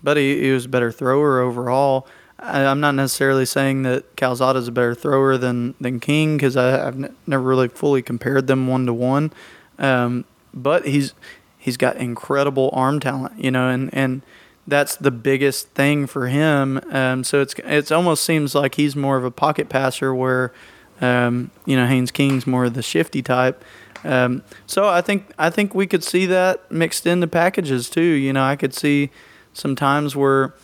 but 0.03 0.17
he, 0.17 0.41
he, 0.41 0.51
was 0.51 0.67
a 0.67 0.69
better 0.69 0.93
thrower 0.93 1.41
overall. 1.41 2.07
I, 2.39 2.61
am 2.63 2.81
not 2.81 2.95
necessarily 2.95 3.47
saying 3.47 3.83
that 3.83 4.17
Calzada 4.17 4.59
is 4.59 4.69
a 4.69 4.73
better 4.73 4.95
thrower 4.95 5.37
than 5.37 5.75
than 5.81 6.01
King 6.01 6.37
because 6.37 6.57
I've 6.57 7.03
n- 7.03 7.15
never 7.27 7.43
really 7.43 7.69
fully 7.69 8.03
compared 8.03 8.47
them 8.47 8.67
one 8.67 8.87
to 8.87 8.95
one. 8.95 9.33
Um, 9.79 10.25
but 10.53 10.87
he's 10.87 11.15
he's 11.59 11.77
got 11.77 11.97
incredible 11.97 12.71
arm 12.73 13.01
talent, 13.01 13.43
you 13.43 13.51
know, 13.51 13.69
and 13.69 13.93
and 13.93 14.23
that's 14.67 14.97
the 14.97 15.11
biggest 15.11 15.69
thing 15.71 16.07
for 16.07 16.29
him. 16.29 16.81
Um, 16.91 17.25
so 17.25 17.41
it's 17.41 17.55
it's 17.65 17.91
almost 17.91 18.25
seems 18.25 18.55
like 18.55 18.77
he's 18.77 18.95
more 18.95 19.17
of 19.17 19.25
a 19.25 19.31
pocket 19.31 19.69
passer 19.69 20.15
where, 20.15 20.53
um, 21.01 21.51
you 21.67 21.77
know, 21.77 21.87
Haynes 21.87 22.11
King's 22.11 22.47
more 22.47 22.67
of 22.67 22.75
the 22.75 22.83
shifty 22.83 23.23
type. 23.23 23.65
Um, 24.05 24.43
so 24.67 24.89
I 24.89 25.01
think 25.01 25.31
I 25.39 25.51
think 25.51 25.75
we 25.75 25.87
could 25.87 26.05
see 26.05 26.27
that 26.27 26.71
mixed 26.71 27.07
into 27.07 27.27
packages 27.27 27.89
too. 27.89 28.03
You 28.03 28.33
know, 28.33 28.45
I 28.45 28.57
could 28.57 28.75
see 28.75 29.11
some 29.53 29.75
times 29.75 30.15
where 30.15 30.55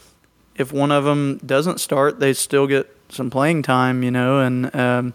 if 0.56 0.72
one 0.72 0.92
of 0.92 1.04
them 1.04 1.40
doesn't 1.44 1.80
start, 1.80 2.20
they 2.20 2.32
still 2.32 2.66
get 2.66 2.94
some 3.08 3.30
playing 3.30 3.62
time. 3.62 4.02
You 4.02 4.10
know, 4.10 4.40
and 4.40 4.74
um, 4.76 5.14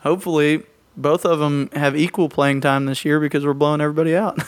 hopefully 0.00 0.64
both 0.96 1.24
of 1.24 1.38
them 1.38 1.68
have 1.72 1.96
equal 1.96 2.28
playing 2.28 2.60
time 2.60 2.86
this 2.86 3.04
year 3.04 3.20
because 3.20 3.44
we're 3.44 3.54
blowing 3.54 3.80
everybody 3.80 4.16
out. 4.16 4.38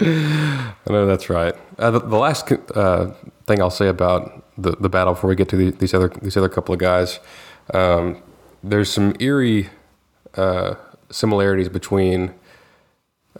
I 0.00 0.74
know 0.88 1.06
that's 1.06 1.28
right. 1.28 1.54
Uh, 1.78 1.90
the, 1.90 2.00
the, 2.00 2.16
last 2.16 2.50
uh, 2.50 3.10
thing 3.46 3.60
I'll 3.60 3.70
say 3.70 3.88
about 3.88 4.44
the, 4.56 4.72
the 4.72 4.88
battle 4.88 5.12
before 5.12 5.28
we 5.28 5.36
get 5.36 5.48
to 5.50 5.56
the, 5.56 5.70
these 5.72 5.92
other 5.92 6.08
these 6.22 6.38
other 6.38 6.48
couple 6.48 6.72
of 6.72 6.80
guys, 6.80 7.20
um, 7.74 8.22
there's 8.62 8.90
some 8.90 9.14
eerie 9.20 9.68
uh, 10.36 10.74
similarities 11.10 11.68
between 11.68 12.34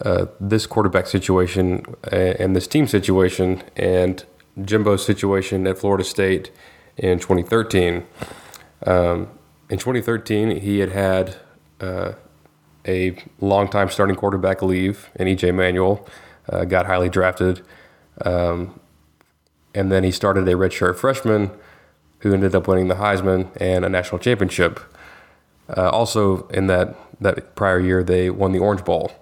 uh, 0.03 0.27
this 0.41 0.67
quarterback 0.67 1.07
situation 1.07 1.85
and 2.11 2.55
this 2.55 2.67
team 2.67 2.87
situation 2.87 3.63
and 3.77 4.25
Jimbo's 4.65 5.05
situation 5.05 5.67
at 5.67 5.79
Florida 5.79 6.05
State 6.05 6.51
in 6.97 7.19
2013. 7.19 8.05
Um, 8.87 9.29
in 9.69 9.79
2013, 9.79 10.61
he 10.61 10.79
had 10.79 10.91
had 10.91 11.37
uh, 11.81 12.13
a 12.87 13.17
longtime 13.41 13.89
starting 13.89 14.17
quarterback 14.17 14.63
leave 14.63 15.11
in 15.15 15.29
EJ 15.29 15.55
Manuel, 15.55 16.07
uh, 16.49 16.65
got 16.65 16.87
highly 16.87 17.09
drafted, 17.09 17.63
um, 18.25 18.79
and 19.75 19.93
then 19.93 20.03
he 20.03 20.11
started 20.11 20.49
a 20.49 20.55
redshirt 20.55 20.97
freshman 20.97 21.51
who 22.21 22.35
ended 22.35 22.55
up 22.55 22.67
winning 22.67 22.89
the 22.89 22.97
Heisman 22.97 23.49
and 23.61 23.85
a 23.85 23.89
national 23.89 24.19
championship. 24.19 24.81
Uh, 25.75 25.89
also, 25.89 26.49
in 26.49 26.67
that 26.67 26.97
that 27.21 27.55
prior 27.55 27.81
year, 27.81 28.03
they 28.03 28.31
won 28.31 28.53
the 28.53 28.59
Orange 28.59 28.85
Bowl. 28.85 29.13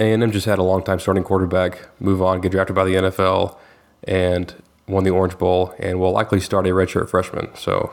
A&M 0.00 0.30
just 0.30 0.46
had 0.46 0.58
a 0.58 0.62
long-time 0.62 1.00
starting 1.00 1.24
quarterback 1.24 1.88
move 2.00 2.22
on, 2.22 2.40
get 2.40 2.52
drafted 2.52 2.76
by 2.76 2.84
the 2.84 2.94
NFL, 2.94 3.56
and 4.04 4.54
won 4.86 5.04
the 5.04 5.10
Orange 5.10 5.36
Bowl, 5.38 5.74
and 5.78 5.98
will 5.98 6.12
likely 6.12 6.40
start 6.40 6.66
a 6.66 6.70
redshirt 6.70 7.08
freshman. 7.08 7.48
So, 7.56 7.92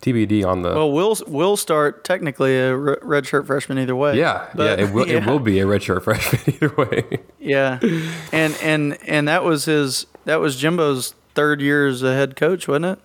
TBD 0.00 0.44
on 0.44 0.62
the. 0.62 0.70
Well, 0.70 0.90
we'll 0.92 1.16
will 1.26 1.56
start 1.56 2.04
technically 2.04 2.56
a 2.56 2.72
redshirt 2.72 3.46
freshman 3.46 3.78
either 3.78 3.94
way. 3.96 4.16
Yeah, 4.16 4.48
but, 4.54 4.78
yeah, 4.78 4.86
it 4.86 4.92
will. 4.92 5.08
Yeah. 5.08 5.16
It 5.18 5.26
will 5.26 5.38
be 5.38 5.60
a 5.60 5.64
redshirt 5.64 6.02
freshman 6.04 6.42
either 6.46 6.74
way. 6.74 7.04
yeah, 7.38 7.78
and 8.32 8.56
and 8.62 8.98
and 9.06 9.28
that 9.28 9.44
was 9.44 9.66
his. 9.66 10.06
That 10.24 10.40
was 10.40 10.56
Jimbo's 10.56 11.14
third 11.34 11.60
year 11.60 11.86
as 11.86 12.02
a 12.02 12.14
head 12.14 12.36
coach, 12.36 12.66
wasn't 12.68 12.84
it? 12.86 12.98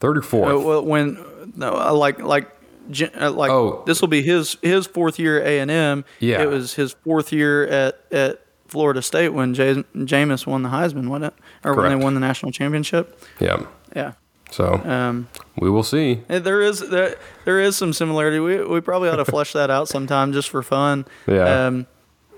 Third 0.00 0.16
or 0.18 0.22
fourth? 0.22 0.54
Uh, 0.54 0.58
well, 0.58 0.84
when 0.84 1.18
no, 1.54 1.94
like 1.94 2.18
like 2.18 2.46
uh, 2.46 2.59
like 2.90 3.50
oh. 3.50 3.82
this 3.86 4.00
will 4.00 4.08
be 4.08 4.22
his 4.22 4.56
his 4.62 4.86
fourth 4.86 5.18
year 5.18 5.40
A 5.42 5.60
and 5.60 5.70
M. 5.70 6.04
Yeah, 6.18 6.42
it 6.42 6.48
was 6.48 6.74
his 6.74 6.92
fourth 6.92 7.32
year 7.32 7.66
at 7.66 8.00
at 8.10 8.40
Florida 8.70 9.02
State 9.02 9.30
when 9.30 9.54
J- 9.54 9.84
Jameis 9.94 10.46
won 10.46 10.62
the 10.62 10.68
Heisman, 10.68 11.08
wasn't 11.08 11.34
it? 11.34 11.34
Or 11.64 11.74
Correct. 11.74 11.90
when 11.90 11.98
they 11.98 12.04
won 12.04 12.14
the 12.14 12.20
national 12.20 12.52
championship. 12.52 13.20
Yeah. 13.40 13.66
Yeah. 13.94 14.12
So 14.50 14.74
um, 14.84 15.28
we 15.56 15.70
will 15.70 15.82
see. 15.82 16.22
Eh, 16.28 16.38
there 16.38 16.60
is 16.60 16.80
there, 16.88 17.16
there 17.44 17.60
is 17.60 17.76
some 17.76 17.92
similarity. 17.92 18.40
We 18.40 18.64
we 18.64 18.80
probably 18.80 19.08
ought 19.08 19.16
to 19.16 19.24
flesh 19.36 19.52
that 19.52 19.70
out 19.70 19.88
sometime 19.88 20.32
just 20.32 20.50
for 20.50 20.62
fun. 20.62 21.06
Yeah. 21.26 21.66
Um, 21.66 21.86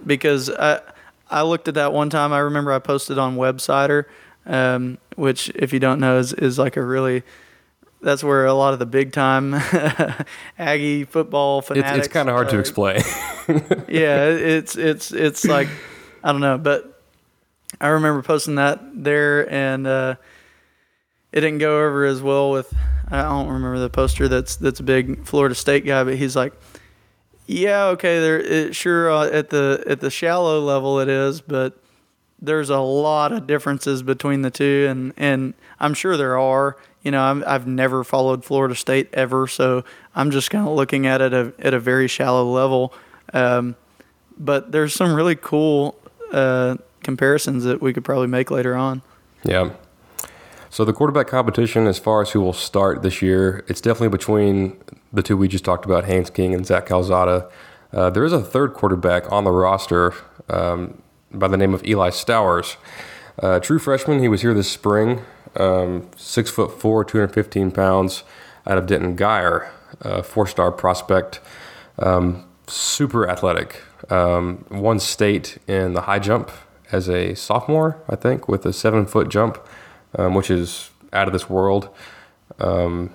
because 0.04 0.50
I 0.50 0.80
I 1.30 1.42
looked 1.42 1.68
at 1.68 1.74
that 1.74 1.92
one 1.92 2.10
time. 2.10 2.32
I 2.32 2.40
remember 2.40 2.72
I 2.72 2.78
posted 2.78 3.18
on 3.18 3.36
Websider, 3.36 4.04
um, 4.46 4.98
which 5.16 5.50
if 5.54 5.72
you 5.72 5.80
don't 5.80 6.00
know 6.00 6.18
is 6.18 6.32
is 6.32 6.58
like 6.58 6.76
a 6.76 6.82
really 6.82 7.22
that's 8.02 8.24
where 8.24 8.46
a 8.46 8.54
lot 8.54 8.72
of 8.72 8.78
the 8.78 8.86
big 8.86 9.12
time 9.12 9.54
Aggie 10.58 11.04
football 11.04 11.62
fanatics. 11.62 11.96
It's, 11.96 12.06
it's 12.06 12.12
kind 12.12 12.28
of 12.28 12.34
hard 12.34 12.48
uh, 12.48 12.50
to 12.50 12.58
explain. 12.58 12.96
yeah, 13.88 14.26
it's 14.26 14.76
it's 14.76 15.12
it's 15.12 15.44
like 15.44 15.68
I 16.22 16.32
don't 16.32 16.40
know, 16.40 16.58
but 16.58 17.00
I 17.80 17.88
remember 17.88 18.22
posting 18.22 18.56
that 18.56 18.80
there, 18.94 19.50
and 19.50 19.86
uh, 19.86 20.16
it 21.32 21.40
didn't 21.40 21.58
go 21.58 21.84
over 21.84 22.04
as 22.04 22.20
well 22.20 22.50
with 22.50 22.72
I 23.10 23.22
don't 23.22 23.48
remember 23.48 23.78
the 23.78 23.90
poster 23.90 24.28
that's 24.28 24.56
that's 24.56 24.80
a 24.80 24.84
big 24.84 25.24
Florida 25.26 25.54
State 25.54 25.84
guy, 25.84 26.04
but 26.04 26.16
he's 26.16 26.36
like, 26.36 26.52
yeah, 27.46 27.86
okay, 27.86 28.20
there 28.20 28.40
it, 28.40 28.74
sure 28.74 29.10
uh, 29.10 29.26
at 29.26 29.50
the 29.50 29.82
at 29.86 30.00
the 30.00 30.10
shallow 30.10 30.60
level 30.60 31.00
it 31.00 31.08
is, 31.08 31.40
but 31.40 31.81
there's 32.42 32.68
a 32.68 32.80
lot 32.80 33.32
of 33.32 33.46
differences 33.46 34.02
between 34.02 34.42
the 34.42 34.50
two, 34.50 34.86
and 34.90 35.14
and 35.16 35.54
I'm 35.80 35.94
sure 35.94 36.16
there 36.16 36.38
are. 36.38 36.76
You 37.02 37.10
know, 37.10 37.42
i 37.46 37.52
have 37.52 37.66
never 37.66 38.04
followed 38.04 38.44
Florida 38.44 38.76
State 38.76 39.08
ever, 39.12 39.48
so 39.48 39.84
I'm 40.14 40.30
just 40.30 40.50
kind 40.50 40.68
of 40.68 40.74
looking 40.74 41.06
at 41.06 41.20
it 41.20 41.32
at 41.32 41.46
a, 41.46 41.66
at 41.66 41.74
a 41.74 41.80
very 41.80 42.06
shallow 42.06 42.48
level. 42.48 42.94
Um, 43.32 43.74
but 44.38 44.70
there's 44.70 44.94
some 44.94 45.12
really 45.12 45.34
cool 45.34 45.96
uh, 46.32 46.76
comparisons 47.02 47.64
that 47.64 47.82
we 47.82 47.92
could 47.92 48.04
probably 48.04 48.28
make 48.28 48.52
later 48.52 48.76
on. 48.76 49.02
Yeah. 49.42 49.70
So 50.70 50.84
the 50.84 50.92
quarterback 50.92 51.26
competition, 51.26 51.86
as 51.86 51.98
far 51.98 52.22
as 52.22 52.30
who 52.30 52.40
will 52.40 52.52
start 52.52 53.02
this 53.02 53.20
year, 53.20 53.64
it's 53.68 53.80
definitely 53.80 54.08
between 54.08 54.80
the 55.12 55.22
two 55.22 55.36
we 55.36 55.48
just 55.48 55.64
talked 55.64 55.84
about, 55.84 56.04
Haynes 56.04 56.30
King 56.30 56.54
and 56.54 56.64
Zach 56.64 56.86
Calzada. 56.86 57.50
Uh, 57.92 58.10
there 58.10 58.24
is 58.24 58.32
a 58.32 58.40
third 58.40 58.74
quarterback 58.74 59.30
on 59.30 59.44
the 59.44 59.50
roster 59.50 60.14
um, 60.48 61.02
by 61.32 61.48
the 61.48 61.56
name 61.56 61.74
of 61.74 61.84
Eli 61.86 62.10
Stowers. 62.10 62.76
Uh, 63.42 63.58
true 63.60 63.78
freshman, 63.78 64.20
he 64.20 64.28
was 64.28 64.42
here 64.42 64.54
this 64.54 64.70
spring, 64.70 65.22
um, 65.56 66.08
six 66.16 66.50
foot 66.50 66.80
four, 66.80 67.04
215 67.04 67.70
pounds, 67.70 68.24
out 68.66 68.78
of 68.78 68.86
Denton 68.86 69.16
Guyer, 69.16 69.70
uh, 70.02 70.22
four 70.22 70.46
star 70.46 70.70
prospect, 70.70 71.40
um, 71.98 72.44
super 72.66 73.28
athletic. 73.28 73.82
Um, 74.10 74.64
won 74.70 74.98
state 74.98 75.58
in 75.66 75.94
the 75.94 76.02
high 76.02 76.18
jump 76.18 76.50
as 76.90 77.08
a 77.08 77.34
sophomore, 77.34 78.02
I 78.08 78.16
think, 78.16 78.48
with 78.48 78.66
a 78.66 78.72
seven 78.72 79.06
foot 79.06 79.28
jump 79.28 79.58
um, 80.16 80.34
which 80.34 80.50
is 80.50 80.90
out 81.12 81.26
of 81.26 81.32
this 81.32 81.48
world. 81.48 81.88
Um, 82.58 83.12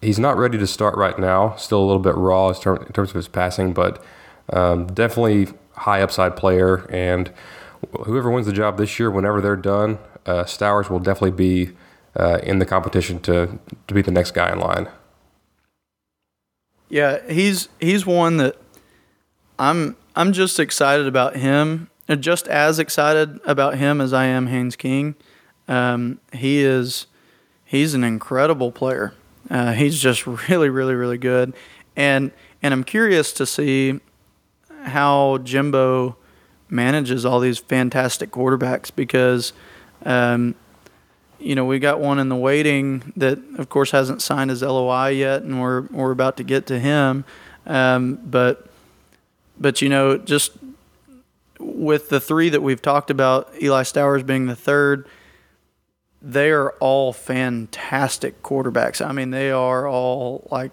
he's 0.00 0.18
not 0.18 0.36
ready 0.36 0.58
to 0.58 0.66
start 0.66 0.96
right 0.96 1.18
now. 1.18 1.54
Still 1.56 1.80
a 1.80 1.86
little 1.86 2.02
bit 2.02 2.14
raw 2.16 2.48
in, 2.48 2.54
terms 2.54 3.10
of 3.10 3.14
his 3.14 3.28
passing, 3.28 3.72
but 3.72 4.02
um, 4.52 4.86
definitely 4.86 5.48
high 5.76 6.02
upside 6.02 6.36
player. 6.36 6.86
And 6.90 7.32
whoever 8.04 8.30
wins 8.30 8.46
the 8.46 8.52
job 8.52 8.78
this 8.78 8.98
year, 8.98 9.10
whenever 9.10 9.40
they're 9.40 9.56
done, 9.56 9.98
uh, 10.24 10.44
Stowers 10.44 10.90
will 10.90 10.98
definitely 10.98 11.30
be 11.32 11.72
uh, 12.18 12.38
in 12.42 12.58
the 12.58 12.66
competition 12.66 13.20
to 13.20 13.58
to 13.86 13.94
be 13.94 14.02
the 14.02 14.10
next 14.10 14.32
guy 14.32 14.50
in 14.52 14.58
line. 14.58 14.88
Yeah, 16.88 17.20
he's 17.30 17.68
he's 17.80 18.06
one 18.06 18.38
that 18.38 18.56
I'm 19.58 19.96
I'm 20.14 20.32
just 20.32 20.58
excited 20.58 21.06
about 21.06 21.36
him, 21.36 21.90
just 22.20 22.48
as 22.48 22.78
excited 22.78 23.40
about 23.44 23.76
him 23.76 24.00
as 24.00 24.12
I 24.12 24.26
am 24.26 24.46
Haynes 24.46 24.76
King. 24.76 25.14
Um, 25.68 26.20
he 26.32 26.60
is 26.60 27.06
he's 27.64 27.94
an 27.94 28.04
incredible 28.04 28.72
player. 28.72 29.12
Uh, 29.50 29.72
he's 29.72 30.00
just 30.00 30.26
really, 30.48 30.68
really, 30.68 30.94
really 30.94 31.18
good, 31.18 31.54
and 31.94 32.32
and 32.62 32.72
I'm 32.72 32.84
curious 32.84 33.32
to 33.34 33.46
see 33.46 34.00
how 34.86 35.38
Jimbo 35.38 36.16
manages 36.68 37.24
all 37.24 37.40
these 37.40 37.58
fantastic 37.58 38.30
quarterbacks 38.30 38.90
because, 38.94 39.52
um, 40.04 40.54
you 41.38 41.54
know, 41.54 41.64
we 41.64 41.78
got 41.78 42.00
one 42.00 42.18
in 42.18 42.28
the 42.28 42.36
waiting 42.36 43.12
that, 43.16 43.38
of 43.58 43.68
course, 43.68 43.90
hasn't 43.90 44.22
signed 44.22 44.50
his 44.50 44.62
LOI 44.62 45.08
yet, 45.08 45.42
and 45.42 45.60
we're 45.60 45.82
we're 45.82 46.12
about 46.12 46.36
to 46.38 46.44
get 46.44 46.66
to 46.66 46.78
him, 46.78 47.24
um, 47.66 48.18
but 48.24 48.68
but 49.58 49.82
you 49.82 49.88
know, 49.88 50.16
just 50.16 50.52
with 51.58 52.08
the 52.08 52.20
three 52.20 52.48
that 52.48 52.62
we've 52.62 52.82
talked 52.82 53.10
about, 53.10 53.50
Eli 53.60 53.82
Stowers 53.82 54.22
being 54.22 54.46
the 54.46 54.56
third 54.56 55.06
they 56.26 56.50
are 56.50 56.72
all 56.80 57.12
fantastic 57.12 58.42
quarterbacks. 58.42 59.04
I 59.04 59.12
mean, 59.12 59.30
they 59.30 59.50
are 59.50 59.86
all 59.86 60.46
like, 60.50 60.72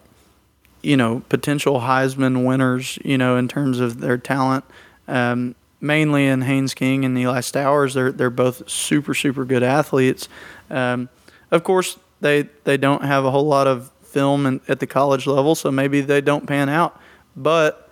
you 0.84 0.97
know, 0.97 1.23
potential 1.29 1.79
Heisman 1.79 2.45
winners, 2.45 2.99
you 3.03 3.17
know, 3.17 3.38
in 3.38 3.47
terms 3.47 3.79
of 3.79 3.99
their 3.99 4.17
talent. 4.17 4.65
Um, 5.07 5.55
mainly 5.81 6.27
in 6.27 6.41
Haynes 6.41 6.73
King 6.73 7.03
and 7.05 7.17
Eli 7.17 7.39
Stowers, 7.39 7.93
they're 7.93 8.11
they're 8.11 8.29
both 8.29 8.69
super 8.69 9.13
super 9.13 9.45
good 9.45 9.63
athletes. 9.63 10.29
Um, 10.69 11.09
of 11.51 11.63
course, 11.63 11.97
they 12.21 12.49
they 12.63 12.77
don't 12.77 13.03
have 13.03 13.25
a 13.25 13.31
whole 13.31 13.47
lot 13.47 13.67
of 13.67 13.91
film 14.03 14.45
in, 14.45 14.61
at 14.67 14.79
the 14.79 14.88
college 14.88 15.25
level, 15.25 15.55
so 15.55 15.71
maybe 15.71 16.01
they 16.01 16.21
don't 16.21 16.45
pan 16.45 16.69
out. 16.69 16.99
But 17.36 17.89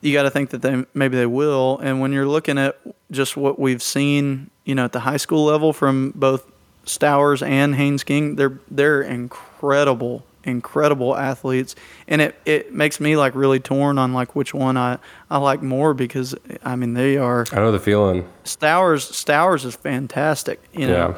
you 0.00 0.12
got 0.12 0.24
to 0.24 0.30
think 0.30 0.50
that 0.50 0.62
they 0.62 0.84
maybe 0.94 1.16
they 1.16 1.26
will. 1.26 1.78
And 1.78 2.00
when 2.00 2.12
you're 2.12 2.28
looking 2.28 2.58
at 2.58 2.78
just 3.10 3.36
what 3.36 3.58
we've 3.58 3.82
seen, 3.82 4.50
you 4.64 4.74
know, 4.74 4.84
at 4.84 4.92
the 4.92 5.00
high 5.00 5.16
school 5.16 5.44
level 5.44 5.72
from 5.72 6.12
both 6.14 6.50
Stowers 6.84 7.42
and 7.42 7.74
Haynes 7.74 8.04
King, 8.04 8.36
they're 8.36 8.58
they're 8.70 9.02
incredible, 9.02 10.24
incredible 10.44 11.16
athletes, 11.16 11.74
and 12.08 12.20
it, 12.20 12.34
it 12.44 12.72
makes 12.72 13.00
me 13.00 13.16
like 13.16 13.34
really 13.34 13.60
torn 13.60 13.98
on 13.98 14.12
like 14.12 14.34
which 14.36 14.54
one 14.54 14.76
I, 14.76 14.98
I 15.30 15.38
like 15.38 15.62
more 15.62 15.94
because 15.94 16.34
I 16.64 16.76
mean 16.76 16.94
they 16.94 17.16
are. 17.16 17.46
I 17.52 17.56
know 17.56 17.72
the 17.72 17.78
feeling. 17.78 18.28
Stowers 18.44 19.10
Stowers 19.10 19.64
is 19.64 19.74
fantastic. 19.74 20.62
You 20.72 20.86
know, 20.86 21.16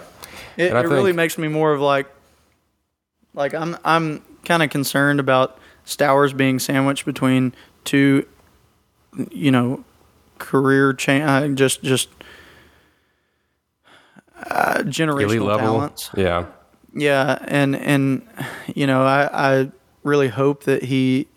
yeah. 0.56 0.64
it, 0.64 0.72
it 0.72 0.72
think, 0.72 0.90
really 0.90 1.12
makes 1.12 1.38
me 1.38 1.48
more 1.48 1.72
of 1.72 1.80
like 1.80 2.06
like 3.34 3.54
I'm 3.54 3.76
I'm 3.84 4.22
kind 4.44 4.62
of 4.62 4.70
concerned 4.70 5.20
about 5.20 5.58
Stowers 5.84 6.36
being 6.36 6.58
sandwiched 6.58 7.04
between 7.04 7.54
two, 7.84 8.26
you 9.30 9.50
know, 9.50 9.84
career 10.38 10.92
change. 10.92 11.24
Uh, 11.24 11.48
just 11.48 11.82
just 11.82 12.08
uh, 14.50 14.78
generational 14.78 15.56
talents. 15.58 16.10
Yeah. 16.16 16.46
Yeah, 16.96 17.38
and 17.42 17.76
and 17.76 18.26
you 18.74 18.86
know, 18.86 19.04
I 19.04 19.28
I 19.60 19.70
really 20.02 20.28
hope 20.28 20.64
that 20.64 20.84
he 20.84 21.28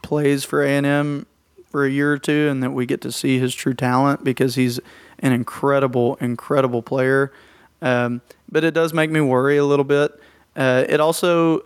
plays 0.00 0.44
for 0.44 0.62
A 0.62 0.70
and 0.70 0.86
M 0.86 1.26
for 1.66 1.84
a 1.84 1.90
year 1.90 2.12
or 2.12 2.18
two, 2.18 2.48
and 2.48 2.62
that 2.62 2.70
we 2.70 2.86
get 2.86 3.00
to 3.00 3.10
see 3.10 3.38
his 3.38 3.54
true 3.54 3.74
talent 3.74 4.22
because 4.22 4.54
he's 4.54 4.78
an 5.18 5.32
incredible, 5.32 6.16
incredible 6.20 6.82
player. 6.82 7.32
Um, 7.80 8.22
but 8.50 8.62
it 8.62 8.74
does 8.74 8.94
make 8.94 9.10
me 9.10 9.20
worry 9.20 9.56
a 9.56 9.64
little 9.64 9.84
bit. 9.84 10.12
Uh, 10.54 10.84
it 10.88 11.00
also 11.00 11.64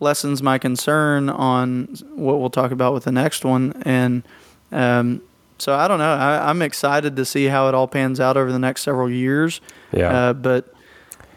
lessens 0.00 0.42
my 0.42 0.58
concern 0.58 1.28
on 1.30 1.84
what 2.14 2.40
we'll 2.40 2.50
talk 2.50 2.72
about 2.72 2.94
with 2.94 3.04
the 3.04 3.12
next 3.12 3.44
one, 3.44 3.80
and 3.84 4.24
um, 4.72 5.22
so 5.58 5.72
I 5.72 5.86
don't 5.86 6.00
know. 6.00 6.14
I, 6.14 6.50
am 6.50 6.62
excited 6.62 7.14
to 7.14 7.24
see 7.24 7.44
how 7.44 7.68
it 7.68 7.74
all 7.76 7.86
pans 7.86 8.18
out 8.18 8.36
over 8.36 8.50
the 8.50 8.58
next 8.58 8.82
several 8.82 9.08
years. 9.08 9.60
Yeah. 9.92 10.08
Uh, 10.08 10.32
but 10.32 10.74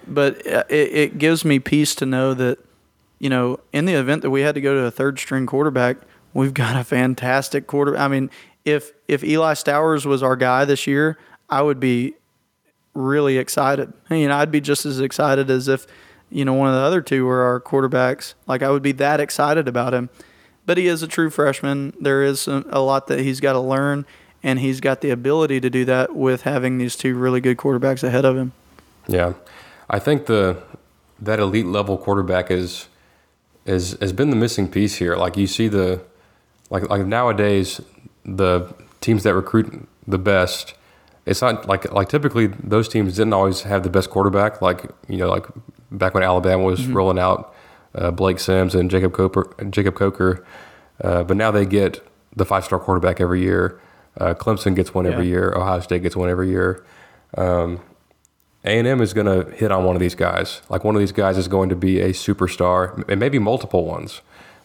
but 0.08 0.45
uh, 0.47 0.64
it, 0.70 0.93
it 0.93 1.18
gives 1.18 1.45
me 1.45 1.60
peace 1.60 1.95
to 1.95 2.06
know 2.06 2.34
that 2.34 2.60
you 3.20 3.30
know 3.30 3.60
in 3.74 3.86
the 3.86 3.93
event 3.93 4.22
that 4.22 4.30
we 4.30 4.41
had 4.41 4.56
to 4.56 4.62
go 4.62 4.74
to 4.74 4.86
a 4.86 4.91
third 4.91 5.20
string 5.20 5.45
quarterback, 5.45 5.97
we've 6.34 6.53
got 6.53 6.76
a 6.76 6.84
fantastic 6.84 7.68
quarter. 7.68 7.97
I 7.97 8.08
mean, 8.08 8.30
if 8.64 8.91
if 9.08 9.24
Eli 9.24 9.53
Stowers 9.53 10.06
was 10.06 10.24
our 10.24 10.36
guy 10.36 10.66
this 10.66 10.88
year, 10.88 11.18
I 11.49 11.62
would 11.62 11.80
be 11.80 12.16
really 12.93 13.38
excited. 13.38 13.91
You 14.10 14.28
know, 14.28 14.38
I'd 14.38 14.51
be 14.51 14.62
just 14.62 14.86
as 14.86 14.99
excited 14.99 15.49
as 15.49 15.68
if 15.68 15.86
you 16.30 16.45
know 16.45 16.53
one 16.53 16.70
of 16.70 16.76
the 16.76 16.82
other 16.82 17.01
two 17.01 17.26
were 17.26 17.41
our 17.41 17.60
quarterbacks. 17.60 18.34
Like 18.47 18.64
I 18.64 18.70
would 18.70 18.84
be 18.84 18.93
that 18.93 19.20
excited 19.20 19.68
about 19.68 19.93
him 19.93 20.10
but 20.66 20.78
he 20.78 20.88
is 20.88 21.03
a 21.03 21.08
true 21.08 21.30
freshman. 21.30 21.93
There 21.99 22.24
is 22.24 22.47
a 22.47 22.80
lot 22.80 23.08
that 23.08 23.20
he's 23.20 23.39
got 23.39 23.53
to 23.53 23.60
learn, 23.60 24.06
and 24.43 24.60
he's 24.60 24.80
got 24.80 25.01
the 25.01 25.12
ability 25.12 25.60
to 25.62 25.70
do 25.70 25.86
that 25.86 26.16
with 26.16 26.43
having 26.43 26.78
these 26.78 26.95
two 26.95 27.16
really 27.16 27.41
good 27.41 27.58
quarterbacks 27.58 28.03
ahead 28.03 28.26
of 28.26 28.36
him. 28.36 28.53
Yeah, 29.08 29.34
I 29.89 29.99
think 29.99 30.25
the 30.25 30.61
that 31.19 31.39
elite 31.39 31.65
level 31.65 31.97
quarterback 31.97 32.51
is 32.51 32.88
is 33.65 33.97
has 33.99 34.13
been 34.13 34.29
the 34.29 34.36
missing 34.36 34.69
piece 34.69 34.95
here. 34.95 35.15
Like 35.15 35.38
you 35.38 35.47
see 35.47 35.67
the 35.67 36.01
like 36.69 36.89
like 36.89 37.05
nowadays 37.05 37.81
the 38.23 38.73
teams 39.01 39.23
that 39.23 39.33
recruit 39.33 39.88
the 40.07 40.17
best. 40.17 40.73
It's 41.25 41.41
not 41.41 41.67
like 41.67 41.91
like 41.91 42.09
typically 42.09 42.47
those 42.47 42.88
teams 42.88 43.15
didn't 43.15 43.33
always 43.33 43.61
have 43.61 43.83
the 43.83 43.89
best 43.89 44.09
quarterback. 44.09 44.61
Like 44.61 44.86
you 45.07 45.17
know, 45.17 45.29
like 45.29 45.45
back 45.91 46.13
when 46.13 46.23
Alabama 46.23 46.63
was 46.63 46.81
mm-hmm. 46.81 46.93
rolling 46.93 47.19
out 47.19 47.53
uh, 47.95 48.11
Blake 48.11 48.39
Sims 48.39 48.75
and 48.75 48.89
Jacob 48.89 49.13
Coker. 49.13 49.51
Jacob 49.69 49.95
Coker, 49.95 50.45
uh, 51.03 51.23
but 51.23 51.38
now 51.38 51.51
they 51.51 51.65
get 51.65 52.05
the 52.36 52.45
five 52.45 52.65
star 52.65 52.79
quarterback 52.79 53.21
every 53.21 53.41
year. 53.41 53.79
Uh, 54.17 54.33
Clemson 54.33 54.75
gets 54.75 54.93
one 54.93 55.05
every 55.05 55.27
year. 55.27 55.53
Ohio 55.55 55.81
State 55.81 56.01
gets 56.01 56.15
one 56.15 56.29
every 56.29 56.49
year. 56.49 56.86
Um, 57.38 57.81
a&M 58.66 59.01
is 59.01 59.13
going 59.13 59.28
to 59.28 59.51
hit 59.51 59.72
on 59.72 59.84
one 59.84 59.95
of 59.95 59.99
these 59.99 60.16
guys. 60.16 60.61
Like 60.70 60.84
one 60.84 60.95
of 60.95 60.99
these 60.99 61.11
guys 61.11 61.38
is 61.38 61.47
going 61.47 61.70
to 61.70 61.76
be 61.76 62.01
a 62.01 62.09
superstar, 62.09 63.07
and 63.09 63.20
maybe 63.20 63.39
multiple 63.39 63.86
ones. 63.86 64.22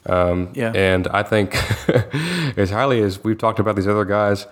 Um, 0.07 0.51
yeah. 0.55 0.73
And 0.75 1.07
I 1.09 1.23
think, 1.23 1.55
as 2.57 2.71
highly 2.71 3.03
as 3.03 3.23
we've 3.23 3.39
talked 3.39 3.59
about 3.59 3.77
these 3.77 3.89
other 3.89 4.05
guys, 4.05 4.47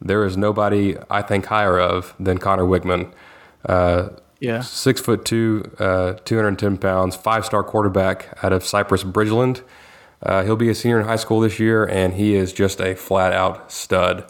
there 0.00 0.24
is 0.24 0.36
nobody 0.36 0.96
I 1.10 1.22
think 1.22 1.46
higher 1.46 1.78
of 1.78 2.14
than 2.18 2.38
Conner 2.38 2.64
Weigman. 2.64 3.12
Uh, 3.64 4.10
yeah. 4.40 4.60
Six 4.60 5.00
foot 5.00 5.24
two, 5.24 5.70
uh, 5.78 6.14
210 6.24 6.78
pounds, 6.78 7.14
five 7.14 7.44
star 7.44 7.62
quarterback 7.62 8.36
out 8.42 8.52
of 8.52 8.64
Cypress 8.64 9.04
Bridgeland. 9.04 9.62
Uh, 10.22 10.44
he'll 10.44 10.56
be 10.56 10.68
a 10.68 10.74
senior 10.74 11.00
in 11.00 11.06
high 11.06 11.16
school 11.16 11.40
this 11.40 11.58
year, 11.58 11.84
and 11.84 12.14
he 12.14 12.34
is 12.34 12.52
just 12.52 12.80
a 12.80 12.94
flat 12.94 13.32
out 13.32 13.72
stud. 13.72 14.24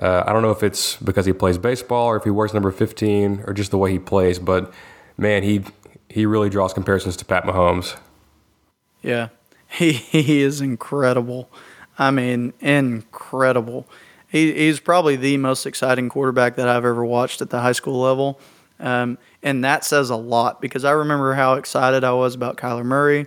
Uh, 0.00 0.24
I 0.26 0.32
don't 0.32 0.42
know 0.42 0.50
if 0.50 0.62
it's 0.62 0.96
because 0.96 1.26
he 1.26 1.32
plays 1.32 1.58
baseball 1.58 2.06
or 2.06 2.16
if 2.16 2.24
he 2.24 2.30
wears 2.30 2.54
number 2.54 2.70
15 2.70 3.44
or 3.46 3.52
just 3.52 3.70
the 3.70 3.78
way 3.78 3.92
he 3.92 3.98
plays, 3.98 4.38
but 4.38 4.72
man, 5.16 5.42
he 5.42 5.62
he 6.08 6.26
really 6.26 6.50
draws 6.50 6.72
comparisons 6.72 7.16
to 7.18 7.24
Pat 7.24 7.44
Mahomes. 7.44 7.96
Yeah, 9.02 9.28
he 9.68 9.92
he 9.92 10.42
is 10.42 10.60
incredible. 10.60 11.50
I 11.98 12.10
mean, 12.10 12.54
incredible. 12.60 13.86
He, 14.26 14.52
he's 14.52 14.80
probably 14.80 15.16
the 15.16 15.36
most 15.36 15.66
exciting 15.66 16.08
quarterback 16.08 16.56
that 16.56 16.68
I've 16.68 16.84
ever 16.84 17.04
watched 17.04 17.42
at 17.42 17.50
the 17.50 17.60
high 17.60 17.72
school 17.72 18.00
level. 18.00 18.40
Um, 18.78 19.18
and 19.42 19.62
that 19.64 19.84
says 19.84 20.08
a 20.08 20.16
lot 20.16 20.60
because 20.60 20.84
I 20.84 20.92
remember 20.92 21.34
how 21.34 21.54
excited 21.54 22.04
I 22.04 22.12
was 22.12 22.34
about 22.34 22.56
Kyler 22.56 22.84
Murray. 22.84 23.26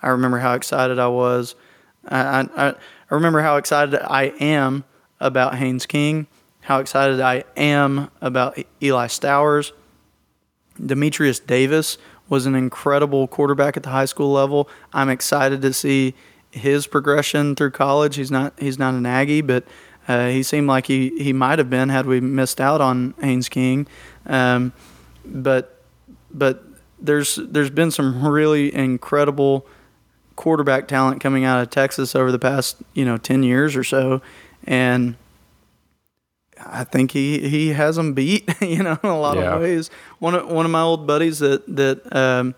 I 0.00 0.10
remember 0.10 0.38
how 0.38 0.52
excited 0.54 0.98
I 0.98 1.08
was. 1.08 1.56
I, 2.06 2.46
I, 2.56 2.68
I 2.68 2.74
remember 3.10 3.40
how 3.40 3.56
excited 3.56 3.94
I 3.96 4.24
am 4.38 4.84
about 5.24 5.56
Haynes 5.56 5.86
King, 5.86 6.28
how 6.60 6.78
excited 6.78 7.20
I 7.20 7.44
am 7.56 8.10
about 8.20 8.58
Eli 8.82 9.06
Stowers. 9.06 9.72
Demetrius 10.84 11.40
Davis 11.40 11.98
was 12.28 12.46
an 12.46 12.54
incredible 12.54 13.26
quarterback 13.26 13.76
at 13.76 13.82
the 13.82 13.90
high 13.90 14.04
school 14.04 14.30
level. 14.32 14.68
I'm 14.92 15.08
excited 15.08 15.62
to 15.62 15.72
see 15.72 16.14
his 16.50 16.86
progression 16.86 17.56
through 17.56 17.72
college. 17.72 18.16
He's 18.16 18.30
not 18.30 18.54
he's 18.58 18.78
not 18.78 18.94
an 18.94 19.06
Aggie, 19.06 19.40
but 19.40 19.64
uh, 20.06 20.28
he 20.28 20.42
seemed 20.42 20.68
like 20.68 20.86
he, 20.86 21.10
he 21.18 21.32
might 21.32 21.58
have 21.58 21.70
been 21.70 21.88
had 21.88 22.06
we 22.06 22.20
missed 22.20 22.60
out 22.60 22.80
on 22.80 23.14
Haynes 23.20 23.48
King. 23.48 23.86
Um, 24.26 24.72
but 25.24 25.82
but 26.30 26.62
there's 27.00 27.36
there's 27.36 27.70
been 27.70 27.90
some 27.90 28.26
really 28.26 28.74
incredible 28.74 29.66
quarterback 30.36 30.88
talent 30.88 31.20
coming 31.20 31.44
out 31.44 31.62
of 31.62 31.70
Texas 31.70 32.16
over 32.16 32.32
the 32.32 32.38
past 32.38 32.76
you 32.92 33.04
know 33.04 33.16
ten 33.16 33.42
years 33.42 33.76
or 33.76 33.84
so, 33.84 34.20
and 34.64 35.16
I 36.60 36.84
think 36.84 37.10
he, 37.10 37.48
he 37.48 37.70
has 37.70 37.96
them 37.96 38.14
beat. 38.14 38.48
You 38.64 38.82
know, 38.82 38.98
in 39.02 39.10
a 39.10 39.18
lot 39.18 39.36
yeah. 39.36 39.54
of 39.54 39.60
ways. 39.60 39.90
One 40.18 40.34
of 40.34 40.48
one 40.48 40.64
of 40.64 40.72
my 40.72 40.80
old 40.80 41.06
buddies 41.06 41.38
that 41.40 41.62
that 41.76 42.16
um, 42.16 42.54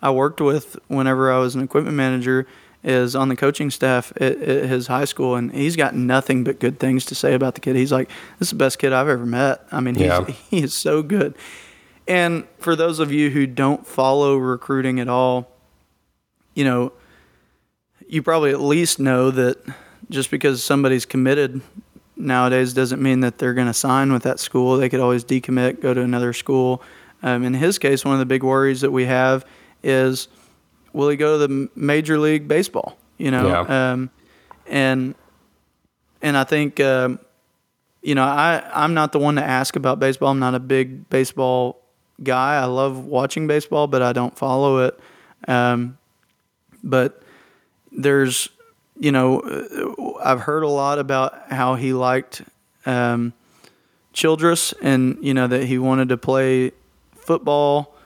I 0.00 0.10
worked 0.10 0.40
with 0.40 0.76
whenever 0.88 1.30
I 1.30 1.38
was 1.38 1.54
an 1.54 1.62
equipment 1.62 1.96
manager 1.96 2.46
is 2.82 3.14
on 3.14 3.28
the 3.28 3.36
coaching 3.36 3.70
staff 3.70 4.10
at, 4.16 4.40
at, 4.40 4.64
his 4.64 4.86
high 4.86 5.04
school, 5.04 5.34
and 5.34 5.52
he's 5.52 5.76
got 5.76 5.94
nothing 5.94 6.44
but 6.44 6.58
good 6.58 6.78
things 6.78 7.04
to 7.06 7.14
say 7.14 7.34
about 7.34 7.54
the 7.54 7.60
kid. 7.60 7.76
He's 7.76 7.92
like, 7.92 8.08
"This 8.38 8.48
is 8.48 8.50
the 8.50 8.56
best 8.56 8.78
kid 8.78 8.92
I've 8.92 9.08
ever 9.08 9.26
met." 9.26 9.66
I 9.70 9.80
mean, 9.80 9.94
he's, 9.94 10.06
yeah. 10.06 10.24
he 10.50 10.62
is 10.62 10.74
so 10.74 11.02
good. 11.02 11.34
And 12.08 12.46
for 12.58 12.74
those 12.74 12.98
of 12.98 13.12
you 13.12 13.30
who 13.30 13.46
don't 13.46 13.86
follow 13.86 14.36
recruiting 14.36 14.98
at 14.98 15.08
all, 15.08 15.50
you 16.54 16.64
know, 16.64 16.92
you 18.08 18.22
probably 18.22 18.50
at 18.50 18.60
least 18.60 18.98
know 18.98 19.30
that 19.30 19.58
just 20.10 20.30
because 20.30 20.62
somebody's 20.62 21.06
committed 21.06 21.62
nowadays 22.16 22.74
doesn't 22.74 23.00
mean 23.00 23.20
that 23.20 23.38
they're 23.38 23.54
going 23.54 23.66
to 23.66 23.74
sign 23.74 24.12
with 24.12 24.24
that 24.24 24.38
school. 24.38 24.76
They 24.76 24.88
could 24.88 25.00
always 25.00 25.24
decommit, 25.24 25.80
go 25.80 25.94
to 25.94 26.00
another 26.02 26.32
school. 26.32 26.82
Um, 27.22 27.44
in 27.44 27.54
his 27.54 27.78
case, 27.78 28.04
one 28.04 28.14
of 28.14 28.20
the 28.20 28.26
big 28.26 28.42
worries 28.42 28.82
that 28.82 28.90
we 28.90 29.06
have 29.06 29.46
is 29.82 30.28
will 30.92 31.08
he 31.08 31.16
go 31.16 31.38
to 31.38 31.46
the 31.46 31.68
Major 31.74 32.18
League 32.18 32.48
Baseball? 32.48 32.98
You 33.18 33.30
know, 33.30 33.48
yeah. 33.48 33.92
um, 33.92 34.10
and 34.66 35.14
and 36.22 36.36
I 36.36 36.44
think 36.44 36.80
um, 36.80 37.18
you 38.02 38.14
know 38.14 38.22
I 38.24 38.62
I'm 38.72 38.94
not 38.94 39.12
the 39.12 39.18
one 39.18 39.36
to 39.36 39.44
ask 39.44 39.76
about 39.76 39.98
baseball. 39.98 40.30
I'm 40.30 40.38
not 40.38 40.54
a 40.54 40.60
big 40.60 41.08
baseball 41.10 41.82
guy. 42.22 42.56
I 42.56 42.64
love 42.64 43.04
watching 43.04 43.46
baseball, 43.46 43.86
but 43.86 44.00
I 44.00 44.12
don't 44.12 44.36
follow 44.36 44.78
it. 44.86 44.98
Um, 45.46 45.98
but 46.82 47.22
there's 47.92 48.48
you 49.00 49.10
know, 49.10 50.18
I've 50.22 50.40
heard 50.40 50.62
a 50.62 50.68
lot 50.68 50.98
about 50.98 51.50
how 51.50 51.74
he 51.74 51.94
liked 51.94 52.42
um, 52.84 53.32
Childress 54.12 54.74
and, 54.82 55.16
you 55.22 55.32
know, 55.32 55.46
that 55.46 55.64
he 55.64 55.78
wanted 55.78 56.10
to 56.10 56.18
play 56.18 56.72
football. 57.14 57.96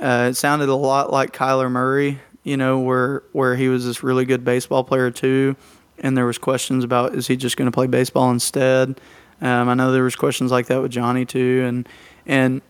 Uh, 0.00 0.28
it 0.30 0.34
sounded 0.34 0.70
a 0.70 0.74
lot 0.74 1.12
like 1.12 1.34
Kyler 1.34 1.70
Murray, 1.70 2.18
you 2.44 2.56
know, 2.56 2.78
where, 2.78 3.24
where 3.32 3.56
he 3.56 3.68
was 3.68 3.84
this 3.84 4.02
really 4.02 4.24
good 4.24 4.42
baseball 4.42 4.84
player 4.84 5.10
too. 5.10 5.54
And 5.98 6.16
there 6.16 6.24
was 6.24 6.38
questions 6.38 6.82
about, 6.82 7.14
is 7.14 7.26
he 7.26 7.36
just 7.36 7.58
going 7.58 7.66
to 7.66 7.72
play 7.72 7.86
baseball 7.86 8.30
instead? 8.30 8.98
Um, 9.42 9.68
I 9.68 9.74
know 9.74 9.92
there 9.92 10.02
was 10.02 10.16
questions 10.16 10.50
like 10.50 10.68
that 10.68 10.80
with 10.80 10.92
Johnny 10.92 11.26
too. 11.26 11.62
And, 11.66 11.88
and, 12.24 12.62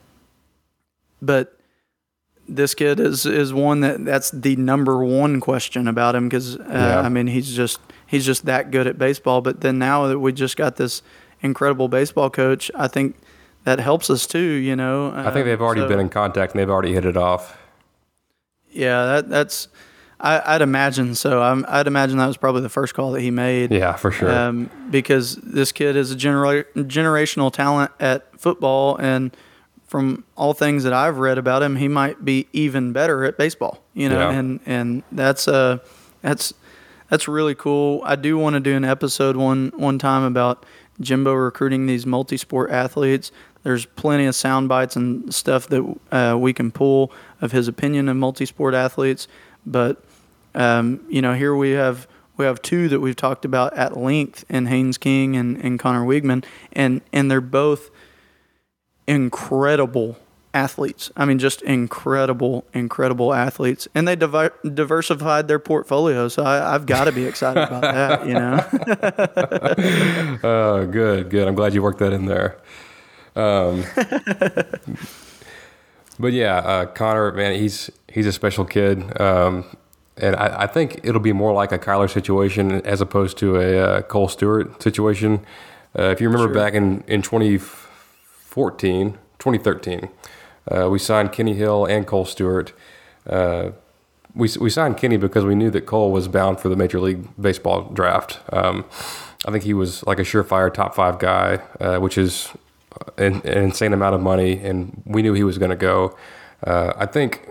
but 1.22 1.55
this 2.48 2.74
kid 2.74 3.00
is 3.00 3.26
is 3.26 3.52
one 3.52 3.80
that 3.80 4.04
that's 4.04 4.30
the 4.30 4.56
number 4.56 5.04
one 5.04 5.40
question 5.40 5.88
about 5.88 6.14
him 6.14 6.28
because 6.28 6.56
uh, 6.56 6.64
yeah. 6.68 7.00
I 7.00 7.08
mean 7.08 7.26
he's 7.26 7.54
just 7.54 7.80
he's 8.06 8.24
just 8.24 8.44
that 8.46 8.70
good 8.70 8.86
at 8.86 8.98
baseball. 8.98 9.40
But 9.40 9.60
then 9.60 9.78
now 9.78 10.06
that 10.06 10.18
we 10.18 10.32
just 10.32 10.56
got 10.56 10.76
this 10.76 11.02
incredible 11.40 11.88
baseball 11.88 12.30
coach, 12.30 12.70
I 12.74 12.88
think 12.88 13.16
that 13.64 13.80
helps 13.80 14.10
us 14.10 14.26
too. 14.26 14.38
You 14.38 14.76
know, 14.76 15.12
I 15.14 15.30
think 15.30 15.46
they've 15.46 15.60
already 15.60 15.82
so, 15.82 15.88
been 15.88 16.00
in 16.00 16.08
contact 16.08 16.52
and 16.52 16.60
they've 16.60 16.70
already 16.70 16.92
hit 16.92 17.04
it 17.04 17.16
off. 17.16 17.58
Yeah, 18.70 19.04
that 19.06 19.28
that's. 19.28 19.68
I, 20.18 20.54
would 20.54 20.62
imagine 20.62 21.14
so. 21.14 21.42
i 21.42 21.78
would 21.78 21.86
imagine 21.86 22.16
that 22.16 22.26
was 22.26 22.38
probably 22.38 22.62
the 22.62 22.70
first 22.70 22.94
call 22.94 23.12
that 23.12 23.20
he 23.20 23.30
made. 23.30 23.70
Yeah, 23.70 23.92
for 23.96 24.10
sure. 24.10 24.32
Um, 24.32 24.70
because 24.90 25.36
this 25.36 25.72
kid 25.72 25.94
is 25.94 26.10
a 26.10 26.16
genera- 26.16 26.64
generational 26.74 27.52
talent 27.52 27.90
at 28.00 28.40
football, 28.40 28.96
and 28.96 29.36
from 29.96 30.24
all 30.36 30.52
things 30.52 30.84
that 30.84 30.92
I've 30.92 31.16
read 31.16 31.38
about 31.38 31.62
him, 31.62 31.76
he 31.76 31.88
might 31.88 32.22
be 32.22 32.48
even 32.52 32.92
better 32.92 33.24
at 33.24 33.38
baseball. 33.38 33.82
You 33.94 34.10
know, 34.10 34.28
yeah. 34.28 34.38
and 34.38 34.60
and 34.66 35.02
that's 35.10 35.48
uh 35.48 35.78
that's 36.20 36.52
that's 37.08 37.26
really 37.26 37.54
cool. 37.54 38.02
I 38.04 38.16
do 38.16 38.36
want 38.36 38.52
to 38.52 38.60
do 38.60 38.76
an 38.76 38.84
episode 38.84 39.36
one 39.36 39.72
one 39.74 39.98
time 39.98 40.22
about 40.22 40.66
Jimbo 41.00 41.32
recruiting 41.32 41.86
these 41.86 42.04
multi-sport 42.04 42.70
athletes. 42.70 43.32
There's 43.62 43.86
plenty 43.86 44.26
of 44.26 44.34
sound 44.34 44.68
bites 44.68 44.96
and 44.96 45.34
stuff 45.34 45.66
that 45.68 45.96
uh, 46.12 46.36
we 46.38 46.52
can 46.52 46.70
pull 46.70 47.10
of 47.40 47.52
his 47.52 47.66
opinion 47.66 48.10
of 48.10 48.18
multi-sport 48.18 48.74
athletes. 48.74 49.28
But 49.64 50.04
um, 50.54 51.00
you 51.08 51.22
know, 51.22 51.32
here 51.32 51.54
we 51.54 51.70
have 51.70 52.06
we 52.36 52.44
have 52.44 52.60
two 52.60 52.90
that 52.90 53.00
we've 53.00 53.16
talked 53.16 53.46
about 53.46 53.72
at 53.78 53.96
length 53.96 54.44
in 54.50 54.66
Haynes 54.66 54.98
King 54.98 55.36
and, 55.36 55.56
and 55.56 55.78
Conner 55.78 56.04
Weigman, 56.04 56.44
and 56.74 57.00
and 57.14 57.30
they're 57.30 57.40
both 57.40 57.88
incredible 59.06 60.16
athletes. 60.56 61.12
I 61.16 61.24
mean, 61.26 61.38
just 61.38 61.62
incredible, 61.62 62.64
incredible 62.72 63.34
athletes, 63.34 63.86
and 63.94 64.08
they 64.08 64.16
divi- 64.16 64.48
diversified 64.74 65.46
their 65.48 65.58
portfolio. 65.58 66.28
So 66.28 66.44
I, 66.44 66.72
have 66.72 66.86
got 66.86 67.04
to 67.04 67.12
be 67.12 67.24
excited 67.24 67.62
about 67.62 67.82
that. 67.94 68.26
You 68.26 68.34
know. 68.34 68.64
oh, 70.42 70.86
good, 70.86 71.30
good. 71.30 71.46
I'm 71.46 71.54
glad 71.54 71.74
you 71.74 71.82
worked 71.82 71.98
that 71.98 72.12
in 72.12 72.26
there. 72.26 72.58
Um, 73.36 73.84
but 76.18 76.32
yeah, 76.32 76.56
uh, 76.56 76.86
Conner, 76.86 77.30
man, 77.32 77.54
he's 77.54 77.90
he's 78.08 78.26
a 78.26 78.32
special 78.32 78.64
kid. 78.64 79.20
Um, 79.20 79.64
and 80.16 80.34
I, 80.36 80.62
I, 80.62 80.66
think 80.66 81.00
it'll 81.02 81.20
be 81.20 81.34
more 81.34 81.52
like 81.52 81.72
a 81.72 81.78
Kyler 81.78 82.10
situation 82.10 82.80
as 82.86 83.02
opposed 83.02 83.36
to 83.38 83.56
a 83.56 83.78
uh, 83.78 84.00
Kohl 84.02 84.28
Stewart 84.28 84.82
situation. 84.82 85.44
Uh, 85.98 86.04
if 86.04 86.22
you 86.22 86.28
remember 86.28 86.52
sure. 86.52 86.54
back 86.54 86.72
in, 86.72 87.04
in 87.06 87.20
20, 87.20 87.58
2014, 88.56 89.18
2013, 89.38 90.08
uh, 90.72 90.88
we 90.88 90.98
signed 90.98 91.30
Kenny 91.30 91.52
Hill 91.52 91.84
and 91.84 92.06
Kohl 92.06 92.24
Stewart. 92.24 92.72
Uh, 93.28 93.72
we, 94.34 94.48
we 94.58 94.70
signed 94.70 94.96
Kenny 94.96 95.18
because 95.18 95.44
we 95.44 95.54
knew 95.54 95.70
that 95.70 95.84
Kohl 95.84 96.10
was 96.10 96.26
bound 96.26 96.58
for 96.58 96.70
the 96.70 96.76
Major 96.76 96.98
League 96.98 97.28
Baseball 97.38 97.82
draft. 97.92 98.40
Um, 98.50 98.86
I 99.46 99.50
think 99.50 99.64
he 99.64 99.74
was 99.74 100.06
like 100.06 100.18
a 100.18 100.22
surefire 100.22 100.72
top 100.72 100.94
five 100.94 101.18
guy, 101.18 101.60
uh, 101.80 101.98
which 101.98 102.16
is 102.16 102.48
an, 103.18 103.42
an, 103.44 103.58
insane 103.58 103.92
amount 103.92 104.14
of 104.14 104.22
money, 104.22 104.58
and 104.64 105.02
we 105.04 105.20
knew 105.20 105.34
he 105.34 105.44
was 105.44 105.58
going 105.58 105.70
to 105.70 105.76
go. 105.76 106.16
Uh, 106.66 106.94
I 106.96 107.04
think 107.04 107.46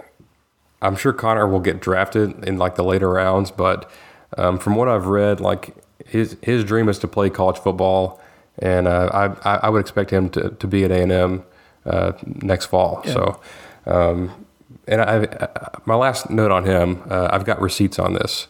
I'm 0.82 0.96
sure 0.96 1.14
Conner 1.14 1.48
will 1.48 1.60
get 1.60 1.82
drafted 1.82 2.44
in 2.44 2.58
like 2.58 2.76
the 2.76 2.84
later 2.84 3.12
rounds, 3.12 3.52
but 3.52 3.92
um, 4.40 4.58
from 4.58 4.76
what 4.76 4.88
I've 4.88 5.06
read, 5.06 5.40
like 5.40 5.76
his 6.04 6.36
his 6.42 6.64
dream 6.64 6.90
is 6.90 6.98
to 7.00 7.08
play 7.08 7.30
college 7.30 7.60
football 7.60 8.20
and 8.60 8.88
uh, 8.88 9.36
I, 9.44 9.56
I 9.56 9.70
would 9.70 9.82
expect 9.82 10.12
him 10.12 10.30
to, 10.30 10.50
to 10.50 10.68
be 10.68 10.84
at 10.84 10.92
A 10.92 11.02
and 11.02 11.12
M 11.12 11.44
uh, 11.86 12.14
next 12.24 12.68
fall. 12.68 13.02
Yeah. 13.06 13.14
So, 13.14 13.42
um, 13.86 14.46
and 14.88 15.02
I, 15.02 15.50
my 15.86 15.96
last 15.96 16.30
note 16.30 16.52
on 16.52 16.66
him, 16.66 17.04
uh, 17.10 17.30
I've 17.32 17.46
got 17.46 17.62
receipts 17.62 18.00
on 18.00 18.14
this. 18.14 18.48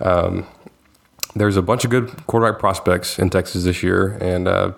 Um, 0.00 0.46
there's 1.34 1.56
a 1.56 1.62
bunch 1.62 1.84
of 1.84 1.90
good 1.90 2.26
quarterback 2.26 2.58
prospects 2.58 3.18
in 3.18 3.30
Texas 3.30 3.64
this 3.64 3.82
year, 3.82 4.18
and 4.20 4.48
uh, 4.48 4.72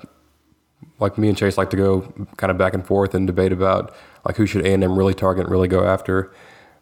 like 0.99 1.19
me 1.19 1.29
and 1.29 1.37
Chase 1.37 1.57
like 1.57 1.71
to 1.71 1.77
go 1.77 2.13
kind 2.37 2.51
of 2.51 2.59
back 2.59 2.75
and 2.75 2.87
forth 2.87 3.15
and 3.15 3.27
debate 3.27 3.53
about 3.53 3.95
like 4.25 4.37
who 4.37 4.47
should 4.47 4.67
A 4.67 4.73
and 4.73 4.85
M 4.85 4.99
really 4.99 5.15
target, 5.15 5.45
and 5.45 5.53
really 5.53 5.69
go 5.69 5.85
after. 5.85 6.33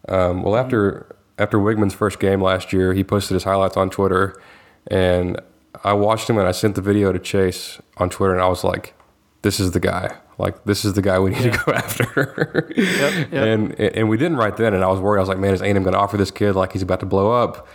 Um, 0.07 0.43
well, 0.43 0.55
after 0.55 1.15
after 1.37 1.57
Weigman's 1.57 1.93
first 1.93 2.19
game 2.19 2.41
last 2.41 2.73
year, 2.73 2.93
he 2.93 3.03
posted 3.03 3.35
his 3.35 3.43
highlights 3.43 3.77
on 3.77 3.89
Twitter, 3.89 4.41
and 4.87 5.39
I 5.83 5.93
watched 5.93 6.29
him 6.29 6.37
and 6.37 6.47
I 6.47 6.51
sent 6.51 6.75
the 6.75 6.81
video 6.81 7.11
to 7.11 7.19
Chase 7.19 7.79
on 7.99 8.09
Twitter, 8.09 8.33
and 8.33 8.41
I 8.41 8.47
was 8.47 8.63
like, 8.63 8.93
"This 9.41 9.59
is 9.59 9.71
the 9.71 9.79
guy. 9.79 10.17
Like, 10.37 10.63
this 10.63 10.85
is 10.85 10.93
the 10.93 11.01
guy 11.01 11.19
we 11.19 11.31
need 11.31 11.45
yeah. 11.45 11.51
to 11.51 11.63
go 11.65 11.71
after." 11.75 12.73
yep, 12.75 13.31
yep. 13.31 13.33
And 13.33 13.79
and 13.79 14.09
we 14.09 14.17
didn't 14.17 14.37
right 14.37 14.55
then, 14.55 14.73
and 14.73 14.83
I 14.83 14.87
was 14.87 14.99
worried. 14.99 15.19
I 15.19 15.21
was 15.21 15.29
like, 15.29 15.39
"Man, 15.39 15.53
is 15.53 15.61
A&M 15.61 15.83
going 15.83 15.93
to 15.93 15.99
offer 15.99 16.17
this 16.17 16.31
kid 16.31 16.55
like 16.55 16.73
he's 16.73 16.81
about 16.81 16.99
to 17.01 17.05
blow 17.05 17.31
up?" 17.31 17.67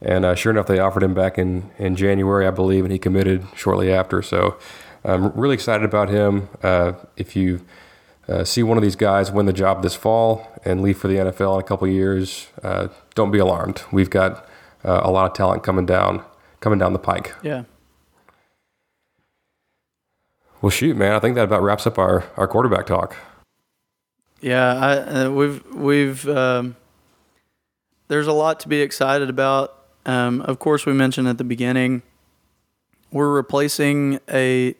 And 0.00 0.24
uh, 0.24 0.34
sure 0.34 0.52
enough, 0.52 0.66
they 0.66 0.78
offered 0.78 1.02
him 1.02 1.14
back 1.14 1.38
in 1.38 1.70
in 1.78 1.96
January, 1.96 2.46
I 2.46 2.50
believe, 2.50 2.84
and 2.84 2.92
he 2.92 2.98
committed 2.98 3.46
shortly 3.54 3.92
after. 3.92 4.22
So 4.22 4.56
I'm 5.04 5.30
really 5.32 5.54
excited 5.54 5.84
about 5.84 6.08
him. 6.08 6.48
Uh, 6.62 6.92
if 7.16 7.36
you 7.36 7.64
uh, 8.28 8.44
see 8.44 8.62
one 8.62 8.76
of 8.76 8.82
these 8.82 8.96
guys 8.96 9.30
win 9.30 9.46
the 9.46 9.52
job 9.52 9.82
this 9.82 9.94
fall 9.94 10.50
and 10.64 10.82
leave 10.82 10.98
for 10.98 11.08
the 11.08 11.14
NFL 11.14 11.54
in 11.54 11.60
a 11.60 11.66
couple 11.66 11.86
years, 11.86 12.48
uh, 12.62 12.88
don't 13.14 13.30
be 13.30 13.38
alarmed. 13.38 13.82
We've 13.92 14.10
got 14.10 14.48
uh, 14.84 15.00
a 15.04 15.10
lot 15.10 15.30
of 15.30 15.36
talent 15.36 15.62
coming 15.62 15.86
down, 15.86 16.24
coming 16.60 16.78
down 16.78 16.92
the 16.92 16.98
pike. 16.98 17.34
Yeah. 17.42 17.64
Well, 20.62 20.70
shoot, 20.70 20.96
man, 20.96 21.12
I 21.12 21.20
think 21.20 21.34
that 21.34 21.44
about 21.44 21.62
wraps 21.62 21.86
up 21.86 21.98
our, 21.98 22.24
our 22.36 22.48
quarterback 22.48 22.86
talk. 22.86 23.16
Yeah, 24.40 24.74
I, 24.74 24.96
uh, 24.96 25.30
we've 25.30 25.64
we've 25.74 26.28
um, 26.28 26.76
there's 28.08 28.26
a 28.26 28.32
lot 28.32 28.60
to 28.60 28.68
be 28.68 28.80
excited 28.80 29.30
about. 29.30 29.74
Um, 30.04 30.40
of 30.42 30.58
course, 30.58 30.86
we 30.86 30.92
mentioned 30.92 31.26
at 31.26 31.38
the 31.38 31.44
beginning 31.44 32.02
we're 33.12 33.32
replacing 33.32 34.20
a 34.30 34.74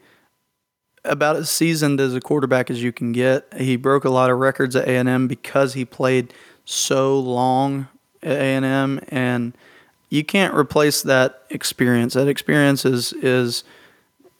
about 1.03 1.37
as 1.37 1.49
seasoned 1.49 1.99
as 1.99 2.13
a 2.13 2.19
quarterback 2.19 2.69
as 2.69 2.83
you 2.83 2.91
can 2.91 3.11
get. 3.11 3.51
He 3.57 3.75
broke 3.75 4.05
a 4.05 4.09
lot 4.09 4.29
of 4.29 4.37
records 4.37 4.75
at 4.75 4.87
A 4.87 4.97
and 4.97 5.09
M 5.09 5.27
because 5.27 5.73
he 5.73 5.85
played 5.85 6.33
so 6.65 7.19
long 7.19 7.87
at 8.21 8.37
A 8.37 8.41
and 8.41 8.65
M, 8.65 9.01
and 9.09 9.57
you 10.09 10.23
can't 10.23 10.53
replace 10.53 11.01
that 11.01 11.43
experience. 11.49 12.13
That 12.13 12.27
experience 12.27 12.85
is 12.85 13.13
is 13.13 13.63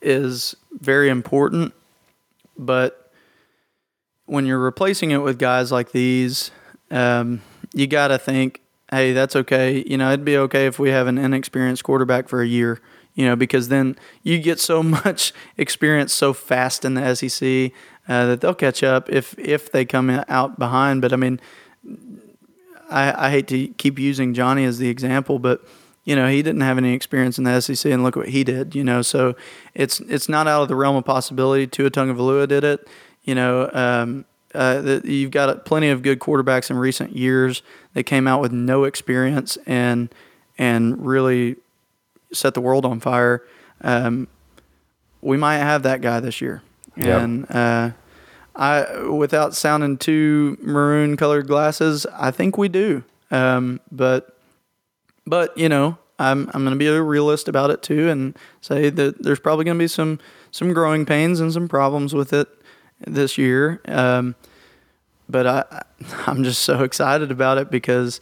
is 0.00 0.56
very 0.72 1.08
important, 1.08 1.74
but 2.56 3.12
when 4.26 4.46
you're 4.46 4.58
replacing 4.58 5.10
it 5.10 5.18
with 5.18 5.38
guys 5.38 5.72
like 5.72 5.92
these, 5.92 6.50
um, 6.90 7.40
you 7.74 7.86
got 7.86 8.08
to 8.08 8.18
think, 8.18 8.60
hey, 8.90 9.12
that's 9.12 9.34
okay. 9.36 9.82
You 9.86 9.96
know, 9.96 10.08
it'd 10.08 10.24
be 10.24 10.36
okay 10.36 10.66
if 10.66 10.78
we 10.78 10.90
have 10.90 11.06
an 11.06 11.18
inexperienced 11.18 11.84
quarterback 11.84 12.28
for 12.28 12.42
a 12.42 12.46
year. 12.46 12.80
You 13.14 13.26
know, 13.26 13.34
because 13.34 13.68
then 13.68 13.96
you 14.22 14.38
get 14.38 14.60
so 14.60 14.82
much 15.04 15.32
experience 15.56 16.12
so 16.12 16.32
fast 16.32 16.84
in 16.84 16.94
the 16.94 17.14
SEC 17.14 17.72
uh, 18.08 18.26
that 18.26 18.40
they'll 18.40 18.54
catch 18.54 18.82
up 18.82 19.10
if 19.10 19.36
if 19.38 19.72
they 19.72 19.84
come 19.84 20.10
out 20.28 20.58
behind. 20.58 21.02
But 21.02 21.12
I 21.12 21.16
mean, 21.16 21.40
I, 22.90 23.26
I 23.26 23.30
hate 23.30 23.48
to 23.48 23.68
keep 23.68 23.98
using 23.98 24.34
Johnny 24.34 24.64
as 24.64 24.78
the 24.78 24.88
example, 24.88 25.38
but 25.38 25.62
you 26.08 26.16
know 26.16 26.26
he 26.26 26.40
didn't 26.40 26.62
have 26.62 26.78
any 26.78 26.94
experience 26.94 27.36
in 27.36 27.44
the 27.44 27.60
SEC, 27.60 27.92
and 27.92 28.02
look 28.02 28.16
what 28.16 28.30
he 28.30 28.42
did. 28.42 28.74
You 28.74 28.82
know, 28.82 29.02
so 29.02 29.36
it's 29.74 30.00
it's 30.00 30.26
not 30.26 30.48
out 30.48 30.62
of 30.62 30.68
the 30.68 30.74
realm 30.74 30.96
of 30.96 31.04
possibility. 31.04 31.66
Tua 31.66 31.90
Tagovailoa 31.90 32.48
did 32.48 32.64
it. 32.64 32.88
You 33.24 33.34
know, 33.34 33.68
um, 33.74 34.24
uh, 34.54 34.80
the, 34.80 35.02
you've 35.04 35.30
got 35.30 35.66
plenty 35.66 35.90
of 35.90 36.00
good 36.00 36.18
quarterbacks 36.18 36.70
in 36.70 36.78
recent 36.78 37.14
years 37.14 37.62
that 37.92 38.04
came 38.04 38.26
out 38.26 38.40
with 38.40 38.52
no 38.52 38.84
experience 38.84 39.58
and 39.66 40.08
and 40.56 41.06
really 41.06 41.56
set 42.32 42.54
the 42.54 42.62
world 42.62 42.86
on 42.86 43.00
fire. 43.00 43.44
Um, 43.82 44.28
we 45.20 45.36
might 45.36 45.58
have 45.58 45.82
that 45.82 46.00
guy 46.00 46.20
this 46.20 46.40
year, 46.40 46.62
and 47.18 47.50
uh, 47.50 47.90
I, 48.56 49.02
without 49.10 49.54
sounding 49.54 49.98
too 49.98 50.56
maroon 50.62 51.18
colored 51.18 51.48
glasses, 51.48 52.06
I 52.14 52.30
think 52.30 52.56
we 52.56 52.68
do. 52.68 53.04
Um, 53.30 53.80
but 53.92 54.37
but 55.28 55.56
you 55.56 55.68
know, 55.68 55.98
I'm 56.18 56.48
I'm 56.54 56.62
going 56.64 56.72
to 56.74 56.76
be 56.78 56.86
a 56.88 57.00
realist 57.02 57.48
about 57.48 57.70
it 57.70 57.82
too, 57.82 58.08
and 58.08 58.36
say 58.60 58.90
that 58.90 59.22
there's 59.22 59.40
probably 59.40 59.64
going 59.64 59.76
to 59.78 59.82
be 59.82 59.88
some 59.88 60.18
some 60.50 60.72
growing 60.72 61.04
pains 61.06 61.40
and 61.40 61.52
some 61.52 61.68
problems 61.68 62.14
with 62.14 62.32
it 62.32 62.48
this 63.06 63.38
year. 63.38 63.80
Um, 63.86 64.34
but 65.28 65.46
I 65.46 65.82
I'm 66.26 66.42
just 66.44 66.62
so 66.62 66.82
excited 66.82 67.30
about 67.30 67.58
it 67.58 67.70
because 67.70 68.20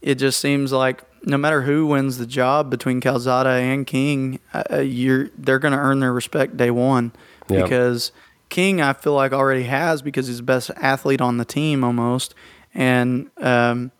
it 0.00 0.16
just 0.16 0.40
seems 0.40 0.72
like 0.72 1.02
no 1.24 1.36
matter 1.36 1.62
who 1.62 1.86
wins 1.86 2.18
the 2.18 2.26
job 2.26 2.70
between 2.70 3.00
Calzada 3.00 3.50
and 3.50 3.86
King, 3.86 4.38
uh, 4.54 4.78
you're 4.78 5.30
they're 5.36 5.58
going 5.58 5.72
to 5.72 5.78
earn 5.78 5.98
their 6.00 6.12
respect 6.12 6.56
day 6.56 6.70
one 6.70 7.12
Yeah. 7.50 7.62
because 7.62 8.12
King 8.48 8.80
I 8.80 8.92
feel 8.92 9.14
like 9.14 9.32
already 9.32 9.64
has 9.64 10.02
because 10.02 10.28
he's 10.28 10.36
the 10.36 10.42
best 10.44 10.70
athlete 10.76 11.20
on 11.20 11.38
the 11.38 11.44
team 11.44 11.82
almost, 11.82 12.32
and 12.74 13.28
um, 13.38 13.90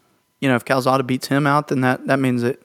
you 0.41 0.49
know 0.49 0.57
if 0.57 0.65
Calzada 0.65 1.03
beats 1.05 1.29
him 1.29 1.47
out, 1.47 1.69
then 1.69 1.81
that 1.83 2.07
that 2.07 2.19
means 2.19 2.43
that 2.43 2.61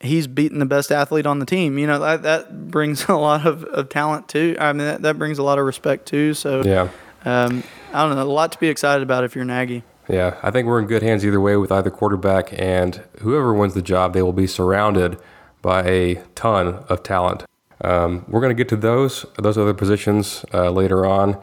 he's 0.00 0.26
beating 0.26 0.58
the 0.58 0.66
best 0.66 0.90
athlete 0.90 1.26
on 1.26 1.38
the 1.38 1.46
team. 1.46 1.78
You 1.78 1.86
know 1.86 1.98
that 1.98 2.22
that 2.22 2.70
brings 2.70 3.04
a 3.08 3.14
lot 3.16 3.46
of, 3.46 3.64
of 3.64 3.88
talent 3.88 4.28
too. 4.28 4.56
I 4.58 4.72
mean 4.72 4.86
that, 4.86 5.02
that 5.02 5.18
brings 5.18 5.38
a 5.38 5.42
lot 5.42 5.58
of 5.58 5.64
respect 5.66 6.06
too. 6.06 6.34
So 6.34 6.62
Yeah. 6.62 6.88
um, 7.24 7.62
I 7.92 8.06
don't 8.06 8.16
know, 8.16 8.22
a 8.22 8.24
lot 8.24 8.52
to 8.52 8.58
be 8.58 8.68
excited 8.68 9.02
about 9.02 9.24
if 9.24 9.34
you're 9.34 9.42
an 9.42 9.50
Aggie. 9.50 9.82
Yeah, 10.08 10.38
I 10.42 10.50
think 10.50 10.66
we're 10.66 10.80
in 10.80 10.86
good 10.86 11.02
hands 11.02 11.24
either 11.24 11.40
way 11.40 11.56
with 11.56 11.70
either 11.70 11.90
quarterback, 11.90 12.52
and 12.58 13.00
whoever 13.20 13.54
wins 13.54 13.74
the 13.74 13.82
job, 13.82 14.12
they 14.12 14.22
will 14.22 14.32
be 14.32 14.48
surrounded 14.48 15.16
by 15.62 15.84
a 15.84 16.14
ton 16.34 16.82
of 16.88 17.04
talent. 17.04 17.44
Um, 17.82 18.24
we're 18.26 18.40
going 18.40 18.50
to 18.50 18.60
get 18.60 18.68
to 18.70 18.76
those 18.76 19.24
those 19.38 19.56
other 19.56 19.72
positions 19.74 20.44
uh, 20.52 20.70
later 20.70 21.06
on 21.06 21.40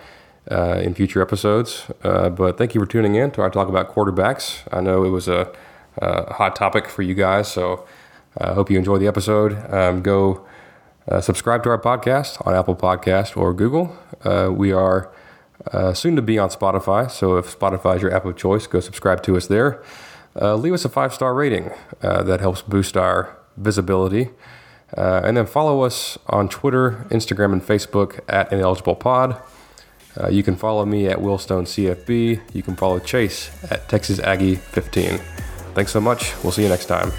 uh, 0.52 0.80
in 0.82 0.94
future 0.94 1.22
episodes. 1.22 1.86
Uh, 2.04 2.30
but 2.30 2.58
thank 2.58 2.74
you 2.74 2.82
for 2.82 2.88
tuning 2.88 3.16
in 3.16 3.32
to 3.32 3.42
our 3.42 3.50
talk 3.50 3.68
about 3.68 3.94
quarterbacks. 3.94 4.62
I 4.72 4.82
know 4.82 5.04
it 5.04 5.10
was 5.10 5.28
a, 5.28 5.52
a 5.98 6.34
hot 6.34 6.56
topic 6.56 6.88
for 6.88 7.02
you 7.02 7.14
guys, 7.14 7.52
so 7.52 7.86
I 8.38 8.54
hope 8.54 8.70
you 8.70 8.78
enjoy 8.78 8.98
the 8.98 9.08
episode. 9.08 9.54
Um, 9.74 10.02
go 10.02 10.46
uh, 11.10 11.22
subscribe 11.22 11.64
to 11.64 11.70
our 11.70 11.80
podcast 11.80 12.46
on 12.46 12.54
Apple 12.54 12.76
Podcast 12.76 13.38
or 13.38 13.54
Google. 13.54 13.98
Uh, 14.24 14.50
we 14.52 14.72
are 14.72 15.12
uh, 15.72 15.94
soon 15.94 16.16
to 16.16 16.22
be 16.22 16.38
on 16.38 16.50
Spotify, 16.50 17.10
so 17.10 17.38
if 17.38 17.58
Spotify 17.58 17.96
is 17.96 18.02
your 18.02 18.14
app 18.14 18.26
of 18.26 18.36
choice, 18.36 18.68
go 18.68 18.80
subscribe 18.80 19.24
to 19.24 19.38
us 19.38 19.48
there. 19.48 19.82
Uh, 20.40 20.56
leave 20.56 20.74
us 20.74 20.86
a 20.86 20.90
five 20.90 21.14
star 21.14 21.34
rating. 21.34 21.72
Uh, 22.02 22.24
that 22.24 22.40
helps 22.40 22.62
boost 22.62 22.96
our 22.96 23.36
visibility. 23.58 24.30
Uh, 24.96 25.22
and 25.24 25.36
then 25.36 25.46
follow 25.46 25.82
us 25.82 26.18
on 26.28 26.48
Twitter, 26.48 27.06
Instagram, 27.10 27.52
and 27.52 27.62
Facebook 27.62 28.20
at 28.30 28.50
IneligiBlePod. 28.52 29.42
Uh, 30.20 30.30
you 30.30 30.44
can 30.44 30.56
follow 30.56 30.86
me 30.86 31.08
at 31.08 31.18
Willstone 31.18 31.66
CFB. 31.66 32.42
You 32.54 32.64
can 32.64 32.76
follow 32.76 33.00
Chase 33.00 33.52
at 33.70 33.88
Texas 33.88 34.20
Aggie 34.20 34.56
15. 34.56 35.20
Thanks 35.76 35.92
so 35.92 36.02
much. 36.02 36.34
We'll 36.44 36.52
see 36.52 36.64
you 36.64 36.70
next 36.70 36.86
time. 36.88 37.12